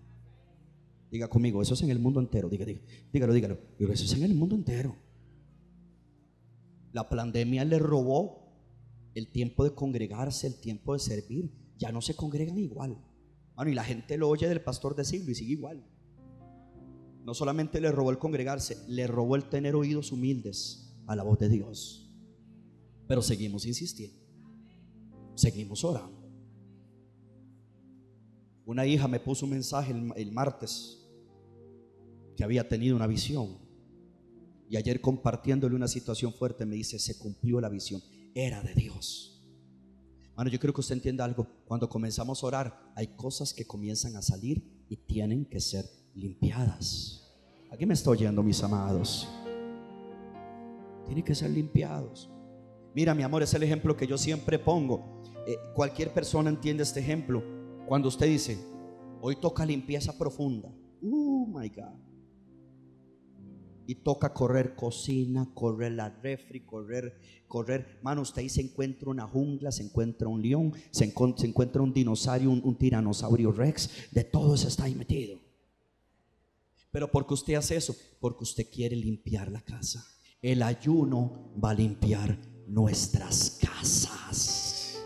Diga 1.11 1.27
conmigo, 1.27 1.61
eso 1.61 1.73
es 1.73 1.81
en 1.81 1.89
el 1.89 1.99
mundo 1.99 2.19
entero. 2.19 2.49
Diga, 2.49 2.65
diga, 2.65 2.81
dígalo, 3.11 3.33
dígalo. 3.33 3.59
Eso 3.79 4.05
es 4.05 4.13
en 4.13 4.23
el 4.23 4.33
mundo 4.33 4.55
entero. 4.55 4.95
La 6.93 7.09
pandemia 7.09 7.65
le 7.65 7.79
robó 7.79 8.43
el 9.15 9.27
tiempo 9.31 9.63
de 9.63 9.73
congregarse, 9.73 10.47
el 10.47 10.59
tiempo 10.59 10.93
de 10.93 10.99
servir, 10.99 11.51
ya 11.77 11.91
no 11.91 12.01
se 12.01 12.15
congregan 12.15 12.57
igual. 12.57 12.97
Bueno, 13.55 13.71
y 13.71 13.73
la 13.73 13.83
gente 13.83 14.17
lo 14.17 14.29
oye 14.29 14.47
del 14.47 14.61
pastor 14.61 14.95
decirlo 14.95 15.31
y 15.31 15.35
sigue 15.35 15.53
igual. 15.53 15.83
No 17.23 17.33
solamente 17.33 17.81
le 17.81 17.91
robó 17.91 18.11
el 18.11 18.19
congregarse, 18.19 18.77
le 18.87 19.07
robó 19.07 19.35
el 19.35 19.49
tener 19.49 19.75
oídos 19.75 20.11
humildes 20.11 20.95
a 21.07 21.15
la 21.15 21.23
voz 21.23 21.39
de 21.39 21.49
Dios. 21.49 22.11
Pero 23.07 23.21
seguimos 23.21 23.65
insistiendo. 23.65 24.19
Seguimos 25.35 25.83
orando. 25.83 26.21
Una 28.65 28.85
hija 28.85 29.07
me 29.07 29.19
puso 29.19 29.45
un 29.45 29.51
mensaje 29.51 29.91
el, 29.91 30.13
el 30.15 30.31
martes 30.31 31.03
que 32.37 32.43
había 32.43 32.67
tenido 32.67 32.95
una 32.95 33.07
visión. 33.07 33.62
Y 34.73 34.75
ayer 34.75 35.01
compartiéndole 35.01 35.75
una 35.75 35.87
situación 35.87 36.33
fuerte 36.33 36.65
me 36.65 36.75
dice, 36.75 36.97
se 36.97 37.19
cumplió 37.19 37.61
la 37.61 37.69
visión. 37.69 38.01
Era 38.33 38.59
de 38.63 38.73
Dios. 38.73 39.39
Bueno, 40.35 40.49
yo 40.49 40.59
creo 40.59 40.73
que 40.73 40.81
usted 40.81 40.95
entienda 40.95 41.23
algo. 41.23 41.45
Cuando 41.67 41.87
comenzamos 41.87 42.43
a 42.43 42.47
orar, 42.47 42.91
hay 42.95 43.09
cosas 43.09 43.53
que 43.53 43.65
comienzan 43.65 44.15
a 44.15 44.23
salir 44.23 44.63
y 44.89 44.97
tienen 44.97 45.45
que 45.45 45.59
ser 45.59 45.85
limpiadas. 46.15 47.21
Aquí 47.69 47.85
me 47.85 47.93
estoy 47.93 48.17
oyendo, 48.17 48.41
mis 48.41 48.63
amados. 48.63 49.29
Tienen 51.05 51.23
que 51.23 51.35
ser 51.35 51.51
limpiados. 51.51 52.31
Mira, 52.95 53.13
mi 53.13 53.21
amor, 53.21 53.43
es 53.43 53.53
el 53.53 53.61
ejemplo 53.61 53.95
que 53.95 54.07
yo 54.07 54.17
siempre 54.17 54.57
pongo. 54.57 55.21
Eh, 55.45 55.55
cualquier 55.75 56.11
persona 56.11 56.49
entiende 56.49 56.81
este 56.81 56.99
ejemplo. 56.99 57.43
Cuando 57.85 58.07
usted 58.07 58.25
dice, 58.25 58.57
hoy 59.21 59.35
toca 59.35 59.67
limpieza 59.67 60.17
profunda. 60.17 60.73
Oh 61.03 61.45
my 61.45 61.69
God 61.69 62.12
y 63.87 63.95
toca 63.95 64.33
correr 64.33 64.75
cocina, 64.75 65.49
correr 65.53 65.93
la 65.93 66.09
refri, 66.09 66.61
correr, 66.61 67.17
correr. 67.47 67.99
Mano, 68.01 68.21
usted 68.21 68.41
ahí 68.41 68.49
se 68.49 68.61
encuentra 68.61 69.09
una 69.09 69.27
jungla, 69.27 69.71
se 69.71 69.83
encuentra 69.83 70.27
un 70.27 70.41
león, 70.41 70.73
se, 70.91 71.05
encuentra 71.05 71.81
un 71.81 71.93
dinosaurio, 71.93 72.51
un, 72.51 72.75
tiranosaurio 72.77 73.51
rex, 73.51 74.11
de 74.11 74.23
todo 74.23 74.55
eso 74.55 74.67
está 74.67 74.85
ahí 74.85 74.95
metido. 74.95 75.39
Pero 76.91 77.11
porque 77.11 77.33
usted 77.33 77.55
hace 77.55 77.75
eso, 77.75 77.95
porque 78.19 78.43
usted 78.43 78.67
quiere 78.71 78.95
limpiar 78.95 79.51
la 79.51 79.61
casa. 79.61 80.05
El 80.41 80.61
ayuno 80.61 81.51
va 81.63 81.71
a 81.71 81.73
limpiar 81.73 82.37
nuestras 82.67 83.59
casas. 83.61 85.01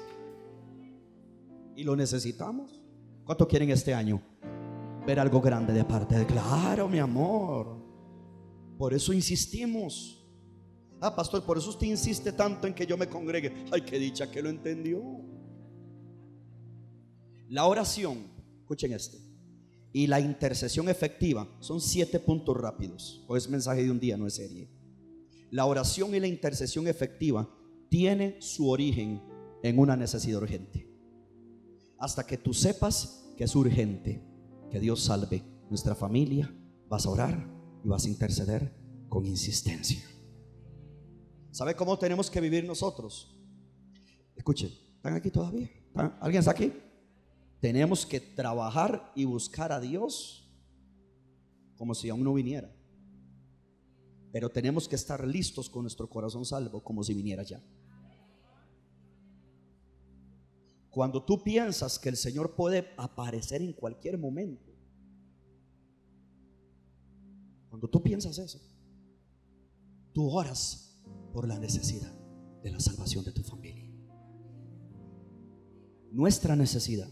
Y 1.76 1.84
lo 1.84 1.96
necesitamos. 1.96 2.82
¿Cuánto 3.24 3.48
quieren 3.48 3.70
este 3.70 3.94
año? 3.94 4.22
Ver 5.06 5.20
algo 5.20 5.40
grande 5.40 5.74
de 5.74 5.86
parte 5.86 6.18
de... 6.18 6.26
Claro, 6.26 6.90
mi 6.90 7.00
amor. 7.00 7.87
Por 8.78 8.94
eso 8.94 9.14
insistimos. 9.14 10.26
Ah, 11.00 11.16
pastor, 11.16 11.44
por 11.44 11.58
eso 11.58 11.70
usted 11.70 11.88
insiste 11.88 12.32
tanto 12.32 12.68
en 12.68 12.74
que 12.74 12.86
yo 12.86 12.98
me 12.98 13.08
congregue. 13.08 13.66
Ay, 13.72 13.82
qué 13.82 14.00
dicha 14.00 14.30
que 14.30 14.42
lo 14.42 14.50
entendió. 14.50 15.04
La 17.50 17.66
oración, 17.66 18.26
escuchen 18.60 18.94
este, 18.94 19.18
y 19.94 20.08
la 20.08 20.20
intercesión 20.20 20.90
efectiva 20.90 21.48
son 21.60 21.82
siete 21.82 22.20
puntos 22.20 22.58
rápidos. 22.58 23.24
O 23.28 23.38
es 23.38 23.50
mensaje 23.50 23.84
de 23.84 23.92
un 23.92 24.00
día, 24.00 24.18
no 24.18 24.28
es 24.28 24.36
serie. 24.36 24.70
La 25.50 25.66
oración 25.66 26.14
y 26.14 26.20
la 26.20 26.28
intercesión 26.28 26.88
efectiva 26.88 27.50
tiene 27.90 28.42
su 28.42 28.70
origen 28.70 29.22
en 29.64 29.80
una 29.80 29.96
necesidad 29.96 30.42
urgente. 30.42 30.88
Hasta 31.98 32.26
que 32.26 32.38
tú 32.38 32.54
sepas 32.54 33.32
que 33.38 33.46
es 33.46 33.56
urgente 33.56 34.22
que 34.70 34.80
Dios 34.80 35.04
salve 35.04 35.44
nuestra 35.70 35.96
familia, 35.96 36.54
vas 36.90 37.06
a 37.06 37.10
orar, 37.10 37.57
y 37.88 37.90
vas 37.90 38.04
a 38.04 38.10
interceder 38.10 38.70
con 39.08 39.26
insistencia. 39.26 40.04
¿Sabe 41.52 41.74
cómo 41.74 41.98
tenemos 41.98 42.30
que 42.30 42.42
vivir 42.42 42.66
nosotros? 42.66 43.34
Escuchen, 44.36 44.70
¿están 44.98 45.14
aquí 45.14 45.32
todavía? 45.32 45.70
¿Alguien 46.20 46.40
está 46.40 46.52
aquí? 46.52 46.74
Tenemos 47.62 48.06
que 48.06 48.20
trabajar 48.20 49.14
y 49.16 49.24
buscar 49.24 49.72
a 49.72 49.80
Dios 49.80 50.52
como 51.78 51.96
si 51.96 52.10
aún 52.10 52.26
no 52.26 52.34
viniera. 52.34 52.70
Pero 54.34 54.50
tenemos 54.50 54.90
que 54.90 54.98
estar 54.98 55.26
listos 55.26 55.70
con 55.70 55.84
nuestro 55.84 56.10
corazón 56.10 56.44
salvo 56.44 56.84
como 56.84 57.06
si 57.06 57.14
viniera 57.14 57.44
ya. 57.44 57.64
Cuando 60.90 61.24
tú 61.24 61.42
piensas 61.42 61.98
que 61.98 62.10
el 62.10 62.18
Señor 62.18 62.54
puede 62.54 62.90
aparecer 62.98 63.62
en 63.62 63.72
cualquier 63.72 64.18
momento, 64.18 64.67
Cuando 67.70 67.90
tú 67.90 68.02
piensas 68.02 68.38
eso, 68.38 68.60
tú 70.14 70.30
oras 70.30 71.04
por 71.34 71.48
la 71.48 71.60
necesidad 71.60 72.14
de 72.64 72.72
la 72.72 72.80
salvación 72.80 73.24
de 73.24 73.32
tu 73.32 73.44
familia. 73.44 73.90
Nuestra 76.12 76.56
necesidad 76.56 77.10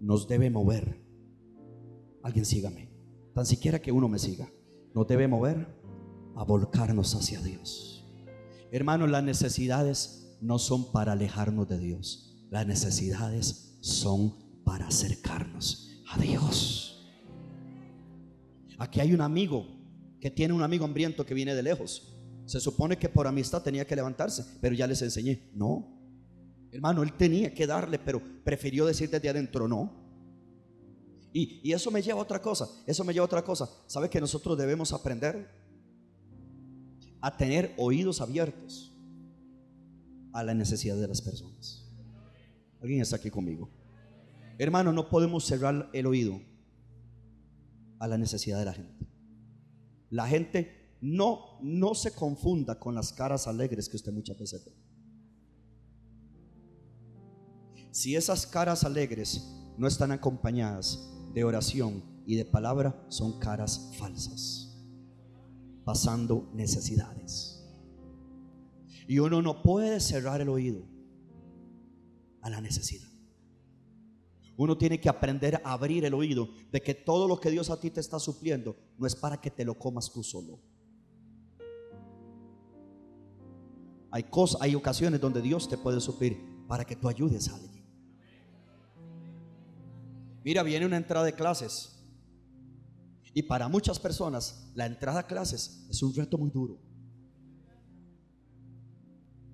nos 0.00 0.28
debe 0.28 0.50
mover. 0.50 1.00
Alguien 2.22 2.44
sígame. 2.44 2.90
Tan 3.34 3.46
siquiera 3.46 3.80
que 3.80 3.92
uno 3.92 4.08
me 4.08 4.18
siga. 4.18 4.50
Nos 4.94 5.06
debe 5.06 5.28
mover 5.28 5.80
a 6.36 6.44
volcarnos 6.44 7.14
hacia 7.14 7.40
Dios. 7.40 8.04
Hermanos, 8.72 9.10
las 9.10 9.24
necesidades 9.24 10.36
no 10.40 10.58
son 10.58 10.92
para 10.92 11.12
alejarnos 11.12 11.68
de 11.68 11.78
Dios. 11.78 12.46
Las 12.50 12.66
necesidades 12.66 13.78
son 13.80 14.34
para 14.64 14.88
acercarnos 14.88 16.02
a 16.10 16.18
Dios. 16.18 16.89
Aquí 18.80 18.98
hay 18.98 19.12
un 19.12 19.20
amigo 19.20 19.66
que 20.22 20.30
tiene 20.30 20.54
un 20.54 20.62
amigo 20.62 20.86
hambriento 20.86 21.26
que 21.26 21.34
viene 21.34 21.54
de 21.54 21.62
lejos. 21.62 22.16
Se 22.46 22.58
supone 22.60 22.96
que 22.96 23.10
por 23.10 23.26
amistad 23.26 23.62
tenía 23.62 23.86
que 23.86 23.94
levantarse, 23.94 24.42
pero 24.62 24.74
ya 24.74 24.86
les 24.86 25.02
enseñé. 25.02 25.50
No, 25.52 25.86
hermano, 26.72 27.02
él 27.02 27.12
tenía 27.12 27.52
que 27.54 27.66
darle, 27.66 27.98
pero 27.98 28.22
prefirió 28.42 28.86
decir 28.86 29.10
desde 29.10 29.28
adentro 29.28 29.68
no. 29.68 29.92
Y, 31.30 31.60
y 31.62 31.74
eso 31.74 31.90
me 31.90 32.00
lleva 32.00 32.20
a 32.20 32.22
otra 32.22 32.40
cosa, 32.40 32.70
eso 32.86 33.04
me 33.04 33.12
lleva 33.12 33.24
a 33.24 33.26
otra 33.26 33.44
cosa. 33.44 33.68
¿Sabe 33.86 34.08
que 34.08 34.18
nosotros 34.18 34.56
debemos 34.56 34.94
aprender 34.94 35.50
a 37.20 37.36
tener 37.36 37.74
oídos 37.76 38.22
abiertos 38.22 38.96
a 40.32 40.42
la 40.42 40.54
necesidad 40.54 40.96
de 40.96 41.06
las 41.06 41.20
personas? 41.20 41.86
¿Alguien 42.80 43.02
está 43.02 43.16
aquí 43.16 43.28
conmigo? 43.28 43.68
Hermano, 44.56 44.90
no 44.90 45.10
podemos 45.10 45.44
cerrar 45.44 45.90
el 45.92 46.06
oído 46.06 46.40
a 48.00 48.08
la 48.08 48.18
necesidad 48.18 48.58
de 48.58 48.64
la 48.64 48.72
gente. 48.72 49.06
La 50.08 50.26
gente 50.26 50.96
no, 51.00 51.60
no 51.62 51.94
se 51.94 52.12
confunda 52.12 52.78
con 52.78 52.94
las 52.94 53.12
caras 53.12 53.46
alegres 53.46 53.88
que 53.88 53.96
usted 53.96 54.10
muchas 54.10 54.36
veces 54.36 54.64
ve. 54.64 54.74
Si 57.92 58.16
esas 58.16 58.46
caras 58.46 58.84
alegres 58.84 59.46
no 59.76 59.86
están 59.86 60.12
acompañadas 60.12 61.10
de 61.34 61.44
oración 61.44 62.02
y 62.26 62.36
de 62.36 62.44
palabra, 62.44 63.04
son 63.08 63.38
caras 63.38 63.92
falsas, 63.98 64.76
pasando 65.84 66.50
necesidades. 66.54 67.62
Y 69.06 69.18
uno 69.18 69.42
no 69.42 69.62
puede 69.62 70.00
cerrar 70.00 70.40
el 70.40 70.48
oído 70.48 70.84
a 72.40 72.48
la 72.48 72.60
necesidad. 72.60 73.09
Uno 74.60 74.76
tiene 74.76 75.00
que 75.00 75.08
aprender 75.08 75.62
a 75.64 75.72
abrir 75.72 76.04
el 76.04 76.12
oído 76.12 76.50
de 76.70 76.82
que 76.82 76.92
todo 76.92 77.26
lo 77.26 77.40
que 77.40 77.50
Dios 77.50 77.70
a 77.70 77.80
ti 77.80 77.90
te 77.90 77.98
está 77.98 78.18
supliendo 78.18 78.76
no 78.98 79.06
es 79.06 79.16
para 79.16 79.40
que 79.40 79.50
te 79.50 79.64
lo 79.64 79.78
comas 79.78 80.12
tú 80.12 80.22
solo. 80.22 80.60
Hay 84.10 84.24
cosas, 84.24 84.60
hay 84.60 84.74
ocasiones 84.74 85.18
donde 85.18 85.40
Dios 85.40 85.66
te 85.66 85.78
puede 85.78 85.98
suplir 85.98 86.36
para 86.68 86.84
que 86.84 86.94
tú 86.94 87.08
ayudes 87.08 87.48
a 87.48 87.54
alguien. 87.54 87.86
Mira, 90.44 90.62
viene 90.62 90.84
una 90.84 90.98
entrada 90.98 91.24
de 91.24 91.32
clases. 91.32 91.98
Y 93.32 93.44
para 93.44 93.66
muchas 93.66 93.98
personas, 93.98 94.70
la 94.74 94.84
entrada 94.84 95.20
a 95.20 95.26
clases 95.26 95.86
es 95.88 96.02
un 96.02 96.14
reto 96.14 96.36
muy 96.36 96.50
duro. 96.50 96.78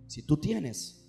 Si 0.08 0.22
tú 0.22 0.36
tienes 0.36 1.05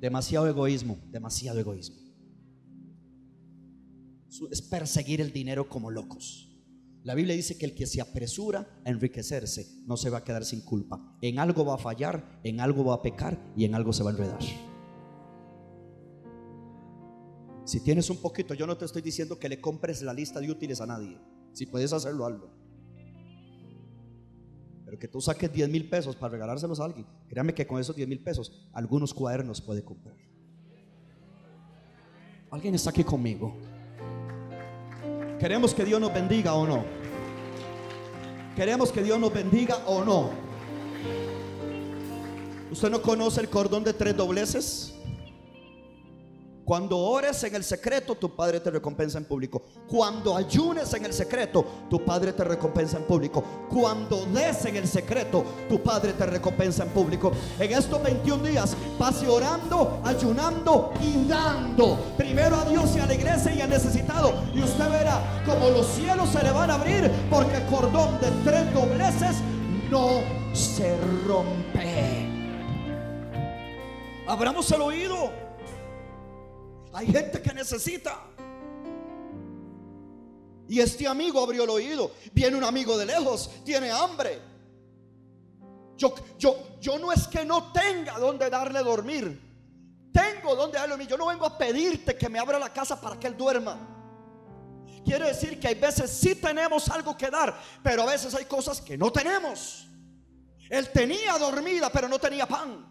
Demasiado 0.00 0.48
egoísmo, 0.48 0.98
demasiado 1.10 1.60
egoísmo. 1.60 1.96
Es 4.50 4.62
perseguir 4.62 5.20
el 5.20 5.32
dinero 5.32 5.68
como 5.68 5.90
locos. 5.90 6.46
La 7.02 7.14
Biblia 7.14 7.34
dice 7.34 7.58
que 7.58 7.66
el 7.66 7.74
que 7.74 7.86
se 7.86 8.00
apresura 8.00 8.80
a 8.84 8.90
enriquecerse 8.90 9.66
no 9.86 9.96
se 9.96 10.08
va 10.08 10.18
a 10.18 10.24
quedar 10.24 10.44
sin 10.44 10.62
culpa. 10.62 11.18
En 11.20 11.38
algo 11.38 11.64
va 11.64 11.74
a 11.74 11.78
fallar, 11.78 12.40
en 12.44 12.60
algo 12.60 12.84
va 12.84 12.94
a 12.94 13.02
pecar 13.02 13.52
y 13.56 13.64
en 13.64 13.74
algo 13.74 13.92
se 13.92 14.02
va 14.02 14.10
a 14.10 14.12
enredar. 14.12 14.40
Si 17.64 17.80
tienes 17.80 18.08
un 18.08 18.16
poquito, 18.18 18.54
yo 18.54 18.66
no 18.66 18.76
te 18.76 18.86
estoy 18.86 19.02
diciendo 19.02 19.38
que 19.38 19.48
le 19.48 19.60
compres 19.60 20.02
la 20.02 20.14
lista 20.14 20.40
de 20.40 20.50
útiles 20.50 20.80
a 20.80 20.86
nadie. 20.86 21.18
Si 21.52 21.66
puedes 21.66 21.92
hacerlo, 21.92 22.24
algo. 22.24 22.59
Que 25.00 25.08
tú 25.08 25.20
saques 25.20 25.50
10 25.50 25.68
mil 25.70 25.88
pesos 25.88 26.14
para 26.14 26.32
regalárselos 26.32 26.78
a 26.78 26.84
alguien, 26.84 27.06
créame 27.26 27.54
que 27.54 27.66
con 27.66 27.80
esos 27.80 27.96
10 27.96 28.06
mil 28.06 28.20
pesos 28.20 28.52
algunos 28.72 29.14
cuadernos 29.14 29.60
puede 29.60 29.82
comprar. 29.82 30.14
¿Alguien 32.50 32.74
está 32.74 32.90
aquí 32.90 33.02
conmigo? 33.02 33.56
Queremos 35.38 35.72
que 35.72 35.86
Dios 35.86 36.00
nos 36.00 36.12
bendiga 36.12 36.52
o 36.52 36.66
no. 36.66 36.84
Queremos 38.54 38.92
que 38.92 39.02
Dios 39.02 39.18
nos 39.18 39.32
bendiga 39.32 39.76
o 39.86 40.04
no. 40.04 40.30
¿Usted 42.70 42.90
no 42.90 43.00
conoce 43.00 43.40
el 43.40 43.48
cordón 43.48 43.82
de 43.82 43.94
tres 43.94 44.14
dobleces? 44.14 44.94
Cuando 46.70 46.98
ores 46.98 47.42
en 47.42 47.56
el 47.56 47.64
secreto, 47.64 48.14
tu 48.14 48.36
Padre 48.36 48.60
te 48.60 48.70
recompensa 48.70 49.18
en 49.18 49.24
público. 49.24 49.60
Cuando 49.88 50.36
ayunes 50.36 50.94
en 50.94 51.04
el 51.04 51.12
secreto, 51.12 51.64
tu 51.90 52.04
Padre 52.04 52.32
te 52.32 52.44
recompensa 52.44 52.96
en 52.96 53.02
público. 53.06 53.42
Cuando 53.68 54.24
des 54.26 54.66
en 54.66 54.76
el 54.76 54.86
secreto, 54.86 55.44
tu 55.68 55.82
Padre 55.82 56.12
te 56.12 56.24
recompensa 56.26 56.84
en 56.84 56.90
público. 56.90 57.32
En 57.58 57.72
estos 57.72 58.00
21 58.00 58.44
días, 58.44 58.76
pase 58.96 59.26
orando, 59.26 60.00
ayunando 60.04 60.92
y 61.02 61.26
dando. 61.26 61.98
Primero 62.16 62.54
a 62.54 62.64
Dios 62.64 62.94
y 62.94 63.00
a 63.00 63.06
la 63.06 63.14
iglesia 63.14 63.52
y 63.52 63.60
al 63.62 63.70
necesitado. 63.70 64.32
Y 64.54 64.62
usted 64.62 64.88
verá 64.90 65.42
como 65.44 65.70
los 65.70 65.88
cielos 65.88 66.28
se 66.28 66.40
le 66.40 66.52
van 66.52 66.70
a 66.70 66.74
abrir 66.74 67.10
porque 67.28 67.56
el 67.56 67.66
cordón 67.66 68.20
de 68.20 68.30
tres 68.48 68.72
dobleces 68.72 69.38
no 69.90 70.20
se 70.52 70.96
rompe. 71.26 72.28
Abramos 74.28 74.70
el 74.70 74.82
oído. 74.82 75.49
Hay 76.92 77.06
gente 77.06 77.40
que 77.40 77.52
necesita. 77.52 78.20
Y 80.68 80.80
este 80.80 81.06
amigo 81.06 81.42
abrió 81.42 81.64
el 81.64 81.70
oído. 81.70 82.12
Viene 82.32 82.56
un 82.56 82.64
amigo 82.64 82.96
de 82.96 83.06
lejos, 83.06 83.50
tiene 83.64 83.90
hambre. 83.90 84.40
Yo, 85.96 86.14
yo, 86.38 86.78
yo 86.80 86.98
no 86.98 87.12
es 87.12 87.26
que 87.26 87.44
no 87.44 87.72
tenga 87.72 88.18
donde 88.18 88.48
darle 88.48 88.82
dormir. 88.82 89.50
Tengo 90.12 90.56
donde 90.56 90.78
darle 90.78 90.90
dormir. 90.90 91.08
Yo 91.08 91.16
no 91.16 91.26
vengo 91.26 91.44
a 91.44 91.58
pedirte 91.58 92.16
que 92.16 92.28
me 92.28 92.38
abra 92.38 92.58
la 92.58 92.72
casa 92.72 93.00
para 93.00 93.18
que 93.18 93.26
él 93.26 93.36
duerma. 93.36 93.78
Quiere 95.04 95.26
decir 95.26 95.58
que 95.58 95.68
hay 95.68 95.74
veces 95.74 96.10
sí 96.10 96.34
tenemos 96.34 96.88
algo 96.88 97.16
que 97.16 97.30
dar, 97.30 97.58
pero 97.82 98.02
a 98.02 98.06
veces 98.06 98.34
hay 98.34 98.44
cosas 98.44 98.80
que 98.80 98.96
no 98.96 99.10
tenemos. 99.10 99.86
Él 100.68 100.88
tenía 100.90 101.36
dormida, 101.38 101.90
pero 101.90 102.08
no 102.08 102.18
tenía 102.18 102.46
pan. 102.46 102.89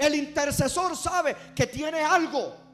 El 0.00 0.14
intercesor 0.14 0.96
sabe 0.96 1.36
que 1.54 1.66
tiene 1.66 2.00
algo. 2.00 2.69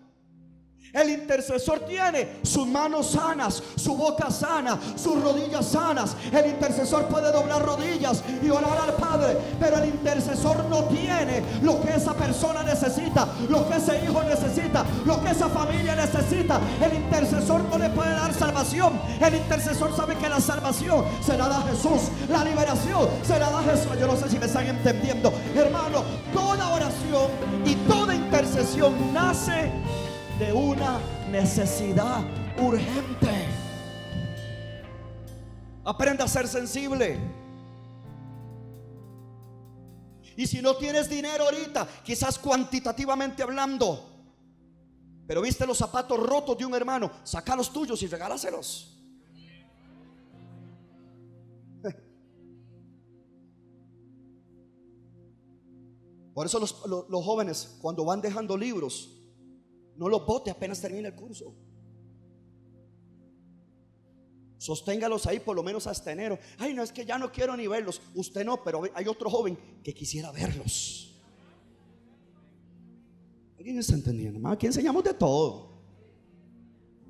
El 0.97 1.11
intercesor 1.11 1.81
tiene 1.81 2.39
sus 2.43 2.67
manos 2.67 3.11
sanas, 3.11 3.63
su 3.77 3.95
boca 3.95 4.31
sana, 4.31 4.79
sus 4.97 5.23
rodillas 5.23 5.67
sanas. 5.67 6.17
El 6.33 6.47
intercesor 6.47 7.05
puede 7.09 7.31
doblar 7.31 7.63
rodillas 7.63 8.23
y 8.43 8.49
orar 8.49 8.79
al 8.79 8.95
Padre, 8.95 9.37
pero 9.61 9.77
el 9.77 9.91
intercesor 9.91 10.65
no 10.71 10.85
tiene 10.85 11.43
lo 11.61 11.83
que 11.83 11.95
esa 11.95 12.15
persona 12.15 12.63
necesita, 12.63 13.29
lo 13.51 13.69
que 13.69 13.77
ese 13.77 14.03
hijo 14.05 14.23
necesita, 14.23 14.87
lo 15.05 15.23
que 15.23 15.33
esa 15.33 15.51
familia 15.51 15.95
necesita. 15.95 16.59
El 16.83 16.95
intercesor 16.97 17.63
no 17.65 17.77
le 17.77 17.91
puede 17.91 18.13
dar 18.13 18.33
salvación. 18.33 18.99
El 19.21 19.35
intercesor 19.35 19.95
sabe 19.95 20.17
que 20.17 20.31
la 20.31 20.41
salvación 20.41 21.05
se 21.21 21.37
la 21.37 21.47
da 21.49 21.61
Jesús, 21.61 22.09
la 22.31 22.43
liberación 22.43 23.07
se 23.23 23.39
la 23.39 23.51
da 23.51 23.63
Jesús. 23.65 23.93
Yo 24.01 24.07
no 24.07 24.17
sé 24.17 24.31
si 24.31 24.39
me 24.39 24.47
están 24.47 24.67
entendiendo, 24.67 25.31
hermano. 25.55 26.05
Toda 26.33 26.71
oración 26.71 27.31
y 27.67 27.75
toda 27.87 28.15
intercesión 28.15 29.13
nace 29.13 29.71
de 30.39 30.53
una 30.53 31.01
necesidad 31.31 32.23
urgente. 32.59 33.47
Aprenda 35.85 36.25
a 36.25 36.29
ser 36.29 36.47
sensible. 36.47 37.19
Y 40.37 40.47
si 40.47 40.61
no 40.61 40.77
tienes 40.77 41.09
dinero 41.09 41.45
ahorita, 41.45 41.89
quizás 42.05 42.39
cuantitativamente 42.39 43.43
hablando, 43.43 44.13
pero 45.27 45.41
viste 45.41 45.67
los 45.67 45.79
zapatos 45.79 46.21
rotos 46.21 46.59
de 46.59 46.67
un 46.67 46.75
hermano, 46.75 47.11
saca 47.25 47.57
los 47.57 47.73
tuyos 47.73 48.03
y 48.03 48.07
regálaselos. 48.07 48.93
Por 56.35 56.45
eso 56.45 56.61
los, 56.61 56.85
los 56.87 57.25
jóvenes, 57.25 57.79
cuando 57.81 58.05
van 58.05 58.21
dejando 58.21 58.59
libros, 58.59 59.16
no 59.97 60.09
lo 60.09 60.25
bote 60.25 60.51
apenas 60.51 60.81
termine 60.81 61.09
el 61.09 61.15
curso. 61.15 61.55
Sosténgalos 64.59 65.27
ahí 65.27 65.39
por 65.39 65.55
lo 65.55 65.63
menos 65.63 65.87
hasta 65.87 66.13
enero. 66.13 66.39
Ay, 66.59 66.75
no 66.75 66.83
es 66.83 66.91
que 66.91 67.05
ya 67.05 67.19
no 67.19 67.31
quiero 67.31 67.57
ni 67.57 67.67
verlos. 67.67 68.01
Usted 68.15 68.45
no, 68.45 68.63
pero 68.63 68.83
hay 68.95 69.07
otro 69.07 69.31
joven 69.31 69.57
que 69.83 69.95
quisiera 69.95 70.33
verlos. 70.33 71.15
¿Alguien 73.59 73.79
está 73.79 73.95
entendiendo? 73.95 74.49
Aquí 74.49 74.67
enseñamos 74.67 75.05
de 75.05 75.15
todo. 75.15 75.77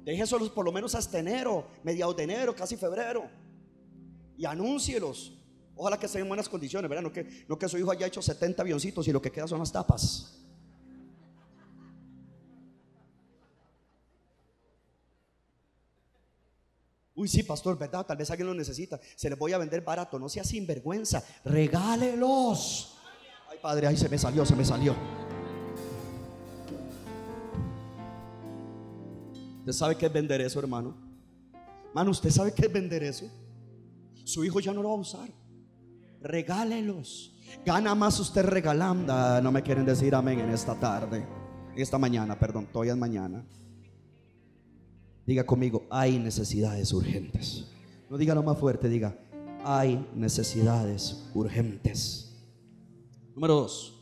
Déjeselos 0.05 0.51
por 0.51 0.65
lo 0.65 0.73
menos 0.73 0.95
hasta 0.95 1.19
enero, 1.19 1.67
mediados 1.83 2.17
de 2.17 2.25
enero, 2.25 2.55
casi 2.55 2.77
febrero. 2.77 3.29
Y 4.37 4.45
anúncielos. 4.45 5.33
Ojalá 5.75 5.99
que 5.99 6.07
estén 6.07 6.23
en 6.23 6.29
buenas 6.29 6.49
condiciones, 6.49 6.89
¿verdad? 6.89 7.03
No 7.03 7.13
que, 7.13 7.45
no 7.49 7.59
que 7.59 7.69
su 7.69 7.79
hijo 7.79 7.91
haya 7.91 8.07
hecho 8.07 8.23
70 8.23 8.63
avioncitos 8.63 9.07
y 9.09 9.13
lo 9.13 9.21
que 9.21 9.31
queda 9.31 9.47
son 9.47 9.59
las 9.61 9.73
tapas. 9.73 10.46
Uy, 17.17 17.29
sí, 17.29 17.43
pastor, 17.43 17.79
¿verdad? 17.79 18.05
Tal 18.05 18.19
vez 18.19 18.31
alguien 18.31 18.47
lo 18.47 18.55
necesita. 18.55 19.01
Se 19.17 19.31
les 19.31 19.39
voy 19.39 19.55
a 19.55 19.59
vender 19.59 19.81
barato. 19.81 20.19
No 20.19 20.29
sea 20.29 20.45
sinvergüenza. 20.45 21.25
Regálelos. 21.47 22.99
Ay, 23.51 23.59
padre, 23.61 23.87
ahí 23.87 23.97
se 23.97 24.09
me 24.11 24.19
salió, 24.19 24.45
se 24.45 24.55
me 24.55 24.65
salió. 24.65 24.95
¿Usted 29.61 29.73
sabe 29.73 29.97
qué 29.97 30.07
es 30.07 30.13
vender 30.13 30.43
eso, 30.43 30.61
hermano? 30.61 30.95
Hermano, 31.89 32.11
¿usted 32.11 32.31
sabe 32.31 32.53
qué 32.53 32.67
es 32.67 32.73
vender 32.73 33.03
eso? 33.03 33.25
Su 34.23 34.45
hijo 34.45 34.61
ya 34.61 34.75
no 34.75 34.83
lo 34.83 34.91
va 34.91 34.97
a 34.97 34.99
usar. 34.99 35.31
Regálelos. 36.21 37.35
Gana 37.65 37.95
más 37.95 38.21
usted 38.21 38.45
regalando. 38.45 39.13
Ah, 39.13 39.41
no 39.43 39.51
me 39.51 39.63
quieren 39.63 39.87
decir 39.87 40.15
amén 40.15 40.41
en 40.41 40.51
esta 40.51 40.79
tarde. 40.79 41.27
En 41.73 41.81
esta 41.81 41.97
mañana, 41.97 42.39
perdón, 42.39 42.67
todavía 42.67 42.93
es 42.93 42.99
mañana. 42.99 43.43
Diga 45.27 45.45
conmigo, 45.45 45.87
hay 45.91 46.21
necesidades 46.21 46.93
urgentes. 46.93 47.67
No 48.09 48.17
diga 48.17 48.35
lo 48.35 48.45
más 48.45 48.59
fuerte, 48.59 48.89
diga, 48.89 49.19
hay 49.65 50.07
necesidades 50.15 51.29
urgentes. 51.35 52.33
Número 53.35 53.55
dos, 53.55 53.93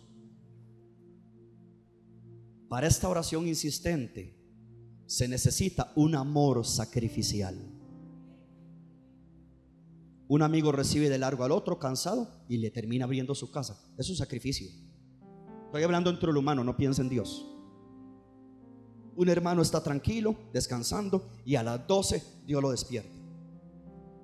para 2.68 2.87
esta 2.87 3.09
oración 3.09 3.49
insistente 3.49 4.39
se 5.07 5.27
necesita 5.27 5.93
un 5.97 6.14
amor 6.14 6.66
sacrificial. 6.66 7.57
Un 10.29 10.43
amigo 10.43 10.72
recibe 10.72 11.09
de 11.09 11.18
largo 11.18 11.45
al 11.45 11.53
otro 11.53 11.79
cansado 11.79 12.45
y 12.49 12.59
le 12.59 12.70
termina 12.70 13.07
abriendo 13.07 13.35
su 13.35 13.51
casa. 13.51 13.83
Es 13.97 14.11
un 14.11 14.16
sacrificio. 14.16 14.68
Estoy 15.66 15.83
hablando 15.83 16.11
entre 16.11 16.33
lo 16.33 16.41
humano, 16.41 16.64
no 16.64 16.77
piensa 16.77 17.01
en 17.01 17.09
Dios 17.09 17.53
un 19.16 19.28
hermano 19.28 19.62
está 19.62 19.82
tranquilo, 19.82 20.34
descansando, 20.52 21.28
y 21.44 21.56
a 21.56 21.62
las 21.62 21.86
12 21.86 22.22
Dios 22.46 22.62
lo 22.62 22.70
despierta. 22.70 23.14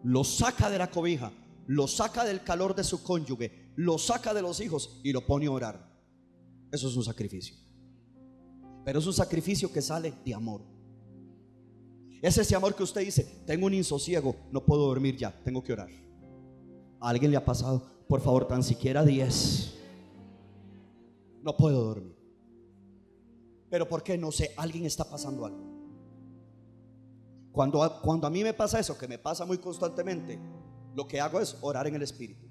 Lo 0.02 0.24
saca 0.24 0.70
de 0.70 0.78
la 0.78 0.90
cobija, 0.90 1.32
lo 1.66 1.86
saca 1.86 2.24
del 2.24 2.42
calor 2.42 2.74
de 2.74 2.84
su 2.84 3.02
cónyuge, 3.02 3.72
lo 3.76 3.98
saca 3.98 4.34
de 4.34 4.42
los 4.42 4.60
hijos 4.60 5.00
y 5.04 5.12
lo 5.12 5.26
pone 5.26 5.46
a 5.46 5.50
orar. 5.50 5.90
Eso 6.72 6.88
es 6.88 6.96
un 6.96 7.04
sacrificio. 7.04 7.56
Pero 8.84 8.98
es 8.98 9.06
un 9.06 9.12
sacrificio 9.12 9.72
que 9.72 9.82
sale 9.82 10.12
de 10.24 10.34
amor. 10.34 10.62
Es 12.22 12.36
ese 12.36 12.54
amor 12.54 12.74
que 12.74 12.82
usted 12.82 13.02
dice, 13.02 13.42
tengo 13.46 13.66
un 13.66 13.74
insosiego, 13.74 14.36
no 14.52 14.64
puedo 14.64 14.86
dormir 14.86 15.16
ya, 15.16 15.32
tengo 15.42 15.62
que 15.62 15.72
orar. 15.72 15.90
¿A 17.00 17.08
alguien 17.08 17.30
le 17.30 17.36
ha 17.36 17.44
pasado? 17.44 17.82
Por 18.08 18.20
favor, 18.20 18.46
tan 18.46 18.62
siquiera 18.62 19.04
10. 19.04 19.74
No 21.42 21.56
puedo 21.56 21.82
dormir. 21.82 22.19
Pero 23.70 23.88
¿por 23.88 24.02
qué? 24.02 24.18
No 24.18 24.32
sé, 24.32 24.52
alguien 24.56 24.84
está 24.84 25.08
pasando 25.08 25.46
algo. 25.46 25.70
Cuando, 27.52 28.00
cuando 28.02 28.26
a 28.26 28.30
mí 28.30 28.42
me 28.42 28.52
pasa 28.52 28.78
eso, 28.78 28.98
que 28.98 29.08
me 29.08 29.18
pasa 29.18 29.44
muy 29.44 29.58
constantemente, 29.58 30.38
lo 30.94 31.06
que 31.06 31.20
hago 31.20 31.40
es 31.40 31.56
orar 31.60 31.86
en 31.86 31.94
el 31.94 32.02
Espíritu. 32.02 32.46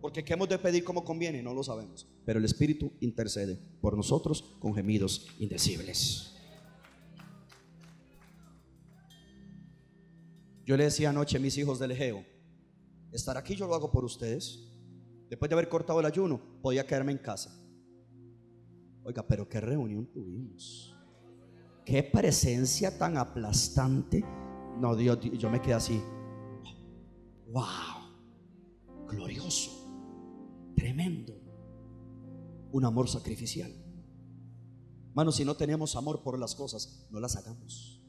Porque 0.00 0.24
¿qué 0.24 0.32
hemos 0.32 0.48
de 0.48 0.58
pedir 0.58 0.84
como 0.84 1.04
conviene? 1.04 1.42
No 1.42 1.52
lo 1.52 1.62
sabemos. 1.62 2.06
Pero 2.24 2.38
el 2.38 2.44
Espíritu 2.44 2.92
intercede 3.00 3.58
por 3.80 3.96
nosotros 3.96 4.56
con 4.58 4.74
gemidos 4.74 5.26
indecibles. 5.38 6.34
Yo 10.64 10.76
le 10.76 10.84
decía 10.84 11.10
anoche 11.10 11.36
a 11.36 11.40
mis 11.40 11.58
hijos 11.58 11.78
del 11.78 11.90
Egeo, 11.90 12.24
estar 13.12 13.36
aquí 13.36 13.56
yo 13.56 13.66
lo 13.66 13.74
hago 13.74 13.90
por 13.90 14.04
ustedes. 14.04 14.70
Después 15.28 15.48
de 15.48 15.54
haber 15.54 15.68
cortado 15.68 16.00
el 16.00 16.06
ayuno, 16.06 16.40
podía 16.62 16.86
quedarme 16.86 17.12
en 17.12 17.18
casa. 17.18 17.56
Oiga, 19.04 19.26
pero 19.26 19.48
qué 19.48 19.60
reunión 19.60 20.06
tuvimos. 20.06 20.96
Qué 21.84 22.02
presencia 22.02 22.96
tan 22.98 23.16
aplastante. 23.16 24.24
No, 24.78 24.94
Dios, 24.94 25.18
yo 25.20 25.50
me 25.50 25.60
quedé 25.60 25.74
así. 25.74 26.00
Wow. 27.48 29.06
Glorioso. 29.08 29.70
Tremendo. 30.76 31.34
Un 32.72 32.84
amor 32.84 33.08
sacrificial. 33.08 33.72
Hermano, 35.08 35.32
si 35.32 35.44
no 35.44 35.56
tenemos 35.56 35.96
amor 35.96 36.22
por 36.22 36.38
las 36.38 36.54
cosas, 36.54 37.06
no 37.10 37.18
las 37.18 37.36
hagamos. 37.36 38.00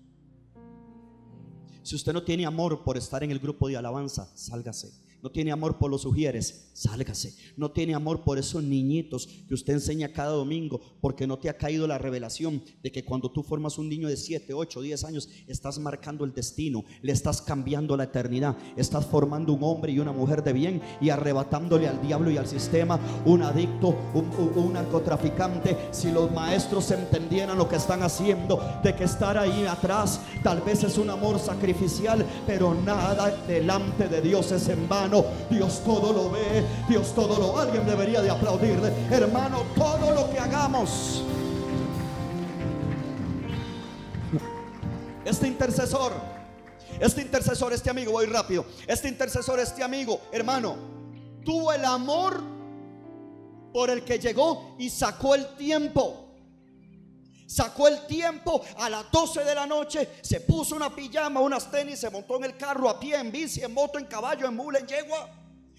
Si 1.83 1.95
usted 1.95 2.13
no 2.13 2.23
tiene 2.23 2.45
amor 2.45 2.83
por 2.83 2.97
estar 2.97 3.23
en 3.23 3.31
el 3.31 3.39
grupo 3.39 3.67
de 3.67 3.77
alabanza, 3.77 4.31
sálgase 4.37 5.10
no 5.21 5.31
tiene 5.31 5.51
amor 5.51 5.77
por 5.77 5.91
los 5.91 6.01
sugieres, 6.01 6.71
sálgase. 6.73 7.35
No 7.57 7.71
tiene 7.71 7.93
amor 7.93 8.23
por 8.23 8.37
esos 8.37 8.63
niñitos 8.63 9.27
que 9.47 9.53
usted 9.53 9.73
enseña 9.73 10.13
cada 10.13 10.31
domingo, 10.31 10.81
porque 10.99 11.27
no 11.27 11.37
te 11.37 11.49
ha 11.49 11.57
caído 11.57 11.87
la 11.87 11.97
revelación 11.97 12.63
de 12.81 12.91
que 12.91 13.05
cuando 13.05 13.31
tú 13.31 13.43
formas 13.43 13.77
un 13.77 13.89
niño 13.89 14.07
de 14.07 14.17
7, 14.17 14.53
8, 14.53 14.81
10 14.81 15.03
años, 15.03 15.29
estás 15.47 15.79
marcando 15.79 16.25
el 16.25 16.33
destino, 16.33 16.83
le 17.01 17.11
estás 17.11 17.41
cambiando 17.41 17.95
la 17.95 18.05
eternidad, 18.05 18.57
estás 18.75 19.05
formando 19.05 19.53
un 19.53 19.63
hombre 19.63 19.91
y 19.91 19.99
una 19.99 20.11
mujer 20.11 20.43
de 20.43 20.53
bien 20.53 20.81
y 20.99 21.09
arrebatándole 21.09 21.87
al 21.87 22.01
diablo 22.01 22.31
y 22.31 22.37
al 22.37 22.47
sistema 22.47 22.99
un 23.25 23.43
adicto, 23.43 23.95
un, 24.13 24.29
un 24.55 24.73
narcotraficante. 24.73 25.77
Si 25.91 26.11
los 26.11 26.31
maestros 26.31 26.89
entendieran 26.91 27.57
lo 27.57 27.69
que 27.69 27.75
están 27.75 28.03
haciendo, 28.03 28.59
de 28.83 28.95
que 28.95 29.03
estar 29.03 29.37
ahí 29.37 29.65
atrás 29.65 30.21
tal 30.43 30.61
vez 30.61 30.83
es 30.83 30.97
un 30.97 31.09
amor 31.09 31.39
sacrificial, 31.39 32.25
pero 32.47 32.73
nada 32.73 33.35
delante 33.47 34.07
de 34.07 34.21
Dios 34.21 34.51
es 34.51 34.67
en 34.69 34.87
vano. 34.87 35.10
Dios 35.49 35.81
todo 35.83 36.13
lo 36.13 36.31
ve, 36.31 36.63
Dios 36.87 37.13
todo 37.13 37.37
lo... 37.37 37.59
Alguien 37.59 37.85
debería 37.85 38.21
de 38.21 38.29
aplaudirle. 38.29 38.91
Hermano, 39.09 39.63
todo 39.75 40.11
lo 40.13 40.29
que 40.29 40.39
hagamos. 40.39 41.23
Este 45.25 45.47
intercesor, 45.47 46.13
este 46.99 47.21
intercesor, 47.21 47.73
este 47.73 47.89
amigo, 47.89 48.13
voy 48.13 48.25
rápido. 48.25 48.65
Este 48.87 49.07
intercesor, 49.07 49.59
este 49.59 49.83
amigo, 49.83 50.21
hermano, 50.31 50.75
tuvo 51.43 51.71
el 51.73 51.85
amor 51.85 52.41
por 53.73 53.89
el 53.89 54.03
que 54.03 54.19
llegó 54.19 54.75
y 54.77 54.89
sacó 54.89 55.35
el 55.35 55.47
tiempo 55.55 56.30
sacó 57.51 57.89
el 57.89 58.07
tiempo 58.07 58.61
a 58.77 58.89
las 58.89 59.11
12 59.11 59.43
de 59.43 59.53
la 59.53 59.65
noche, 59.65 60.07
se 60.21 60.39
puso 60.39 60.73
una 60.73 60.95
pijama, 60.95 61.41
unas 61.41 61.69
tenis, 61.69 61.99
se 61.99 62.09
montó 62.09 62.37
en 62.37 62.45
el 62.45 62.55
carro 62.55 62.89
a 62.89 62.97
pie, 62.97 63.17
en 63.17 63.29
bici, 63.29 63.61
en 63.61 63.73
moto, 63.73 63.99
en 63.99 64.05
caballo, 64.05 64.47
en 64.47 64.55
mula, 64.55 64.79
en 64.79 64.87
yegua 64.87 65.29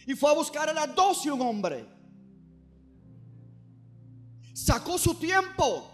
y 0.07 0.15
fue 0.15 0.31
a 0.31 0.35
buscar 0.35 0.69
a 0.69 0.75
las 0.75 0.95
12 0.95 1.33
un 1.33 1.41
hombre. 1.41 1.87
Sacó 4.53 4.99
su 4.99 5.15
tiempo. 5.15 5.89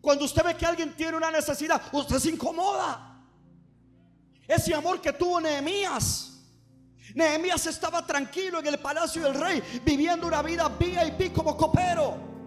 Cuando 0.00 0.24
usted 0.24 0.42
ve 0.42 0.56
que 0.56 0.66
alguien 0.66 0.96
tiene 0.96 1.16
una 1.16 1.30
necesidad, 1.30 1.80
usted 1.92 2.18
se 2.18 2.30
incomoda. 2.30 3.22
Ese 4.48 4.74
amor 4.74 5.00
que 5.00 5.12
tuvo 5.12 5.40
Nehemías. 5.40 6.38
Nehemías 7.14 7.66
estaba 7.66 8.04
tranquilo 8.04 8.58
en 8.58 8.66
el 8.66 8.80
palacio 8.80 9.22
del 9.22 9.34
rey, 9.34 9.62
viviendo 9.84 10.26
una 10.26 10.42
vida 10.42 10.68
VIP 10.68 11.32
como 11.32 11.56
copero. 11.56 12.39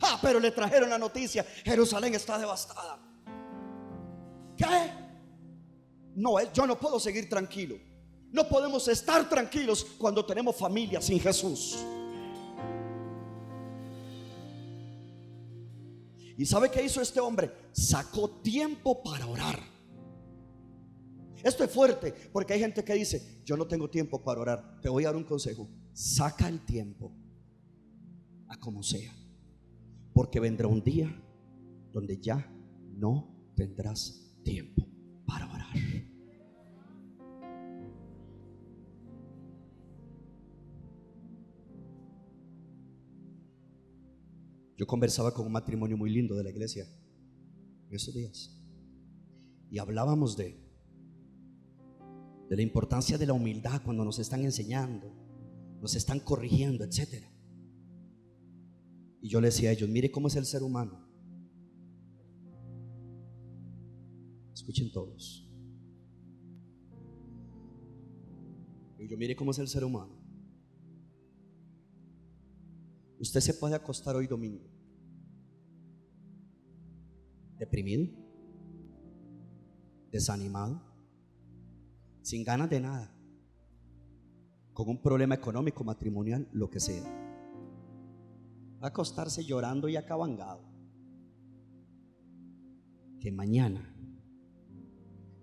Ah, 0.00 0.18
pero 0.20 0.40
le 0.40 0.50
trajeron 0.50 0.90
la 0.90 0.98
noticia, 0.98 1.44
Jerusalén 1.64 2.14
está 2.14 2.38
devastada. 2.38 2.98
¿Qué? 4.56 4.92
No, 6.16 6.40
yo 6.52 6.66
no 6.66 6.78
puedo 6.78 7.00
seguir 7.00 7.28
tranquilo. 7.28 7.76
No 8.30 8.48
podemos 8.48 8.88
estar 8.88 9.28
tranquilos 9.28 9.84
cuando 9.98 10.24
tenemos 10.24 10.56
familia 10.56 11.00
sin 11.00 11.20
Jesús. 11.20 11.78
¿Y 16.36 16.44
sabe 16.44 16.70
qué 16.70 16.82
hizo 16.82 17.00
este 17.00 17.20
hombre? 17.20 17.52
Sacó 17.72 18.28
tiempo 18.28 19.02
para 19.02 19.26
orar. 19.26 19.60
Esto 21.44 21.62
es 21.62 21.70
fuerte 21.70 22.12
porque 22.32 22.54
hay 22.54 22.60
gente 22.60 22.82
que 22.82 22.94
dice, 22.94 23.42
yo 23.44 23.56
no 23.56 23.66
tengo 23.66 23.88
tiempo 23.88 24.22
para 24.22 24.40
orar. 24.40 24.80
Te 24.80 24.88
voy 24.88 25.04
a 25.04 25.08
dar 25.08 25.16
un 25.16 25.24
consejo. 25.24 25.68
Saca 25.92 26.48
el 26.48 26.64
tiempo 26.64 27.12
a 28.48 28.58
como 28.58 28.82
sea. 28.82 29.14
Porque 30.14 30.40
vendrá 30.40 30.66
un 30.66 30.82
día 30.82 31.14
donde 31.92 32.18
ya 32.18 32.50
no 32.96 33.52
tendrás 33.54 34.34
tiempo 34.42 34.88
para 35.26 35.46
orar. 35.52 35.76
Yo 44.76 44.86
conversaba 44.86 45.34
con 45.34 45.46
un 45.46 45.52
matrimonio 45.52 45.98
muy 45.98 46.10
lindo 46.10 46.34
de 46.34 46.44
la 46.44 46.50
iglesia 46.50 46.86
en 47.88 47.94
esos 47.94 48.14
días 48.14 48.58
y 49.70 49.78
hablábamos 49.78 50.36
de 50.36 50.64
de 52.48 52.56
la 52.56 52.62
importancia 52.62 53.18
de 53.18 53.26
la 53.26 53.32
humildad 53.32 53.82
cuando 53.84 54.04
nos 54.04 54.18
están 54.18 54.42
enseñando, 54.44 55.12
nos 55.80 55.94
están 55.94 56.20
corrigiendo, 56.20 56.84
etcétera. 56.84 57.33
Y 59.24 59.28
yo 59.30 59.40
le 59.40 59.46
decía 59.46 59.70
a 59.70 59.72
ellos, 59.72 59.88
mire 59.88 60.10
cómo 60.10 60.28
es 60.28 60.36
el 60.36 60.44
ser 60.44 60.62
humano. 60.62 61.00
Escuchen 64.52 64.92
todos. 64.92 65.50
Y 68.98 69.08
yo, 69.08 69.16
mire 69.16 69.34
cómo 69.34 69.52
es 69.52 69.58
el 69.60 69.68
ser 69.68 69.82
humano. 69.82 70.12
Usted 73.18 73.40
se 73.40 73.54
puede 73.54 73.74
acostar 73.74 74.14
hoy 74.14 74.26
domingo. 74.26 74.68
Deprimido. 77.58 78.14
Desanimado. 80.12 80.82
Sin 82.20 82.44
ganas 82.44 82.68
de 82.68 82.78
nada. 82.78 83.16
Con 84.74 84.90
un 84.90 85.00
problema 85.00 85.34
económico, 85.34 85.82
matrimonial, 85.82 86.46
lo 86.52 86.68
que 86.68 86.78
sea 86.78 87.23
acostarse 88.86 89.44
llorando 89.44 89.88
y 89.88 89.96
acabangado. 89.96 90.62
Que 93.18 93.32
mañana, 93.32 93.96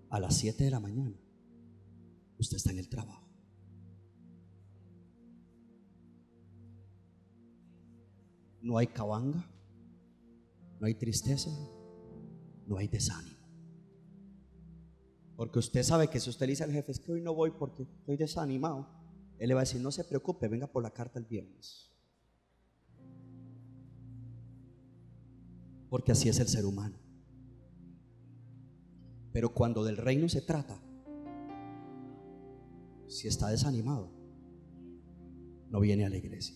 a 0.10 0.20
las 0.20 0.38
7 0.38 0.64
de 0.64 0.72
la 0.72 0.80
mañana, 0.80 1.20
usted 2.38 2.58
está 2.58 2.72
en 2.72 2.80
el 2.80 2.89
trabajo. 2.89 3.28
No 8.62 8.78
hay 8.78 8.88
cabanga, 8.88 9.44
no 10.80 10.86
hay 10.86 10.94
tristeza, 10.94 11.50
no 12.68 12.78
hay 12.78 12.88
desánimo. 12.88 13.42
Porque 15.36 15.58
usted 15.58 15.82
sabe 15.82 16.10
que 16.10 16.20
si 16.20 16.30
usted 16.30 16.46
dice 16.46 16.64
al 16.64 16.72
jefe, 16.72 16.92
es 16.92 17.00
que 17.00 17.12
hoy 17.12 17.22
no 17.22 17.34
voy 17.34 17.50
porque 17.50 17.84
estoy 17.84 18.18
desanimado, 18.18 18.88
él 19.39 19.48
le 19.48 19.56
va 19.56 19.62
a 19.62 19.64
decir, 19.64 19.82
no 19.82 19.92
se 19.92 20.04
preocupe, 20.04 20.48
venga 20.48 20.68
por 20.68 20.84
la 20.84 20.92
carta 20.92 21.18
el 21.18 21.26
viernes. 21.26 21.91
Porque 25.92 26.14
así 26.14 26.30
es 26.30 26.39
el 26.39 26.48
ser 26.48 26.66
humano. 26.66 26.96
Pero 29.34 29.54
cuando 29.54 29.84
del 29.84 29.98
reino 29.98 30.30
se 30.30 30.39
trata, 30.39 30.82
si 33.08 33.28
está 33.28 33.50
desanimado, 33.50 34.10
no 35.70 35.82
viene 35.82 36.06
a 36.06 36.10
la 36.10 36.16
iglesia. 36.16 36.56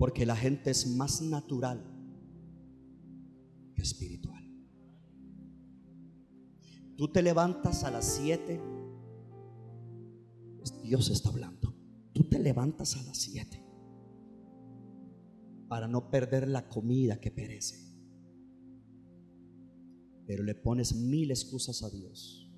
Porque 0.00 0.26
la 0.26 0.34
gente 0.34 0.72
es 0.72 0.84
más 0.96 1.22
natural 1.22 1.80
que 3.76 3.82
espiritual. 3.82 4.42
Tú 6.96 7.12
te 7.12 7.22
levantas 7.22 7.84
a 7.84 7.92
las 7.92 8.04
7, 8.16 8.60
pues 10.56 10.82
Dios 10.82 11.08
está 11.08 11.28
hablando. 11.28 11.72
Tú 12.12 12.24
te 12.24 12.40
levantas 12.40 12.96
a 12.96 13.02
las 13.04 13.18
7 13.18 13.63
para 15.68 15.88
no 15.88 16.10
perder 16.10 16.48
la 16.48 16.68
comida 16.68 17.20
que 17.20 17.30
perece. 17.30 17.78
Pero 20.26 20.42
le 20.42 20.54
pones 20.54 20.94
mil 20.94 21.30
excusas 21.30 21.82
a 21.82 21.90
Dios 21.90 22.50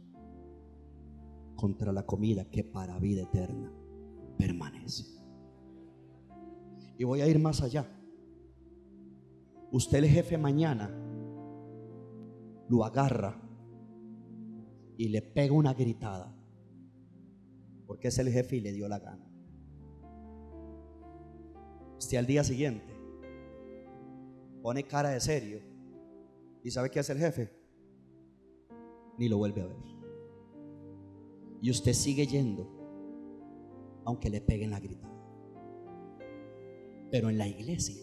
contra 1.57 1.93
la 1.93 2.05
comida 2.05 2.51
que 2.51 2.63
para 2.65 2.99
vida 2.99 3.23
eterna 3.23 3.73
permanece. 4.39 5.05
Y 6.99 7.05
voy 7.05 7.21
a 7.21 7.29
ir 7.29 7.39
más 7.39 7.63
allá. 7.63 7.87
Usted 9.73 9.99
el 9.99 10.07
jefe 10.07 10.39
mañana 10.39 10.91
lo 12.69 12.85
agarra 12.85 13.43
y 14.97 15.09
le 15.09 15.23
pega 15.23 15.53
una 15.53 15.75
gritada 15.75 16.37
porque 17.87 18.09
es 18.09 18.19
el 18.19 18.29
jefe 18.31 18.57
y 18.57 18.61
le 18.61 18.73
dio 18.73 18.89
la 18.89 18.99
gana. 18.99 19.31
Usted 21.99 22.19
al 22.19 22.27
día 22.27 22.45
siguiente 22.45 22.96
pone 24.67 24.83
cara 24.83 25.11
de 25.11 25.21
serio 25.21 25.61
y 26.65 26.73
sabe 26.73 26.91
qué 26.91 26.99
hace 26.99 27.13
el 27.13 27.21
jefe, 27.21 27.53
ni 29.17 29.29
lo 29.29 29.39
vuelve 29.39 29.63
a 29.63 29.67
ver. 29.67 29.77
Y 31.63 31.71
usted 31.71 31.93
sigue 31.93 32.27
yendo, 32.27 32.67
aunque 34.05 34.29
le 34.29 34.41
peguen 34.41 34.73
la 34.73 34.81
gritada. 34.81 35.15
Pero 37.13 37.31
en 37.31 37.39
la 37.39 37.47
iglesia, 37.47 38.03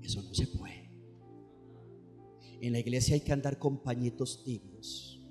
eso 0.00 0.22
no 0.22 0.32
se 0.32 0.46
puede. 0.46 0.90
En 2.62 2.72
la 2.72 2.78
iglesia 2.78 3.12
hay 3.14 3.20
que 3.20 3.34
andar 3.34 3.58
con 3.58 3.82
pañitos 3.82 4.42
tibios. 4.42 5.22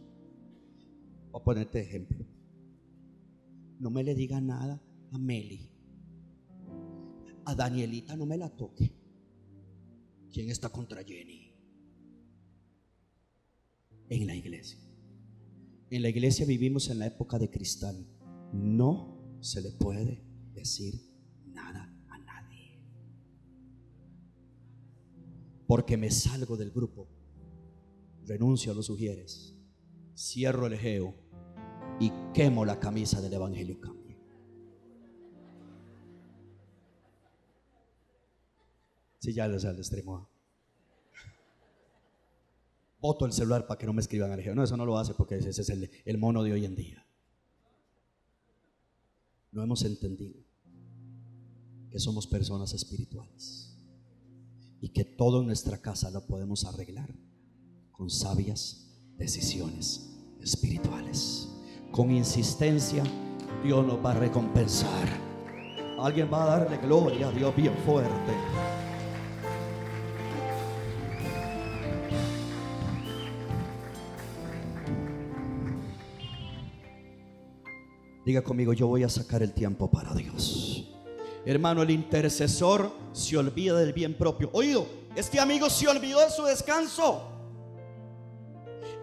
Voy 1.31 1.41
a 1.41 1.43
ponerte 1.43 1.81
ejemplo. 1.81 2.23
No 3.79 3.89
me 3.89 4.03
le 4.03 4.13
diga 4.13 4.39
nada 4.39 4.79
a 5.11 5.17
Meli. 5.17 5.67
A 7.45 7.55
Danielita 7.55 8.15
no 8.15 8.27
me 8.27 8.37
la 8.37 8.55
toque 8.55 9.02
¿Quién 10.33 10.49
está 10.49 10.69
contra 10.69 11.03
Jenny? 11.03 11.53
En 14.09 14.25
la 14.25 14.35
iglesia. 14.35 14.79
En 15.91 16.01
la 16.01 16.09
iglesia 16.09 16.47
vivimos 16.47 16.89
en 16.89 16.97
la 16.97 17.05
época 17.05 17.37
de 17.37 17.51
cristal. 17.51 18.03
No 18.51 19.37
se 19.41 19.61
le 19.61 19.69
puede 19.73 20.25
decir 20.51 20.95
nada 21.45 21.95
a 22.09 22.17
nadie. 22.17 22.81
Porque 25.67 25.97
me 25.97 26.09
salgo 26.09 26.57
del 26.57 26.71
grupo, 26.71 27.07
renuncio 28.25 28.71
a 28.71 28.75
los 28.75 28.87
sugieres, 28.87 29.55
cierro 30.17 30.65
el 30.65 30.79
geo 30.79 31.13
y 31.99 32.11
quemo 32.33 32.65
la 32.65 32.79
camisa 32.79 33.21
del 33.21 33.33
Evangelio 33.33 33.79
Cambio. 39.23 39.31
Si 39.31 39.33
ya 39.33 39.47
les 39.47 39.63
extremo. 39.63 40.29
Voto 42.99 43.25
el 43.25 43.33
celular 43.33 43.67
para 43.67 43.77
que 43.77 43.85
no 43.85 43.93
me 43.93 44.01
escriban 44.01 44.31
al 44.31 44.41
geo. 44.41 44.55
No, 44.55 44.63
eso 44.63 44.77
no 44.77 44.85
lo 44.85 44.97
hace 44.97 45.13
porque 45.13 45.37
ese 45.37 45.49
es 45.49 45.69
el, 45.69 45.89
el 46.05 46.17
mono 46.17 46.43
de 46.43 46.53
hoy 46.53 46.65
en 46.65 46.75
día. 46.75 47.05
No 49.51 49.61
hemos 49.61 49.83
entendido 49.83 50.41
que 51.91 51.99
somos 51.99 52.25
personas 52.27 52.73
espirituales 52.73 53.77
y 54.81 54.89
que 54.89 55.05
todo 55.05 55.41
en 55.41 55.47
nuestra 55.47 55.77
casa 55.81 56.09
lo 56.09 56.25
podemos 56.25 56.65
arreglar 56.65 57.13
con 57.91 58.09
sabias 58.09 58.89
decisiones 59.17 60.09
espirituales. 60.41 61.49
Con 61.91 62.09
insistencia, 62.11 63.03
Dios 63.63 63.85
nos 63.85 64.03
va 64.03 64.11
a 64.11 64.15
recompensar. 64.15 65.07
Alguien 65.99 66.29
va 66.31 66.43
a 66.43 66.59
darle 66.59 66.77
gloria 66.77 67.27
a 67.27 67.31
Dios 67.31 67.55
bien 67.55 67.75
fuerte. 67.85 68.82
Diga 78.25 78.41
conmigo, 78.41 78.73
yo 78.73 78.87
voy 78.87 79.03
a 79.03 79.09
sacar 79.09 79.43
el 79.43 79.53
tiempo 79.53 79.91
para 79.91 80.13
Dios. 80.13 80.87
Hermano, 81.45 81.81
el 81.81 81.89
intercesor 81.89 82.91
se 83.11 83.37
olvida 83.37 83.77
del 83.77 83.91
bien 83.91 84.17
propio. 84.17 84.49
Oído, 84.53 84.87
este 85.15 85.39
amigo 85.39 85.69
se 85.69 85.87
olvidó 85.87 86.21
de 86.21 86.29
su 86.29 86.43
descanso 86.43 87.32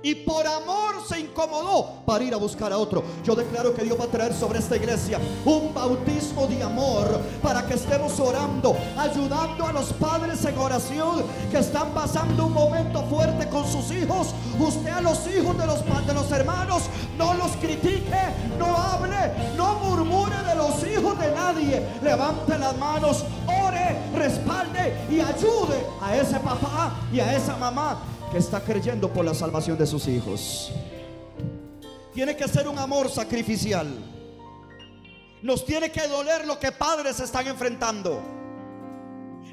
y 0.03 0.15
por 0.15 0.47
amor 0.47 0.95
se 1.07 1.21
incomodó 1.21 2.03
para 2.07 2.25
ir 2.25 2.35
a 2.35 2.39
buscar 2.39 2.73
a 2.73 2.79
otro. 2.79 3.03
Yo 3.25 3.35
declaro 3.35 3.75
que 3.75 3.83
Dios 3.83 3.99
va 3.99 4.05
a 4.05 4.09
traer 4.09 4.33
sobre 4.33 4.59
esta 4.59 4.77
iglesia 4.77 5.19
un 5.45 5.73
bautismo 5.75 6.47
de 6.47 6.63
amor 6.63 7.21
para 7.43 7.67
que 7.67 7.75
estemos 7.75 8.19
orando, 8.21 8.77
ayudando 8.97 9.67
a 9.67 9.73
los 9.73 9.93
padres 9.95 10.45
en 10.45 10.57
oración 10.59 11.23
que 11.51 11.59
están 11.59 11.91
pasando 11.91 12.47
un 12.47 12.53
momento 12.53 13.03
fuerte 13.05 13.49
con 13.49 13.67
sus 13.67 13.91
hijos. 13.91 14.35
Usted 14.59 14.91
a 14.91 15.01
los 15.01 15.27
hijos 15.27 15.57
de 15.59 15.67
los, 15.67 16.07
de 16.07 16.15
los 16.15 16.31
hermanos 16.33 16.85
no 17.19 17.35
los 17.35 17.53
critique, 17.53 18.19
no 18.59 18.77
hable, 18.77 19.55
no 19.57 19.75
murmure 19.81 20.37
de 20.43 20.55
los 20.55 20.83
hijos 20.87 21.19
de 21.19 21.31
nadie. 21.33 21.87
Levante 22.03 22.59
las 22.59 22.77
manos, 22.79 23.25
ore, 23.47 23.99
respalde 24.15 25.07
y 25.11 25.21
ayude 25.21 25.87
a 26.01 26.17
ese 26.17 26.39
papá 26.41 26.95
y 27.13 27.21
a 27.21 27.37
esa 27.37 27.57
mamá 27.57 27.99
que 28.31 28.39
está 28.39 28.61
creyendo 28.61 29.13
por 29.13 29.25
la 29.25 29.35
salvación 29.35 29.77
de 29.77 29.87
sus 29.87 30.07
hijos. 30.09 30.73
Tiene 32.15 32.37
que 32.37 32.47
ser 32.49 32.69
un 32.69 32.79
amor 32.79 33.11
sacrificial. 33.11 33.89
Nos 35.43 35.65
tiene 35.65 35.91
que 35.91 36.07
doler 36.07 36.47
lo 36.47 36.59
que 36.59 36.73
padres 36.73 37.19
están 37.21 37.47
enfrentando. 37.47 38.23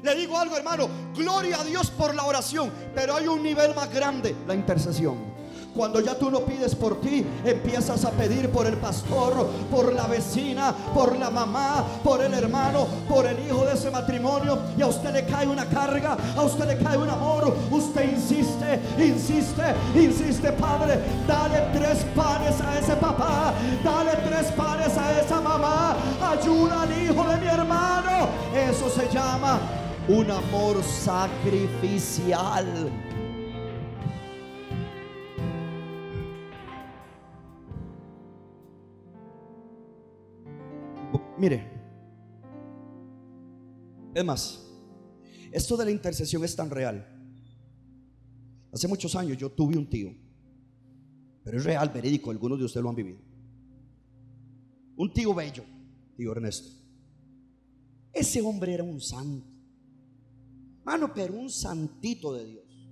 Le 0.02 0.14
digo 0.14 0.38
algo, 0.38 0.56
hermano, 0.56 0.88
gloria 1.14 1.60
a 1.60 1.64
Dios 1.64 1.90
por 1.90 2.14
la 2.14 2.24
oración, 2.24 2.70
pero 2.94 3.16
hay 3.16 3.26
un 3.26 3.42
nivel 3.42 3.74
más 3.74 3.92
grande, 3.92 4.36
la 4.46 4.54
intercesión. 4.54 5.27
Cuando 5.78 6.00
ya 6.00 6.18
tú 6.18 6.28
no 6.28 6.40
pides 6.40 6.74
por 6.74 7.00
ti, 7.00 7.24
empiezas 7.44 8.04
a 8.04 8.10
pedir 8.10 8.50
por 8.50 8.66
el 8.66 8.78
pastor, 8.78 9.46
por 9.70 9.92
la 9.92 10.08
vecina, 10.08 10.74
por 10.92 11.16
la 11.16 11.30
mamá, 11.30 11.84
por 12.02 12.20
el 12.20 12.34
hermano, 12.34 12.88
por 13.08 13.24
el 13.24 13.38
hijo 13.46 13.64
de 13.64 13.74
ese 13.74 13.88
matrimonio. 13.88 14.58
Y 14.76 14.82
a 14.82 14.88
usted 14.88 15.12
le 15.12 15.24
cae 15.24 15.46
una 15.46 15.66
carga, 15.66 16.16
a 16.36 16.42
usted 16.42 16.66
le 16.66 16.78
cae 16.78 16.98
un 16.98 17.08
amor. 17.08 17.54
Usted 17.70 18.12
insiste, 18.12 18.80
insiste, 18.98 19.62
insiste, 19.94 20.50
Padre. 20.50 20.98
Dale 21.28 21.68
tres 21.72 22.04
panes 22.12 22.60
a 22.60 22.76
ese 22.76 22.96
papá, 22.96 23.54
dale 23.84 24.16
tres 24.28 24.50
panes 24.56 24.98
a 24.98 25.20
esa 25.20 25.40
mamá. 25.40 25.94
Ayuda 26.20 26.82
al 26.82 26.90
hijo 27.04 27.24
de 27.28 27.36
mi 27.36 27.46
hermano. 27.46 28.26
Eso 28.52 28.90
se 28.90 29.08
llama 29.14 29.60
un 30.08 30.28
amor 30.28 30.82
sacrificial. 30.82 32.66
Mire, 41.38 41.70
es 44.12 44.24
más, 44.24 44.68
esto 45.52 45.76
de 45.76 45.84
la 45.84 45.92
intercesión 45.92 46.42
es 46.42 46.56
tan 46.56 46.68
real. 46.68 47.06
Hace 48.72 48.88
muchos 48.88 49.14
años 49.14 49.38
yo 49.38 49.48
tuve 49.48 49.78
un 49.78 49.88
tío, 49.88 50.12
pero 51.44 51.58
es 51.58 51.64
real, 51.64 51.90
verídico, 51.90 52.32
algunos 52.32 52.58
de 52.58 52.64
ustedes 52.64 52.82
lo 52.82 52.90
han 52.90 52.96
vivido. 52.96 53.20
Un 54.96 55.12
tío 55.12 55.32
bello, 55.32 55.62
tío 56.16 56.32
Ernesto. 56.32 56.70
Ese 58.12 58.42
hombre 58.42 58.74
era 58.74 58.82
un 58.82 59.00
santo. 59.00 59.46
Mano, 60.84 61.12
pero 61.14 61.34
un 61.34 61.50
santito 61.50 62.34
de 62.34 62.46
Dios. 62.46 62.90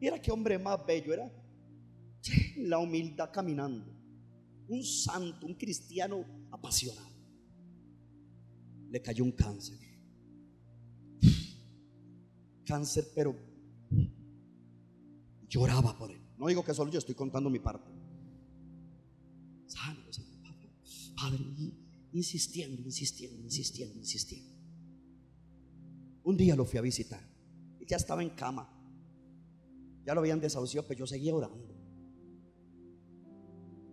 Mira 0.00 0.22
qué 0.22 0.30
hombre 0.30 0.58
más 0.58 0.86
bello 0.86 1.12
era. 1.12 1.30
La 2.56 2.78
humildad 2.78 3.30
caminando. 3.30 3.92
Un 4.68 4.82
santo, 4.82 5.46
un 5.46 5.54
cristiano 5.54 6.24
apasionado 6.50 7.15
le 8.96 9.02
cayó 9.02 9.24
un 9.24 9.32
cáncer. 9.32 9.78
Cáncer, 12.64 13.06
pero 13.14 13.36
lloraba 15.46 15.96
por 15.98 16.10
él. 16.10 16.20
No 16.38 16.46
digo 16.46 16.64
que 16.64 16.72
solo 16.72 16.90
yo 16.90 16.98
estoy 16.98 17.14
contando 17.14 17.50
mi 17.50 17.58
parte. 17.58 17.90
Padre, 21.14 21.38
insistiendo, 22.12 22.80
insistiendo, 22.82 23.42
insistiendo, 23.42 23.98
insistiendo. 23.98 24.54
Un 26.24 26.36
día 26.36 26.56
lo 26.56 26.64
fui 26.64 26.78
a 26.78 26.82
visitar. 26.82 27.20
Y 27.78 27.86
ya 27.86 27.96
estaba 27.96 28.22
en 28.22 28.30
cama. 28.30 28.70
Ya 30.04 30.14
lo 30.14 30.20
habían 30.20 30.40
desahuciado, 30.40 30.86
pero 30.86 31.00
yo 31.00 31.06
seguía 31.06 31.34
orando. 31.34 31.74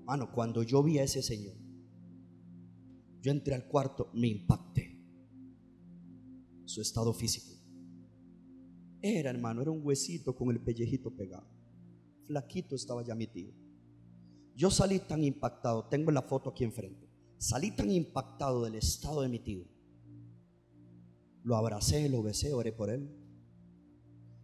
Mano, 0.05 0.31
cuando 0.31 0.63
yo 0.63 0.81
vi 0.81 0.99
a 0.99 1.03
ese 1.03 1.21
señor, 1.21 1.55
yo 3.21 3.31
entré 3.31 3.55
al 3.55 3.67
cuarto, 3.67 4.09
me 4.13 4.27
impacté. 4.27 4.82
Su 6.73 6.81
estado 6.81 7.13
físico. 7.13 7.53
Era, 8.99 9.29
hermano, 9.29 9.61
era 9.61 9.69
un 9.69 9.85
huesito 9.85 10.35
con 10.35 10.49
el 10.49 10.59
pellejito 10.59 11.11
pegado. 11.11 11.45
Flaquito 12.25 12.75
estaba 12.75 13.03
ya 13.03 13.13
mi 13.13 13.27
tío. 13.27 13.53
Yo 14.55 14.71
salí 14.71 14.97
tan 14.97 15.23
impactado, 15.23 15.85
tengo 15.85 16.09
la 16.09 16.23
foto 16.23 16.49
aquí 16.49 16.63
enfrente. 16.63 17.07
Salí 17.37 17.69
tan 17.75 17.91
impactado 17.91 18.63
del 18.63 18.73
estado 18.73 19.21
de 19.21 19.29
mi 19.29 19.37
tío. 19.37 19.67
Lo 21.43 21.57
abracé, 21.57 22.09
lo 22.09 22.23
besé, 22.23 22.53
oré 22.53 22.71
por 22.71 22.89
él. 22.89 23.07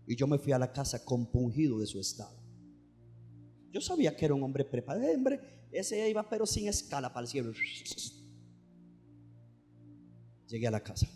Y 0.05 0.15
yo 0.15 0.27
me 0.27 0.37
fui 0.37 0.51
a 0.51 0.59
la 0.59 0.71
casa 0.71 1.03
compungido 1.03 1.79
de 1.79 1.87
su 1.87 1.99
estado. 1.99 2.37
Yo 3.71 3.81
sabía 3.81 4.15
que 4.15 4.25
era 4.25 4.35
un 4.35 4.43
hombre 4.43 4.65
preparado. 4.65 5.11
Hombre, 5.15 5.39
ese 5.71 6.07
iba 6.07 6.29
pero 6.29 6.45
sin 6.45 6.67
escala 6.67 7.11
para 7.11 7.23
el 7.23 7.27
cielo. 7.27 7.53
Llegué 10.47 10.67
a 10.67 10.71
la 10.71 10.83
casa 10.83 11.07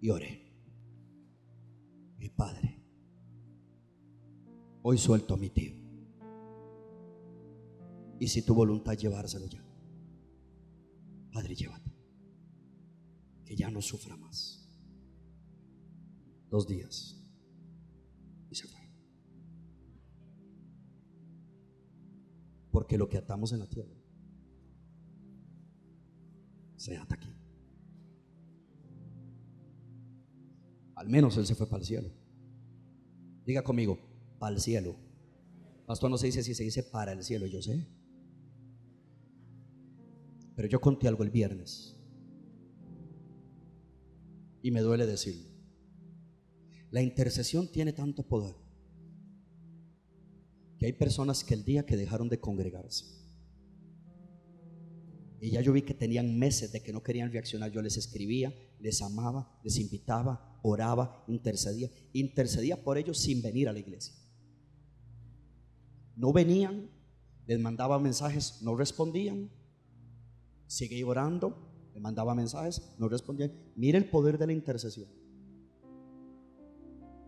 y 0.00 0.10
oré. 0.10 0.44
Mi 2.18 2.28
padre, 2.28 2.82
hoy 4.82 4.98
suelto 4.98 5.34
a 5.34 5.36
mi 5.36 5.50
tío. 5.50 5.74
Y 8.18 8.26
si 8.26 8.42
tu 8.42 8.54
voluntad 8.54 8.94
llevárselo 8.94 9.46
ya, 9.46 9.68
Padre, 11.38 11.54
llévate. 11.54 11.92
Que 13.44 13.54
ya 13.54 13.70
no 13.70 13.80
sufra 13.80 14.16
más. 14.16 14.68
Dos 16.50 16.66
días. 16.66 17.16
Y 18.50 18.56
se 18.56 18.66
fue. 18.66 18.80
Porque 22.72 22.98
lo 22.98 23.08
que 23.08 23.18
atamos 23.18 23.52
en 23.52 23.60
la 23.60 23.68
tierra 23.68 23.94
se 26.76 26.96
ata 26.96 27.14
aquí. 27.14 27.37
Al 30.98 31.08
menos 31.08 31.36
él 31.36 31.46
se 31.46 31.54
fue 31.54 31.68
para 31.68 31.80
el 31.80 31.86
cielo. 31.86 32.10
Diga 33.46 33.62
conmigo, 33.62 34.00
para 34.40 34.56
el 34.56 34.60
cielo. 34.60 34.96
Pastor 35.86 36.10
no 36.10 36.18
se 36.18 36.26
dice 36.26 36.42
si 36.42 36.56
se 36.56 36.64
dice 36.64 36.82
para 36.82 37.12
el 37.12 37.22
cielo, 37.22 37.46
yo 37.46 37.62
sé. 37.62 37.86
Pero 40.56 40.66
yo 40.66 40.80
conté 40.80 41.06
algo 41.06 41.22
el 41.22 41.30
viernes. 41.30 41.96
Y 44.60 44.72
me 44.72 44.80
duele 44.80 45.06
decirlo. 45.06 45.48
La 46.90 47.00
intercesión 47.00 47.70
tiene 47.70 47.92
tanto 47.92 48.24
poder 48.26 48.56
que 50.78 50.86
hay 50.86 50.94
personas 50.94 51.44
que 51.44 51.54
el 51.54 51.64
día 51.64 51.86
que 51.86 51.96
dejaron 51.96 52.28
de 52.28 52.40
congregarse, 52.40 53.04
y 55.40 55.50
ya 55.50 55.60
yo 55.60 55.72
vi 55.72 55.82
que 55.82 55.94
tenían 55.94 56.36
meses 56.36 56.72
de 56.72 56.82
que 56.82 56.92
no 56.92 57.04
querían 57.04 57.30
reaccionar, 57.30 57.70
yo 57.70 57.82
les 57.82 57.96
escribía, 57.96 58.52
les 58.80 59.00
amaba, 59.00 59.60
les 59.62 59.78
invitaba, 59.78 60.47
oraba, 60.62 61.24
intercedía, 61.28 61.90
intercedía 62.12 62.82
por 62.82 62.98
ellos 62.98 63.18
sin 63.18 63.42
venir 63.42 63.68
a 63.68 63.72
la 63.72 63.78
iglesia. 63.78 64.14
No 66.16 66.32
venían, 66.32 66.90
les 67.46 67.60
mandaba 67.60 67.98
mensajes, 67.98 68.60
no 68.62 68.76
respondían, 68.76 69.50
seguí 70.66 71.02
orando, 71.02 71.90
le 71.94 72.00
mandaba 72.00 72.34
mensajes, 72.34 72.94
no 72.98 73.08
respondían. 73.08 73.52
Mire 73.76 73.98
el 73.98 74.08
poder 74.08 74.38
de 74.38 74.46
la 74.46 74.52
intercesión. 74.52 75.08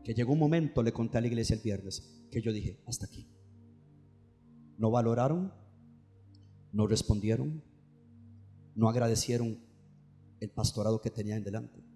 Que 0.04 0.14
llegó 0.14 0.32
un 0.32 0.38
momento, 0.38 0.82
le 0.82 0.92
conté 0.92 1.18
a 1.18 1.20
la 1.20 1.26
iglesia 1.26 1.54
el 1.54 1.62
viernes, 1.62 2.26
que 2.30 2.40
yo 2.40 2.52
dije, 2.52 2.82
hasta 2.86 3.06
aquí. 3.06 3.28
No 4.76 4.90
valoraron, 4.90 5.52
no 6.72 6.86
respondieron, 6.86 7.62
no 8.74 8.88
agradecieron 8.88 9.58
el 10.40 10.50
pastorado 10.50 11.00
que 11.00 11.10
tenían 11.10 11.44
delante. 11.44 11.89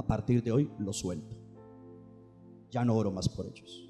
A 0.00 0.06
partir 0.06 0.42
de 0.42 0.50
hoy 0.50 0.70
lo 0.78 0.94
suelto. 0.94 1.36
Ya 2.70 2.86
no 2.86 2.96
oro 2.96 3.12
más 3.12 3.28
por 3.28 3.46
ellos. 3.46 3.86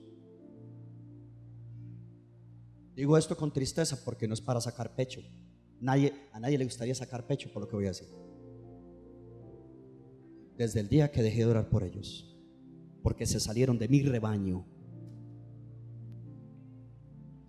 Digo 2.97 3.17
esto 3.17 3.37
con 3.37 3.53
tristeza 3.53 3.97
porque 4.05 4.27
no 4.27 4.35
es 4.35 4.41
para 4.41 4.61
sacar 4.61 4.97
pecho. 4.97 5.21
Nadie, 5.81 6.13
a 6.33 6.41
nadie 6.41 6.59
le 6.59 6.65
gustaría 6.65 6.97
sacar 6.97 7.29
pecho 7.29 7.49
por 7.53 7.63
lo 7.63 7.69
que 7.69 7.77
voy 7.77 7.85
a 7.85 7.91
decir. 7.91 8.09
Desde 10.57 10.81
el 10.81 10.89
día 10.89 11.13
que 11.13 11.23
dejé 11.23 11.45
de 11.45 11.51
orar 11.53 11.71
por 11.71 11.85
ellos, 11.85 12.37
porque 13.05 13.25
se 13.25 13.39
salieron 13.39 13.79
de 13.79 13.87
mi 13.87 14.03
rebaño, 14.03 14.67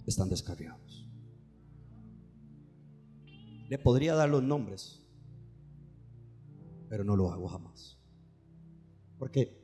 están 0.05 0.29
descarriados. 0.29 1.09
Le 3.69 3.79
podría 3.79 4.13
dar 4.13 4.29
los 4.29 4.43
nombres, 4.43 5.01
pero 6.89 7.03
no 7.03 7.15
lo 7.15 7.31
hago 7.31 7.47
jamás. 7.47 8.00
Porque 9.21 9.55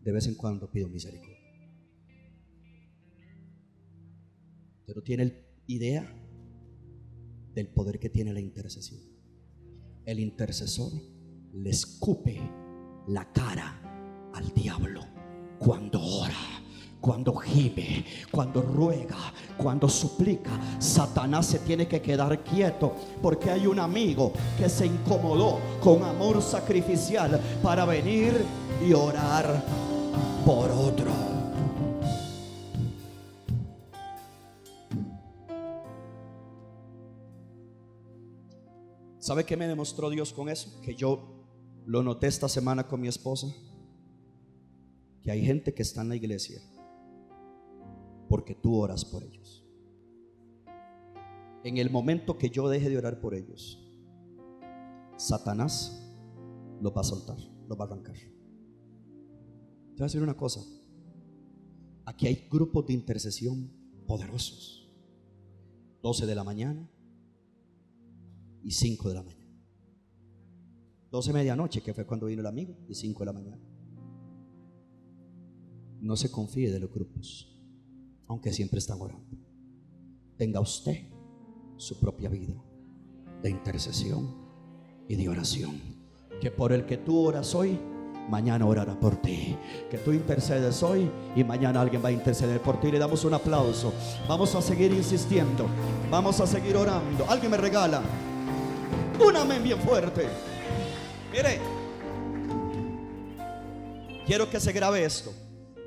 de 0.00 0.10
vez 0.10 0.26
en 0.26 0.36
cuando 0.36 0.70
pido 0.70 0.88
misericordia. 0.88 1.36
Pero 4.86 5.02
tiene 5.02 5.44
idea 5.66 6.10
del 7.52 7.68
poder 7.68 7.98
que 7.98 8.08
tiene 8.08 8.32
la 8.32 8.40
intercesión. 8.40 9.02
El 10.06 10.18
intercesor 10.18 10.92
le 11.52 11.68
escupe 11.68 12.40
la 13.06 13.30
cara 13.32 14.30
al 14.32 14.48
diablo 14.54 15.02
cuando 15.58 16.00
ora 16.00 16.61
cuando 17.02 17.34
gime, 17.34 18.04
cuando 18.30 18.62
ruega, 18.62 19.16
cuando 19.58 19.88
suplica, 19.88 20.52
Satanás 20.78 21.46
se 21.46 21.58
tiene 21.58 21.88
que 21.88 22.00
quedar 22.00 22.44
quieto 22.44 22.94
porque 23.20 23.50
hay 23.50 23.66
un 23.66 23.80
amigo 23.80 24.32
que 24.56 24.68
se 24.68 24.86
incomodó 24.86 25.58
con 25.82 26.04
amor 26.04 26.40
sacrificial 26.40 27.40
para 27.60 27.84
venir 27.84 28.32
y 28.88 28.92
orar 28.92 29.64
por 30.46 30.70
otro. 30.70 31.10
¿Sabe 39.18 39.44
qué 39.44 39.56
me 39.56 39.66
demostró 39.66 40.08
Dios 40.08 40.32
con 40.32 40.48
eso? 40.48 40.80
Que 40.82 40.94
yo 40.94 41.18
lo 41.84 42.04
noté 42.04 42.28
esta 42.28 42.48
semana 42.48 42.86
con 42.86 43.00
mi 43.00 43.08
esposa. 43.08 43.48
Que 45.20 45.32
hay 45.32 45.44
gente 45.44 45.74
que 45.74 45.82
está 45.82 46.02
en 46.02 46.08
la 46.08 46.16
iglesia 46.16 46.60
porque 48.32 48.54
tú 48.54 48.78
oras 48.78 49.04
por 49.04 49.22
ellos. 49.22 49.62
En 51.64 51.76
el 51.76 51.90
momento 51.90 52.38
que 52.38 52.48
yo 52.48 52.66
deje 52.66 52.88
de 52.88 52.96
orar 52.96 53.20
por 53.20 53.34
ellos, 53.34 53.78
Satanás 55.18 56.02
lo 56.80 56.94
va 56.94 57.02
a 57.02 57.04
soltar, 57.04 57.36
lo 57.68 57.76
va 57.76 57.84
a 57.84 57.88
arrancar. 57.88 58.14
Te 58.16 58.30
voy 59.90 60.00
a 60.00 60.04
decir 60.04 60.22
una 60.22 60.34
cosa. 60.34 60.62
Aquí 62.06 62.26
hay 62.26 62.48
grupos 62.50 62.86
de 62.86 62.94
intercesión 62.94 63.70
poderosos. 64.06 64.90
12 66.02 66.24
de 66.24 66.34
la 66.34 66.42
mañana, 66.42 66.88
y 68.62 68.70
5 68.70 69.10
de 69.10 69.14
la 69.14 69.22
mañana. 69.24 69.62
12 71.10 71.34
medianoche, 71.34 71.82
que 71.82 71.92
fue 71.92 72.06
cuando 72.06 72.28
vino 72.28 72.40
el 72.40 72.46
amigo, 72.46 72.78
y 72.88 72.94
5 72.94 73.18
de 73.18 73.26
la 73.26 73.32
mañana. 73.34 73.62
No 76.00 76.16
se 76.16 76.30
confíe 76.30 76.72
de 76.72 76.80
los 76.80 76.90
grupos, 76.90 77.51
aunque 78.32 78.50
siempre 78.50 78.78
están 78.78 78.98
orando. 78.98 79.36
Tenga 80.38 80.58
usted 80.58 81.06
su 81.76 82.00
propia 82.00 82.30
vida 82.30 82.54
de 83.42 83.50
intercesión 83.50 84.34
y 85.06 85.16
de 85.16 85.28
oración. 85.28 85.78
Que 86.40 86.50
por 86.50 86.72
el 86.72 86.86
que 86.86 86.96
tú 86.96 87.18
oras 87.18 87.54
hoy, 87.54 87.78
mañana 88.30 88.64
orará 88.64 88.98
por 88.98 89.16
ti. 89.16 89.54
Que 89.90 89.98
tú 89.98 90.12
intercedes 90.12 90.82
hoy 90.82 91.10
y 91.36 91.44
mañana 91.44 91.82
alguien 91.82 92.02
va 92.02 92.08
a 92.08 92.12
interceder 92.12 92.60
por 92.62 92.80
ti. 92.80 92.90
Le 92.90 92.98
damos 92.98 93.22
un 93.26 93.34
aplauso. 93.34 93.92
Vamos 94.26 94.54
a 94.54 94.62
seguir 94.62 94.92
insistiendo. 94.92 95.66
Vamos 96.10 96.40
a 96.40 96.46
seguir 96.46 96.74
orando. 96.74 97.26
Alguien 97.28 97.50
me 97.50 97.58
regala 97.58 98.00
un 99.20 99.36
amén 99.36 99.62
bien 99.62 99.78
fuerte. 99.78 100.26
Mire, 101.30 101.60
quiero 104.26 104.48
que 104.48 104.58
se 104.58 104.72
grabe 104.72 105.04
esto, 105.04 105.32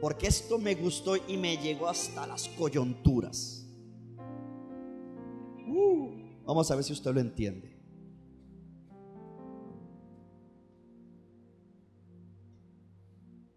porque 0.02 0.28
esto 0.28 0.58
me 0.58 0.76
gustó 0.76 1.16
y 1.16 1.38
me 1.38 1.58
llegó 1.58 1.88
hasta 1.88 2.28
las 2.28 2.48
coyunturas. 2.50 3.66
Vamos 6.46 6.70
a 6.70 6.76
ver 6.76 6.84
si 6.84 6.94
usted 6.94 7.14
lo 7.14 7.20
entiende. 7.20 7.76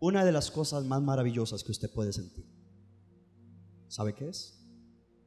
Una 0.00 0.24
de 0.24 0.32
las 0.32 0.50
cosas 0.50 0.84
más 0.84 1.02
maravillosas 1.02 1.62
que 1.64 1.72
usted 1.72 1.90
puede 1.90 2.12
sentir, 2.12 2.46
¿sabe 3.88 4.14
qué 4.14 4.28
es? 4.28 4.64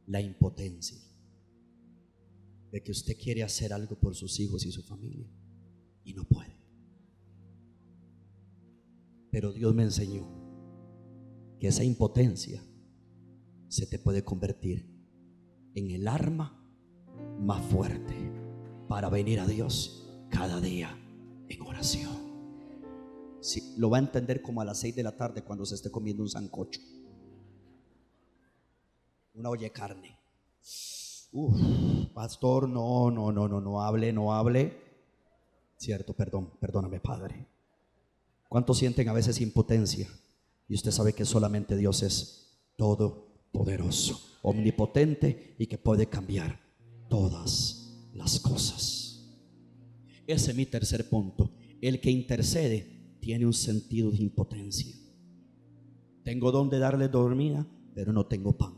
La 0.07 0.21
impotencia 0.21 0.97
de 2.71 2.81
que 2.81 2.91
usted 2.91 3.17
quiere 3.17 3.43
hacer 3.43 3.73
algo 3.73 3.99
por 3.99 4.15
sus 4.15 4.39
hijos 4.39 4.65
y 4.65 4.71
su 4.71 4.81
familia 4.81 5.29
y 6.03 6.13
no 6.13 6.23
puede. 6.23 6.57
Pero 9.29 9.51
Dios 9.51 9.75
me 9.75 9.83
enseñó 9.83 10.40
que 11.61 11.67
esa 11.67 11.83
impotencia 11.83 12.63
se 13.67 13.85
te 13.85 13.99
puede 13.99 14.23
convertir 14.23 14.89
en 15.75 15.91
el 15.91 16.07
arma 16.07 16.59
más 17.39 17.63
fuerte 17.67 18.15
para 18.87 19.09
venir 19.09 19.39
a 19.39 19.45
Dios 19.45 20.09
cada 20.31 20.59
día 20.59 20.97
en 21.47 21.61
oración. 21.61 22.17
Lo 23.77 23.91
va 23.91 23.97
a 23.97 24.01
entender 24.01 24.41
como 24.41 24.61
a 24.61 24.65
las 24.65 24.79
6 24.79 24.95
de 24.95 25.03
la 25.03 25.15
tarde 25.15 25.43
cuando 25.43 25.63
se 25.67 25.75
esté 25.75 25.91
comiendo 25.91 26.23
un 26.23 26.29
sancocho, 26.29 26.81
una 29.35 29.51
olla 29.51 29.61
de 29.61 29.71
carne 29.71 30.17
pastor, 32.11 32.67
no, 32.67 33.11
no, 33.11 33.31
no, 33.31 33.47
no, 33.47 33.61
no 33.61 33.81
hable, 33.81 34.11
no 34.11 34.33
hable. 34.33 34.77
Cierto, 35.77 36.13
perdón, 36.13 36.51
perdóname, 36.59 36.99
Padre. 36.99 37.47
¿Cuántos 38.49 38.79
sienten 38.79 39.07
a 39.07 39.13
veces 39.13 39.39
impotencia? 39.39 40.09
Y 40.71 40.75
usted 40.75 40.91
sabe 40.91 41.11
que 41.11 41.25
solamente 41.25 41.75
Dios 41.75 42.01
es 42.01 42.63
todopoderoso, 42.77 44.37
omnipotente 44.41 45.53
y 45.59 45.67
que 45.67 45.77
puede 45.77 46.07
cambiar 46.07 46.61
todas 47.09 48.07
las 48.13 48.39
cosas. 48.39 49.35
Ese 50.25 50.51
es 50.51 50.55
mi 50.55 50.65
tercer 50.65 51.09
punto. 51.09 51.51
El 51.81 51.99
que 51.99 52.09
intercede 52.09 53.17
tiene 53.19 53.45
un 53.45 53.51
sentido 53.51 54.11
de 54.11 54.19
impotencia. 54.19 54.95
Tengo 56.23 56.53
donde 56.53 56.79
darle 56.79 57.09
dormida, 57.09 57.67
pero 57.93 58.13
no 58.13 58.27
tengo 58.27 58.57
pan. 58.57 58.75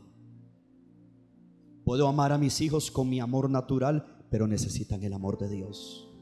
Puedo 1.84 2.08
amar 2.08 2.32
a 2.32 2.38
mis 2.38 2.60
hijos 2.60 2.90
con 2.90 3.08
mi 3.08 3.20
amor 3.20 3.48
natural, 3.48 4.26
pero 4.32 4.48
necesitan 4.48 5.04
el 5.04 5.12
amor 5.12 5.38
de 5.38 5.48
Dios. 5.48 6.12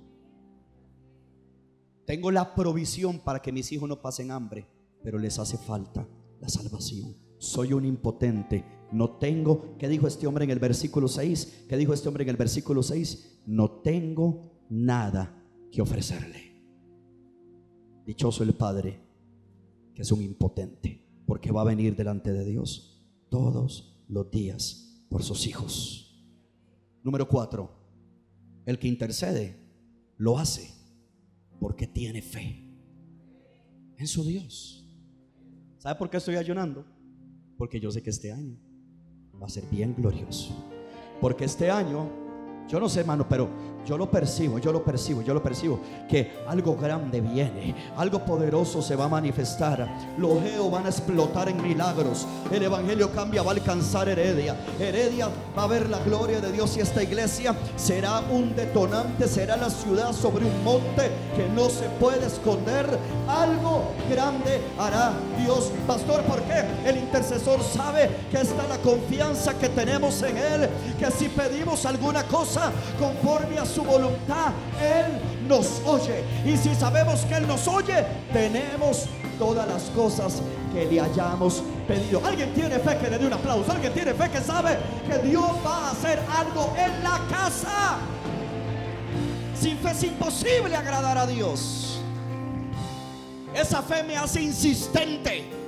Tengo 2.04 2.30
la 2.30 2.54
provisión 2.54 3.20
para 3.20 3.40
que 3.40 3.52
mis 3.52 3.72
hijos 3.72 3.88
no 3.88 4.02
pasen 4.02 4.32
hambre, 4.32 4.66
pero 5.02 5.18
les 5.18 5.38
hace 5.38 5.58
falta 5.58 6.08
la 6.40 6.48
salvación. 6.48 7.16
Soy 7.38 7.72
un 7.72 7.84
impotente. 7.84 8.64
No 8.92 9.16
tengo, 9.16 9.76
¿qué 9.78 9.88
dijo 9.88 10.06
este 10.06 10.26
hombre 10.26 10.44
en 10.44 10.50
el 10.50 10.58
versículo 10.58 11.08
6? 11.08 11.64
¿Qué 11.68 11.76
dijo 11.76 11.92
este 11.92 12.08
hombre 12.08 12.24
en 12.24 12.30
el 12.30 12.36
versículo 12.36 12.82
6? 12.82 13.42
No 13.46 13.70
tengo 13.82 14.64
nada 14.68 15.42
que 15.70 15.82
ofrecerle. 15.82 16.52
Dichoso 18.06 18.42
el 18.42 18.54
Padre, 18.54 19.00
que 19.94 20.02
es 20.02 20.12
un 20.12 20.22
impotente, 20.22 21.06
porque 21.26 21.52
va 21.52 21.62
a 21.62 21.64
venir 21.64 21.96
delante 21.96 22.32
de 22.32 22.44
Dios 22.44 23.02
todos 23.28 24.04
los 24.08 24.30
días 24.30 25.04
por 25.08 25.22
sus 25.22 25.46
hijos. 25.46 26.26
Número 27.02 27.28
cuatro, 27.28 27.70
el 28.66 28.78
que 28.78 28.88
intercede 28.88 29.58
lo 30.16 30.38
hace 30.38 30.70
porque 31.58 31.86
tiene 31.86 32.22
fe 32.22 32.64
en 33.96 34.06
su 34.06 34.24
Dios. 34.24 34.81
¿Sabe 35.82 35.96
por 35.96 36.08
qué 36.08 36.18
estoy 36.18 36.36
ayunando? 36.36 36.84
Porque 37.58 37.80
yo 37.80 37.90
sé 37.90 38.04
que 38.04 38.10
este 38.10 38.30
año 38.30 38.56
va 39.42 39.46
a 39.46 39.50
ser 39.50 39.64
bien 39.66 39.96
glorioso. 39.96 40.54
Porque 41.20 41.44
este 41.44 41.72
año, 41.72 42.08
yo 42.68 42.78
no 42.78 42.88
sé, 42.88 43.00
hermano, 43.00 43.26
pero 43.28 43.48
yo 43.86 43.98
lo 43.98 44.10
percibo, 44.10 44.58
yo 44.58 44.72
lo 44.72 44.84
percibo, 44.84 45.22
yo 45.22 45.34
lo 45.34 45.42
percibo. 45.42 45.80
Que 46.08 46.32
algo 46.46 46.76
grande 46.76 47.20
viene, 47.20 47.74
algo 47.96 48.24
poderoso 48.24 48.80
se 48.82 48.96
va 48.96 49.06
a 49.06 49.08
manifestar. 49.08 49.88
Los 50.18 50.40
geos 50.42 50.70
van 50.70 50.86
a 50.86 50.88
explotar 50.90 51.48
en 51.48 51.62
milagros. 51.62 52.26
El 52.50 52.62
evangelio 52.62 53.10
cambia, 53.12 53.42
va 53.42 53.50
a 53.50 53.54
alcanzar 53.54 54.08
Heredia. 54.08 54.56
Heredia 54.78 55.28
va 55.56 55.64
a 55.64 55.66
ver 55.66 55.88
la 55.88 55.98
gloria 56.00 56.40
de 56.40 56.52
Dios 56.52 56.76
y 56.76 56.80
esta 56.80 57.02
iglesia 57.02 57.54
será 57.76 58.20
un 58.30 58.54
detonante, 58.54 59.26
será 59.26 59.56
la 59.56 59.70
ciudad 59.70 60.12
sobre 60.12 60.44
un 60.44 60.64
monte 60.64 61.10
que 61.36 61.48
no 61.48 61.68
se 61.68 61.88
puede 62.00 62.26
esconder. 62.26 62.86
Algo 63.28 63.84
grande 64.10 64.60
hará 64.78 65.12
Dios. 65.42 65.70
Pastor, 65.86 66.22
¿por 66.22 66.42
qué? 66.42 66.64
El 66.84 66.98
intercesor 66.98 67.62
sabe 67.62 68.10
que 68.30 68.40
está 68.40 68.66
la 68.68 68.78
confianza 68.78 69.58
que 69.58 69.68
tenemos 69.68 70.22
en 70.22 70.36
Él. 70.36 70.68
Que 70.98 71.10
si 71.10 71.28
pedimos 71.28 71.84
alguna 71.86 72.24
cosa 72.24 72.70
conforme 72.98 73.58
a 73.58 73.64
su 73.72 73.82
voluntad, 73.82 74.52
Él 74.80 75.20
nos 75.48 75.80
oye. 75.86 76.24
Y 76.44 76.56
si 76.56 76.74
sabemos 76.74 77.20
que 77.22 77.36
Él 77.36 77.46
nos 77.46 77.66
oye, 77.68 78.04
tenemos 78.32 79.06
todas 79.38 79.66
las 79.66 79.84
cosas 79.90 80.42
que 80.72 80.84
le 80.84 81.00
hayamos 81.00 81.62
pedido. 81.86 82.22
Alguien 82.24 82.52
tiene 82.54 82.78
fe 82.78 82.98
que 82.98 83.10
le 83.10 83.18
dé 83.18 83.26
un 83.26 83.32
aplauso. 83.32 83.72
Alguien 83.72 83.92
tiene 83.92 84.14
fe 84.14 84.30
que 84.30 84.40
sabe 84.40 84.76
que 85.08 85.18
Dios 85.28 85.50
va 85.64 85.88
a 85.88 85.90
hacer 85.90 86.18
algo 86.36 86.72
en 86.76 87.02
la 87.02 87.20
casa. 87.30 87.98
Sin 89.58 89.78
fe 89.78 89.90
es 89.90 90.02
imposible 90.04 90.74
agradar 90.74 91.18
a 91.18 91.26
Dios. 91.26 92.00
Esa 93.54 93.82
fe 93.82 94.02
me 94.02 94.16
hace 94.16 94.42
insistente. 94.42 95.61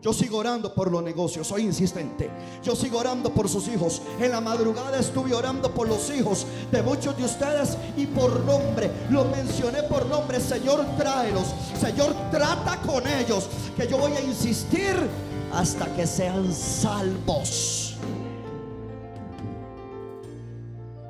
Yo 0.00 0.12
sigo 0.12 0.38
orando 0.38 0.74
por 0.74 0.92
los 0.92 1.02
negocios, 1.02 1.48
soy 1.48 1.62
insistente. 1.62 2.30
Yo 2.62 2.76
sigo 2.76 2.98
orando 2.98 3.34
por 3.34 3.48
sus 3.48 3.66
hijos. 3.66 4.00
En 4.20 4.30
la 4.30 4.40
madrugada 4.40 4.98
estuve 4.98 5.34
orando 5.34 5.74
por 5.74 5.88
los 5.88 6.08
hijos 6.10 6.46
de 6.70 6.82
muchos 6.82 7.16
de 7.16 7.24
ustedes 7.24 7.76
y 7.96 8.06
por 8.06 8.44
nombre. 8.44 8.90
Lo 9.10 9.24
mencioné 9.24 9.82
por 9.82 10.06
nombre. 10.06 10.40
Señor, 10.40 10.86
tráelos. 10.96 11.48
Señor, 11.80 12.14
trata 12.30 12.80
con 12.82 13.06
ellos. 13.08 13.48
Que 13.76 13.88
yo 13.88 13.98
voy 13.98 14.12
a 14.12 14.20
insistir 14.20 14.94
hasta 15.52 15.92
que 15.96 16.06
sean 16.06 16.52
salvos. 16.52 17.96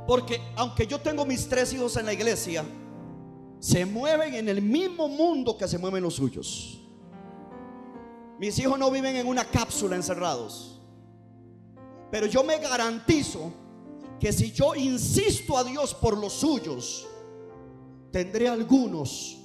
Porque 0.06 0.40
aunque 0.56 0.86
yo 0.86 0.98
tengo 0.98 1.26
mis 1.26 1.46
tres 1.46 1.74
hijos 1.74 1.94
en 1.98 2.06
la 2.06 2.14
iglesia, 2.14 2.64
se 3.60 3.84
mueven 3.84 4.34
en 4.34 4.48
el 4.48 4.62
mismo 4.62 5.08
mundo 5.08 5.58
que 5.58 5.68
se 5.68 5.76
mueven 5.76 6.02
los 6.02 6.14
suyos. 6.14 6.78
Mis 8.38 8.58
hijos 8.58 8.78
no 8.78 8.90
viven 8.90 9.16
en 9.16 9.26
una 9.26 9.44
cápsula 9.44 9.96
encerrados. 9.96 10.80
Pero 12.10 12.26
yo 12.26 12.44
me 12.44 12.58
garantizo 12.58 13.52
que 14.20 14.32
si 14.32 14.52
yo 14.52 14.74
insisto 14.74 15.56
a 15.56 15.64
Dios 15.64 15.94
por 15.94 16.16
los 16.16 16.32
suyos, 16.32 17.06
tendré 18.10 18.48
algunos 18.48 19.38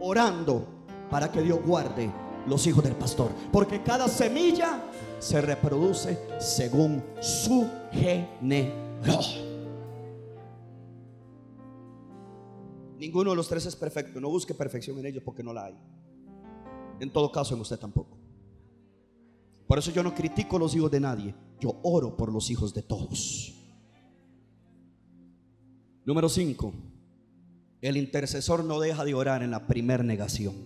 orando 0.00 0.66
para 1.10 1.30
que 1.30 1.42
Dios 1.42 1.60
guarde 1.64 2.10
los 2.46 2.66
hijos 2.66 2.82
del 2.84 2.94
pastor. 2.96 3.30
Porque 3.52 3.82
cada 3.82 4.08
semilla 4.08 4.82
se 5.18 5.40
reproduce 5.40 6.18
según 6.38 7.02
su 7.20 7.68
género. 7.92 9.20
Ninguno 12.98 13.30
de 13.30 13.36
los 13.36 13.48
tres 13.48 13.64
es 13.64 13.76
perfecto. 13.76 14.20
No 14.20 14.28
busque 14.28 14.54
perfección 14.54 14.98
en 14.98 15.06
ellos 15.06 15.22
porque 15.24 15.42
no 15.42 15.52
la 15.52 15.66
hay. 15.66 15.78
En 17.00 17.10
todo 17.10 17.32
caso, 17.32 17.54
en 17.54 17.60
usted 17.62 17.78
tampoco. 17.78 18.19
Por 19.70 19.78
eso 19.78 19.92
yo 19.92 20.02
no 20.02 20.16
critico 20.16 20.58
los 20.58 20.74
hijos 20.74 20.90
de 20.90 20.98
nadie. 20.98 21.32
Yo 21.60 21.78
oro 21.84 22.16
por 22.16 22.32
los 22.32 22.50
hijos 22.50 22.74
de 22.74 22.82
todos. 22.82 23.54
Número 26.04 26.28
5. 26.28 26.74
El 27.80 27.96
intercesor 27.96 28.64
no 28.64 28.80
deja 28.80 29.04
de 29.04 29.14
orar 29.14 29.44
en 29.44 29.52
la 29.52 29.68
primer 29.68 30.04
negación. 30.04 30.56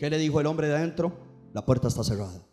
¿Qué 0.00 0.10
le 0.10 0.18
dijo 0.18 0.40
el 0.40 0.48
hombre 0.48 0.66
de 0.66 0.74
adentro? 0.74 1.16
La 1.52 1.64
puerta 1.64 1.86
está 1.86 2.02
cerrada. 2.02 2.44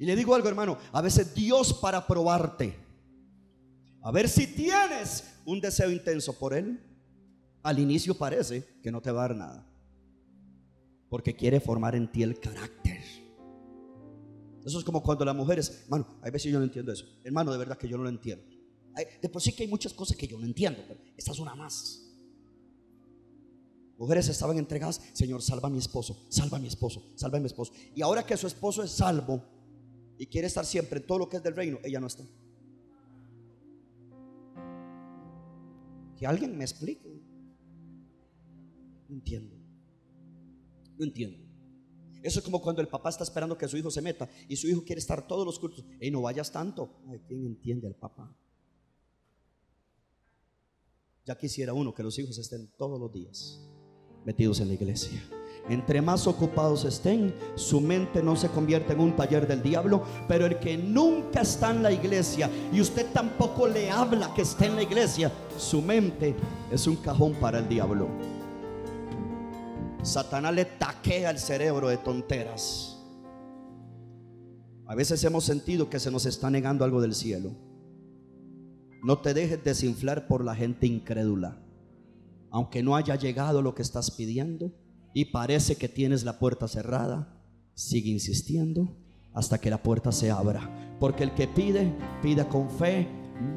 Y 0.00 0.04
le 0.04 0.16
digo 0.16 0.34
algo, 0.34 0.48
hermano. 0.48 0.78
A 0.90 1.00
veces 1.00 1.32
Dios 1.32 1.72
para 1.72 2.04
probarte. 2.04 2.76
A 4.02 4.10
ver 4.10 4.28
si 4.28 4.48
tienes 4.48 5.32
un 5.44 5.60
deseo 5.60 5.92
intenso 5.92 6.36
por 6.36 6.54
Él. 6.54 6.80
Al 7.62 7.78
inicio 7.78 8.18
parece 8.18 8.66
que 8.82 8.90
no 8.90 9.00
te 9.00 9.12
va 9.12 9.26
a 9.26 9.28
dar 9.28 9.36
nada. 9.36 9.66
Porque 11.08 11.36
quiere 11.36 11.60
formar 11.60 11.94
en 11.94 12.10
ti 12.10 12.24
el 12.24 12.40
carácter. 12.40 12.83
Eso 14.64 14.78
es 14.78 14.84
como 14.84 15.02
cuando 15.02 15.24
las 15.24 15.36
mujeres, 15.36 15.82
hermano, 15.84 16.06
hay 16.22 16.30
veces 16.30 16.50
yo 16.50 16.58
no 16.58 16.64
entiendo 16.64 16.90
eso. 16.90 17.04
Hermano, 17.22 17.52
de 17.52 17.58
verdad 17.58 17.76
que 17.76 17.86
yo 17.86 17.98
no 17.98 18.04
lo 18.04 18.08
entiendo. 18.08 18.44
de 19.20 19.28
por 19.28 19.42
sí 19.42 19.52
que 19.52 19.64
hay 19.64 19.68
muchas 19.68 19.92
cosas 19.92 20.16
que 20.16 20.26
yo 20.26 20.38
no 20.38 20.46
entiendo, 20.46 20.82
pero 20.88 21.00
esta 21.16 21.32
es 21.32 21.38
una 21.38 21.54
más. 21.54 22.00
Mujeres 23.98 24.28
estaban 24.28 24.58
entregadas, 24.58 25.00
Señor, 25.12 25.42
salva 25.42 25.68
a 25.68 25.70
mi 25.70 25.78
esposo, 25.78 26.26
salva 26.28 26.56
a 26.56 26.60
mi 26.60 26.68
esposo, 26.68 27.12
salva 27.14 27.38
a 27.38 27.40
mi 27.40 27.46
esposo. 27.46 27.72
Y 27.94 28.02
ahora 28.02 28.24
que 28.24 28.36
su 28.36 28.46
esposo 28.46 28.82
es 28.82 28.90
salvo 28.90 29.42
y 30.18 30.26
quiere 30.26 30.46
estar 30.46 30.64
siempre 30.64 31.00
en 31.00 31.06
todo 31.06 31.18
lo 31.18 31.28
que 31.28 31.36
es 31.36 31.42
del 31.42 31.54
reino, 31.54 31.78
ella 31.84 32.00
no 32.00 32.06
está. 32.06 32.24
Que 36.16 36.26
alguien 36.26 36.56
me 36.56 36.64
explique. 36.64 37.08
No 39.08 39.14
entiendo. 39.16 39.54
No 40.96 41.04
entiendo. 41.04 41.43
Eso 42.24 42.38
es 42.38 42.44
como 42.44 42.62
cuando 42.62 42.80
el 42.80 42.88
papá 42.88 43.10
está 43.10 43.22
esperando 43.22 43.56
que 43.58 43.68
su 43.68 43.76
hijo 43.76 43.90
se 43.90 44.00
meta 44.00 44.26
y 44.48 44.56
su 44.56 44.66
hijo 44.66 44.82
quiere 44.82 44.98
estar 44.98 45.28
todos 45.28 45.44
los 45.44 45.58
cultos. 45.58 45.84
Y 46.00 46.10
no 46.10 46.22
vayas 46.22 46.50
tanto. 46.50 46.88
Ay, 47.06 47.20
¿quién 47.28 47.44
entiende 47.44 47.86
al 47.86 47.94
papá? 47.94 48.34
Ya 51.26 51.36
quisiera 51.36 51.74
uno 51.74 51.92
que 51.92 52.02
los 52.02 52.18
hijos 52.18 52.38
estén 52.38 52.66
todos 52.78 52.98
los 52.98 53.12
días 53.12 53.60
metidos 54.24 54.58
en 54.60 54.68
la 54.68 54.74
iglesia. 54.74 55.22
Entre 55.68 56.00
más 56.00 56.26
ocupados 56.26 56.86
estén, 56.86 57.34
su 57.56 57.82
mente 57.82 58.22
no 58.22 58.36
se 58.36 58.48
convierte 58.48 58.94
en 58.94 59.00
un 59.00 59.16
taller 59.16 59.46
del 59.46 59.62
diablo, 59.62 60.02
pero 60.26 60.46
el 60.46 60.58
que 60.58 60.78
nunca 60.78 61.42
está 61.42 61.72
en 61.72 61.82
la 61.82 61.92
iglesia 61.92 62.50
y 62.72 62.80
usted 62.80 63.12
tampoco 63.12 63.68
le 63.68 63.90
habla 63.90 64.32
que 64.32 64.42
esté 64.42 64.66
en 64.66 64.76
la 64.76 64.82
iglesia, 64.82 65.30
su 65.58 65.82
mente 65.82 66.34
es 66.70 66.86
un 66.86 66.96
cajón 66.96 67.34
para 67.34 67.58
el 67.58 67.68
diablo. 67.68 68.08
Satanás 70.04 70.54
le 70.54 70.66
taquea 70.66 71.30
el 71.30 71.38
cerebro 71.38 71.88
de 71.88 71.96
tonteras. 71.96 73.02
A 74.86 74.94
veces 74.94 75.24
hemos 75.24 75.44
sentido 75.44 75.88
que 75.88 75.98
se 75.98 76.10
nos 76.10 76.26
está 76.26 76.50
negando 76.50 76.84
algo 76.84 77.00
del 77.00 77.14
cielo. 77.14 77.52
No 79.02 79.18
te 79.20 79.32
dejes 79.32 79.64
desinflar 79.64 80.26
por 80.28 80.44
la 80.44 80.54
gente 80.54 80.86
incrédula. 80.86 81.58
Aunque 82.50 82.82
no 82.82 82.96
haya 82.96 83.16
llegado 83.16 83.62
lo 83.62 83.74
que 83.74 83.80
estás 83.80 84.10
pidiendo 84.10 84.72
y 85.14 85.26
parece 85.26 85.76
que 85.76 85.88
tienes 85.88 86.22
la 86.24 86.38
puerta 86.38 86.68
cerrada, 86.68 87.42
sigue 87.72 88.10
insistiendo 88.10 88.94
hasta 89.32 89.58
que 89.58 89.70
la 89.70 89.82
puerta 89.82 90.12
se 90.12 90.30
abra. 90.30 90.96
Porque 91.00 91.24
el 91.24 91.34
que 91.34 91.48
pide, 91.48 91.96
pida 92.22 92.46
con 92.46 92.68
fe, 92.68 93.08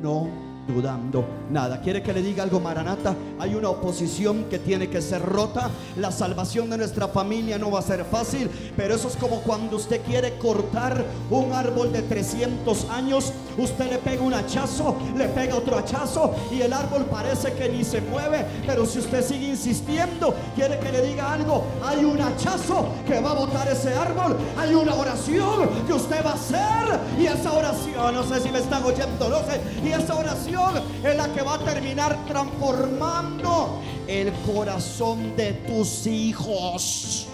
no 0.02 0.47
dudando 0.68 1.26
nada. 1.50 1.82
¿Quiere 1.82 2.04
que 2.04 2.14
le 2.14 2.22
diga 2.22 2.44
algo, 2.44 2.60
Maranata? 2.60 3.16
Hay 3.40 3.56
una 3.56 3.70
oposición 3.70 4.46
que 4.50 4.60
tiene 4.60 4.90
que 4.90 5.02
ser 5.02 5.22
rota. 5.22 5.70
La 5.96 6.12
salvación 6.12 6.70
de 6.70 6.78
nuestra 6.78 7.08
familia 7.08 7.58
no 7.58 7.72
va 7.72 7.80
a 7.80 7.84
ser 7.84 8.04
fácil, 8.06 8.50
pero 8.76 8.96
eso 8.96 9.08
es 9.08 9.16
como 9.16 9.42
cuando 9.42 9.78
usted 9.78 10.02
quiere 10.02 10.38
cortar 10.38 11.06
un 11.30 11.54
árbol 11.54 11.92
de 11.92 12.02
300 12.02 12.90
años. 12.90 13.34
Usted 13.58 13.90
le 13.90 13.98
pega 13.98 14.22
un 14.22 14.34
hachazo, 14.34 14.96
le 15.16 15.28
pega 15.30 15.56
otro 15.56 15.78
hachazo 15.78 16.36
y 16.52 16.62
el 16.62 16.72
árbol 16.72 17.06
parece 17.06 17.54
que 17.54 17.70
ni 17.70 17.84
se 17.84 18.02
mueve. 18.02 18.46
Pero 18.66 18.86
si 18.86 19.00
usted 19.00 19.26
sigue 19.26 19.50
insistiendo, 19.50 20.36
quiere 20.56 20.80
que 20.80 20.92
le 20.92 21.02
diga 21.02 21.34
algo. 21.34 21.64
Hay 21.84 22.06
un 22.06 22.22
hachazo 22.22 22.88
que 23.08 23.20
va 23.20 23.32
a 23.32 23.34
botar 23.34 23.68
ese 23.68 23.94
árbol. 23.94 24.38
Hay 24.58 24.76
una 24.76 24.94
oración 24.94 25.70
que 25.88 25.94
usted 25.94 26.24
va 26.24 26.32
a 26.32 26.34
hacer. 26.34 27.00
Y 27.20 27.26
esa 27.26 27.52
oración, 27.54 28.14
no 28.14 28.24
sé 28.24 28.40
si 28.42 28.50
me 28.50 28.60
están 28.60 28.84
oyendo, 28.84 29.30
no 29.30 29.40
sé. 29.40 29.60
Y 29.84 29.92
esa 29.92 30.16
oración 30.16 30.82
es 31.04 31.16
la 31.16 31.28
que 31.34 31.42
va 31.42 31.56
a 31.56 31.60
terminar 31.60 32.16
transformando 32.28 33.82
el 34.08 34.32
corazón 34.46 35.36
de 35.36 35.54
tus 35.54 36.06
hijos. 36.06 37.28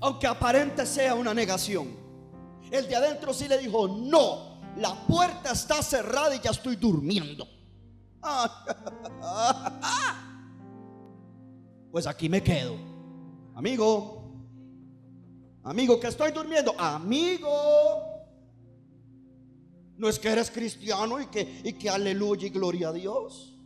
Aunque 0.00 0.26
aparente 0.26 0.84
sea 0.84 1.14
una 1.14 1.32
negación, 1.32 2.05
el 2.70 2.88
de 2.88 2.96
adentro 2.96 3.32
sí 3.32 3.48
le 3.48 3.58
dijo, 3.58 3.88
no, 3.88 4.60
la 4.76 4.94
puerta 5.06 5.52
está 5.52 5.82
cerrada 5.82 6.34
y 6.34 6.40
ya 6.40 6.50
estoy 6.50 6.76
durmiendo. 6.76 7.46
Pues 11.92 12.06
aquí 12.06 12.28
me 12.28 12.42
quedo. 12.42 12.76
Amigo, 13.54 14.30
amigo, 15.64 15.98
que 15.98 16.08
estoy 16.08 16.30
durmiendo. 16.30 16.78
Amigo, 16.78 17.48
no 19.96 20.06
es 20.06 20.18
que 20.18 20.28
eres 20.28 20.50
cristiano 20.50 21.18
y 21.18 21.26
que, 21.28 21.62
y 21.64 21.72
que 21.72 21.88
aleluya 21.88 22.48
y 22.48 22.50
gloria 22.50 22.88
a 22.88 22.92
Dios. 22.92 23.58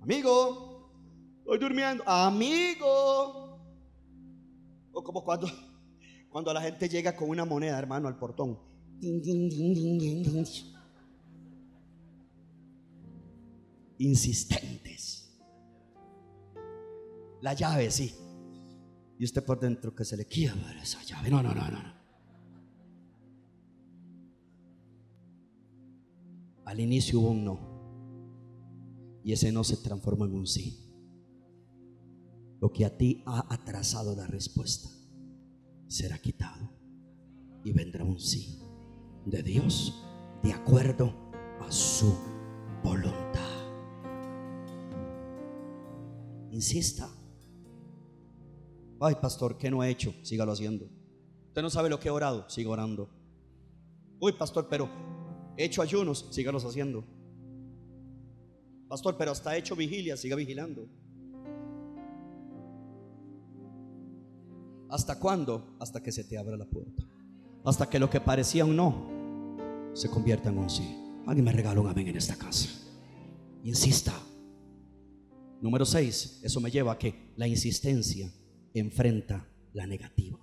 Amigo, 0.00 0.70
Estoy 1.50 1.58
durmiendo. 1.58 2.04
Amigo. 2.06 3.39
Como 5.02 5.24
cuando, 5.24 5.48
cuando 6.30 6.52
la 6.52 6.62
gente 6.62 6.88
llega 6.88 7.16
con 7.16 7.28
una 7.28 7.44
moneda, 7.44 7.78
hermano, 7.78 8.08
al 8.08 8.18
portón. 8.18 8.58
Insistentes. 13.98 15.38
La 17.40 17.54
llave, 17.54 17.90
sí. 17.90 18.14
Y 19.18 19.24
usted 19.24 19.44
por 19.44 19.60
dentro 19.60 19.94
que 19.94 20.04
se 20.04 20.16
le 20.16 20.24
quiebra 20.24 20.82
esa 20.82 21.02
llave. 21.02 21.30
No, 21.30 21.42
no, 21.42 21.54
no, 21.54 21.70
no. 21.70 22.00
Al 26.64 26.80
inicio 26.80 27.20
hubo 27.20 27.30
un 27.30 27.44
no. 27.44 27.58
Y 29.24 29.32
ese 29.32 29.52
no 29.52 29.64
se 29.64 29.76
transformó 29.76 30.24
en 30.24 30.34
un 30.34 30.46
sí. 30.46 30.89
Lo 32.60 32.72
que 32.72 32.84
a 32.84 32.96
ti 32.96 33.22
ha 33.26 33.52
atrasado 33.52 34.14
la 34.14 34.26
respuesta 34.26 34.88
será 35.86 36.18
quitado. 36.18 36.70
Y 37.64 37.72
vendrá 37.72 38.04
un 38.04 38.18
sí 38.18 38.58
de 39.26 39.42
Dios 39.42 40.02
de 40.42 40.52
acuerdo 40.52 41.14
a 41.60 41.70
su 41.70 42.14
voluntad. 42.82 43.40
Insista. 46.50 47.08
Ay, 49.00 49.16
pastor, 49.20 49.58
¿qué 49.58 49.70
no 49.70 49.82
he 49.82 49.90
hecho? 49.90 50.14
Sígalo 50.22 50.52
haciendo. 50.52 50.88
Usted 51.48 51.62
no 51.62 51.70
sabe 51.70 51.90
lo 51.90 52.00
que 52.00 52.08
he 52.08 52.10
orado, 52.10 52.48
siga 52.48 52.70
orando. 52.70 53.10
Uy, 54.20 54.32
pastor, 54.32 54.68
pero 54.68 54.88
He 55.60 55.64
hecho 55.64 55.82
ayunos, 55.82 56.26
sígalos 56.30 56.64
haciendo. 56.64 57.04
Pastor, 58.88 59.18
pero 59.18 59.32
hasta 59.32 59.54
he 59.54 59.58
hecho 59.58 59.76
vigilia, 59.76 60.16
siga 60.16 60.34
vigilando. 60.34 60.88
¿Hasta 64.90 65.18
cuándo? 65.18 65.76
Hasta 65.78 66.02
que 66.02 66.10
se 66.10 66.24
te 66.24 66.36
abra 66.36 66.56
la 66.56 66.64
puerta. 66.64 67.04
Hasta 67.64 67.88
que 67.88 67.98
lo 67.98 68.10
que 68.10 68.20
parecía 68.20 68.64
un 68.64 68.76
no 68.76 69.90
se 69.92 70.10
convierta 70.10 70.48
en 70.48 70.58
un 70.58 70.68
sí. 70.68 70.96
Alguien 71.26 71.44
me 71.44 71.52
regala 71.52 71.80
un 71.80 71.88
amén 71.88 72.08
en 72.08 72.16
esta 72.16 72.36
casa. 72.36 72.68
Insista. 73.62 74.12
Número 75.60 75.84
6. 75.84 76.40
Eso 76.42 76.60
me 76.60 76.70
lleva 76.70 76.92
a 76.92 76.98
que 76.98 77.32
la 77.36 77.46
insistencia 77.46 78.32
enfrenta 78.74 79.46
la 79.72 79.86
negativa. 79.86 80.38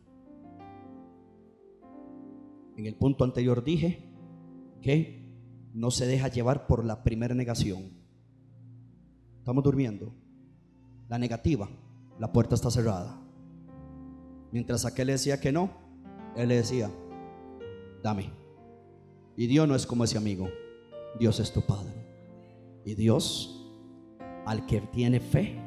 En 2.77 2.85
el 2.85 2.95
punto 2.95 3.23
anterior 3.23 3.63
dije 3.63 4.07
que 4.81 5.27
no 5.73 5.91
se 5.91 6.05
deja 6.05 6.27
llevar 6.27 6.67
por 6.67 6.85
la 6.85 7.03
primera 7.03 7.35
negación. 7.35 7.91
Estamos 9.39 9.63
durmiendo. 9.63 10.13
La 11.09 11.17
negativa, 11.17 11.69
la 12.19 12.31
puerta 12.31 12.55
está 12.55 12.69
cerrada. 12.69 13.26
Mientras 14.51 14.85
aquel 14.85 15.07
decía 15.07 15.39
que 15.39 15.51
no, 15.51 15.71
él 16.35 16.49
le 16.49 16.57
decía, 16.57 16.91
dame. 18.03 18.31
Y 19.35 19.47
Dios 19.47 19.67
no 19.67 19.75
es 19.75 19.85
como 19.85 20.03
ese 20.03 20.17
amigo, 20.17 20.49
Dios 21.19 21.39
es 21.39 21.51
tu 21.51 21.61
Padre. 21.65 21.93
Y 22.85 22.95
Dios, 22.95 23.71
al 24.45 24.65
que 24.65 24.81
tiene 24.81 25.19
fe, 25.19 25.59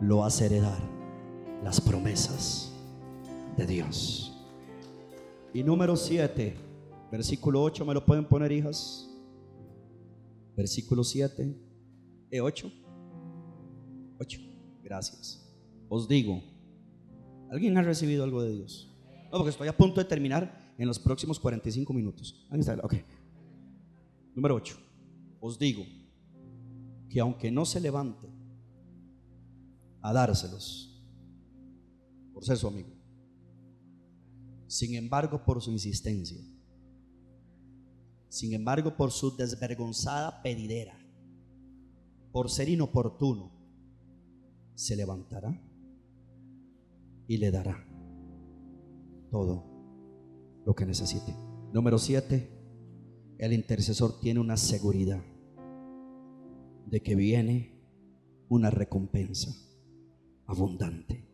lo 0.00 0.24
hace 0.24 0.46
heredar 0.46 0.80
las 1.62 1.80
promesas 1.80 2.72
de 3.56 3.66
Dios. 3.66 4.30
Y 5.52 5.62
número 5.62 5.96
siete, 5.96 6.56
Versículo 7.14 7.62
8, 7.62 7.84
¿me 7.84 7.94
lo 7.94 8.04
pueden 8.04 8.24
poner, 8.24 8.50
hijas? 8.50 9.08
Versículo 10.56 11.04
7. 11.04 11.56
¿E 12.28 12.40
8? 12.40 12.72
8. 14.18 14.40
Gracias. 14.82 15.48
Os 15.88 16.08
digo, 16.08 16.42
¿alguien 17.54 17.76
ha 17.78 17.82
recibido 17.82 18.24
algo 18.24 18.42
de 18.42 18.52
Dios? 18.52 18.90
No, 19.30 19.38
porque 19.38 19.50
estoy 19.50 19.68
a 19.68 19.76
punto 19.76 20.00
de 20.00 20.04
terminar 20.06 20.74
en 20.76 20.88
los 20.88 20.98
próximos 20.98 21.38
45 21.38 21.92
minutos. 21.92 22.46
Ok. 22.82 22.94
Número 24.34 24.56
8. 24.56 24.76
Os 25.40 25.58
digo 25.58 25.84
que 27.08 27.20
aunque 27.20 27.50
no 27.50 27.64
se 27.64 27.80
levante 27.80 28.28
a 30.02 30.12
dárselos 30.12 31.00
por 32.32 32.44
ser 32.44 32.56
su 32.56 32.66
amigo, 32.66 32.90
sin 34.66 34.96
embargo, 34.96 35.44
por 35.44 35.62
su 35.62 35.70
insistencia, 35.70 36.40
sin 38.28 38.52
embargo, 38.52 38.96
por 38.96 39.12
su 39.12 39.36
desvergonzada 39.36 40.42
pedidera, 40.42 40.98
por 42.32 42.50
ser 42.50 42.68
inoportuno, 42.68 43.52
se 44.74 44.96
levantará 44.96 45.56
y 47.26 47.38
le 47.38 47.50
dará 47.50 47.86
todo 49.30 49.64
lo 50.64 50.74
que 50.74 50.86
necesite. 50.86 51.34
Número 51.72 51.98
siete, 51.98 52.50
el 53.38 53.52
intercesor 53.52 54.18
tiene 54.20 54.40
una 54.40 54.56
seguridad 54.56 55.22
de 56.86 57.02
que 57.02 57.14
viene 57.14 57.80
una 58.48 58.70
recompensa 58.70 59.50
abundante 60.46 61.26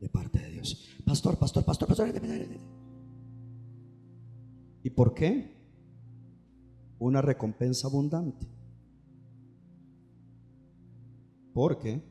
de 0.00 0.08
parte 0.08 0.40
de 0.40 0.50
Dios. 0.50 0.88
Pastor, 1.04 1.38
pastor, 1.38 1.64
pastor, 1.64 1.88
pastor. 1.88 2.12
¿Y 4.82 4.90
por 4.90 5.14
qué? 5.14 5.58
una 6.98 7.22
recompensa 7.22 7.86
abundante. 7.86 8.46
Porque 11.52 12.02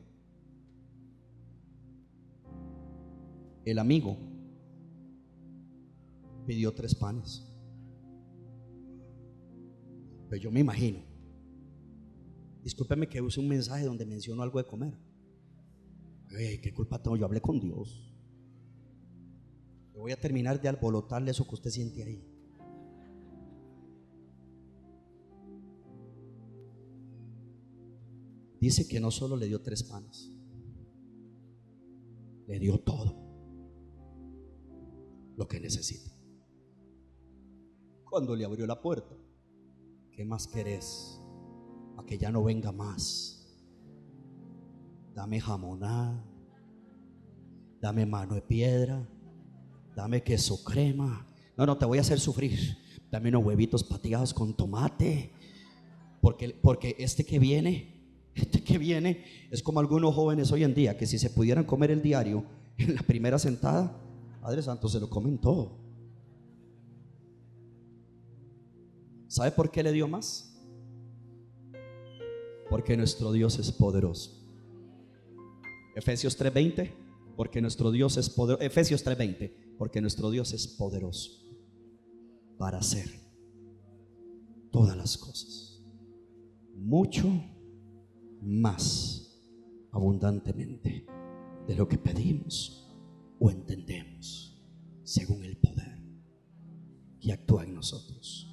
el 3.70 3.78
amigo 3.78 4.16
pidió 6.46 6.72
tres 6.72 6.94
panes. 6.94 7.44
Pero 10.16 10.28
pues 10.28 10.40
yo 10.40 10.50
me 10.50 10.60
imagino. 10.60 11.00
Discúlpeme 12.62 13.08
que 13.08 13.20
use 13.20 13.40
un 13.40 13.48
mensaje 13.48 13.84
donde 13.84 14.06
menciono 14.06 14.42
algo 14.42 14.58
de 14.58 14.66
comer. 14.66 14.94
¿Qué 16.28 16.72
culpa 16.74 17.02
tengo? 17.02 17.16
Yo 17.16 17.24
hablé 17.24 17.40
con 17.40 17.58
Dios. 17.60 18.14
Yo 19.94 20.00
voy 20.00 20.12
a 20.12 20.20
terminar 20.20 20.60
de 20.60 20.68
alborotarle 20.68 21.30
eso 21.30 21.46
que 21.46 21.54
usted 21.54 21.70
siente 21.70 22.02
ahí. 22.02 22.24
Dice 28.60 28.88
que 28.88 29.00
no 29.00 29.10
solo 29.10 29.36
le 29.36 29.46
dio 29.46 29.62
tres 29.62 29.82
panes, 29.82 30.32
le 32.46 32.58
dio 32.58 32.78
todo 32.80 33.27
lo 35.38 35.46
que 35.46 35.60
necesita. 35.60 36.10
Cuando 38.04 38.34
le 38.34 38.44
abrió 38.44 38.66
la 38.66 38.80
puerta, 38.80 39.14
¿qué 40.10 40.24
más 40.24 40.48
querés? 40.48 41.22
A 41.96 42.04
que 42.04 42.18
ya 42.18 42.32
no 42.32 42.42
venga 42.42 42.72
más. 42.72 43.46
Dame 45.14 45.40
jamonada, 45.40 46.24
dame 47.80 48.04
mano 48.04 48.34
de 48.34 48.42
piedra, 48.42 49.08
dame 49.94 50.24
queso 50.24 50.64
crema. 50.64 51.24
No, 51.56 51.64
no, 51.66 51.78
te 51.78 51.86
voy 51.86 51.98
a 51.98 52.00
hacer 52.00 52.18
sufrir. 52.18 52.76
Dame 53.10 53.28
unos 53.28 53.44
huevitos 53.44 53.84
patigados 53.84 54.34
con 54.34 54.54
tomate. 54.54 55.30
Porque, 56.20 56.50
porque 56.60 56.96
este 56.98 57.24
que 57.24 57.38
viene 57.38 57.96
este 58.34 58.62
que 58.62 58.78
viene 58.78 59.24
es 59.50 59.62
como 59.62 59.80
algunos 59.80 60.14
jóvenes 60.14 60.52
hoy 60.52 60.62
en 60.62 60.74
día 60.74 60.96
que 60.96 61.06
si 61.06 61.18
se 61.18 61.30
pudieran 61.30 61.64
comer 61.64 61.90
el 61.90 62.02
diario 62.02 62.44
en 62.76 62.94
la 62.94 63.02
primera 63.02 63.38
sentada, 63.38 64.00
Padre 64.40 64.62
Santo, 64.62 64.88
se 64.88 65.00
lo 65.00 65.10
comen 65.10 65.38
todo. 65.38 65.78
¿Sabe 69.26 69.50
por 69.50 69.70
qué 69.70 69.82
le 69.82 69.92
dio 69.92 70.08
más? 70.08 70.56
Porque 72.70 72.96
nuestro 72.96 73.32
Dios 73.32 73.58
es 73.58 73.70
poderoso. 73.70 74.38
Efesios 75.94 76.36
3:20, 76.38 76.94
porque 77.36 77.60
nuestro 77.60 77.90
Dios 77.90 78.16
es 78.16 78.30
poderoso. 78.30 78.64
Efesios 78.64 79.04
3:20, 79.04 79.76
porque 79.76 80.00
nuestro 80.00 80.30
Dios 80.30 80.52
es 80.52 80.66
poderoso 80.66 81.30
para 82.56 82.78
hacer 82.78 83.08
todas 84.70 84.96
las 84.96 85.18
cosas. 85.18 85.82
Mucho 86.74 87.28
más 88.40 89.40
abundantemente 89.92 91.06
de 91.66 91.74
lo 91.74 91.88
que 91.88 91.98
pedimos 91.98 92.87
o 93.38 93.50
entendemos, 93.50 94.56
según 95.04 95.44
el 95.44 95.56
poder 95.56 95.98
que 97.20 97.32
actúa 97.32 97.64
en 97.64 97.74
nosotros. 97.74 98.47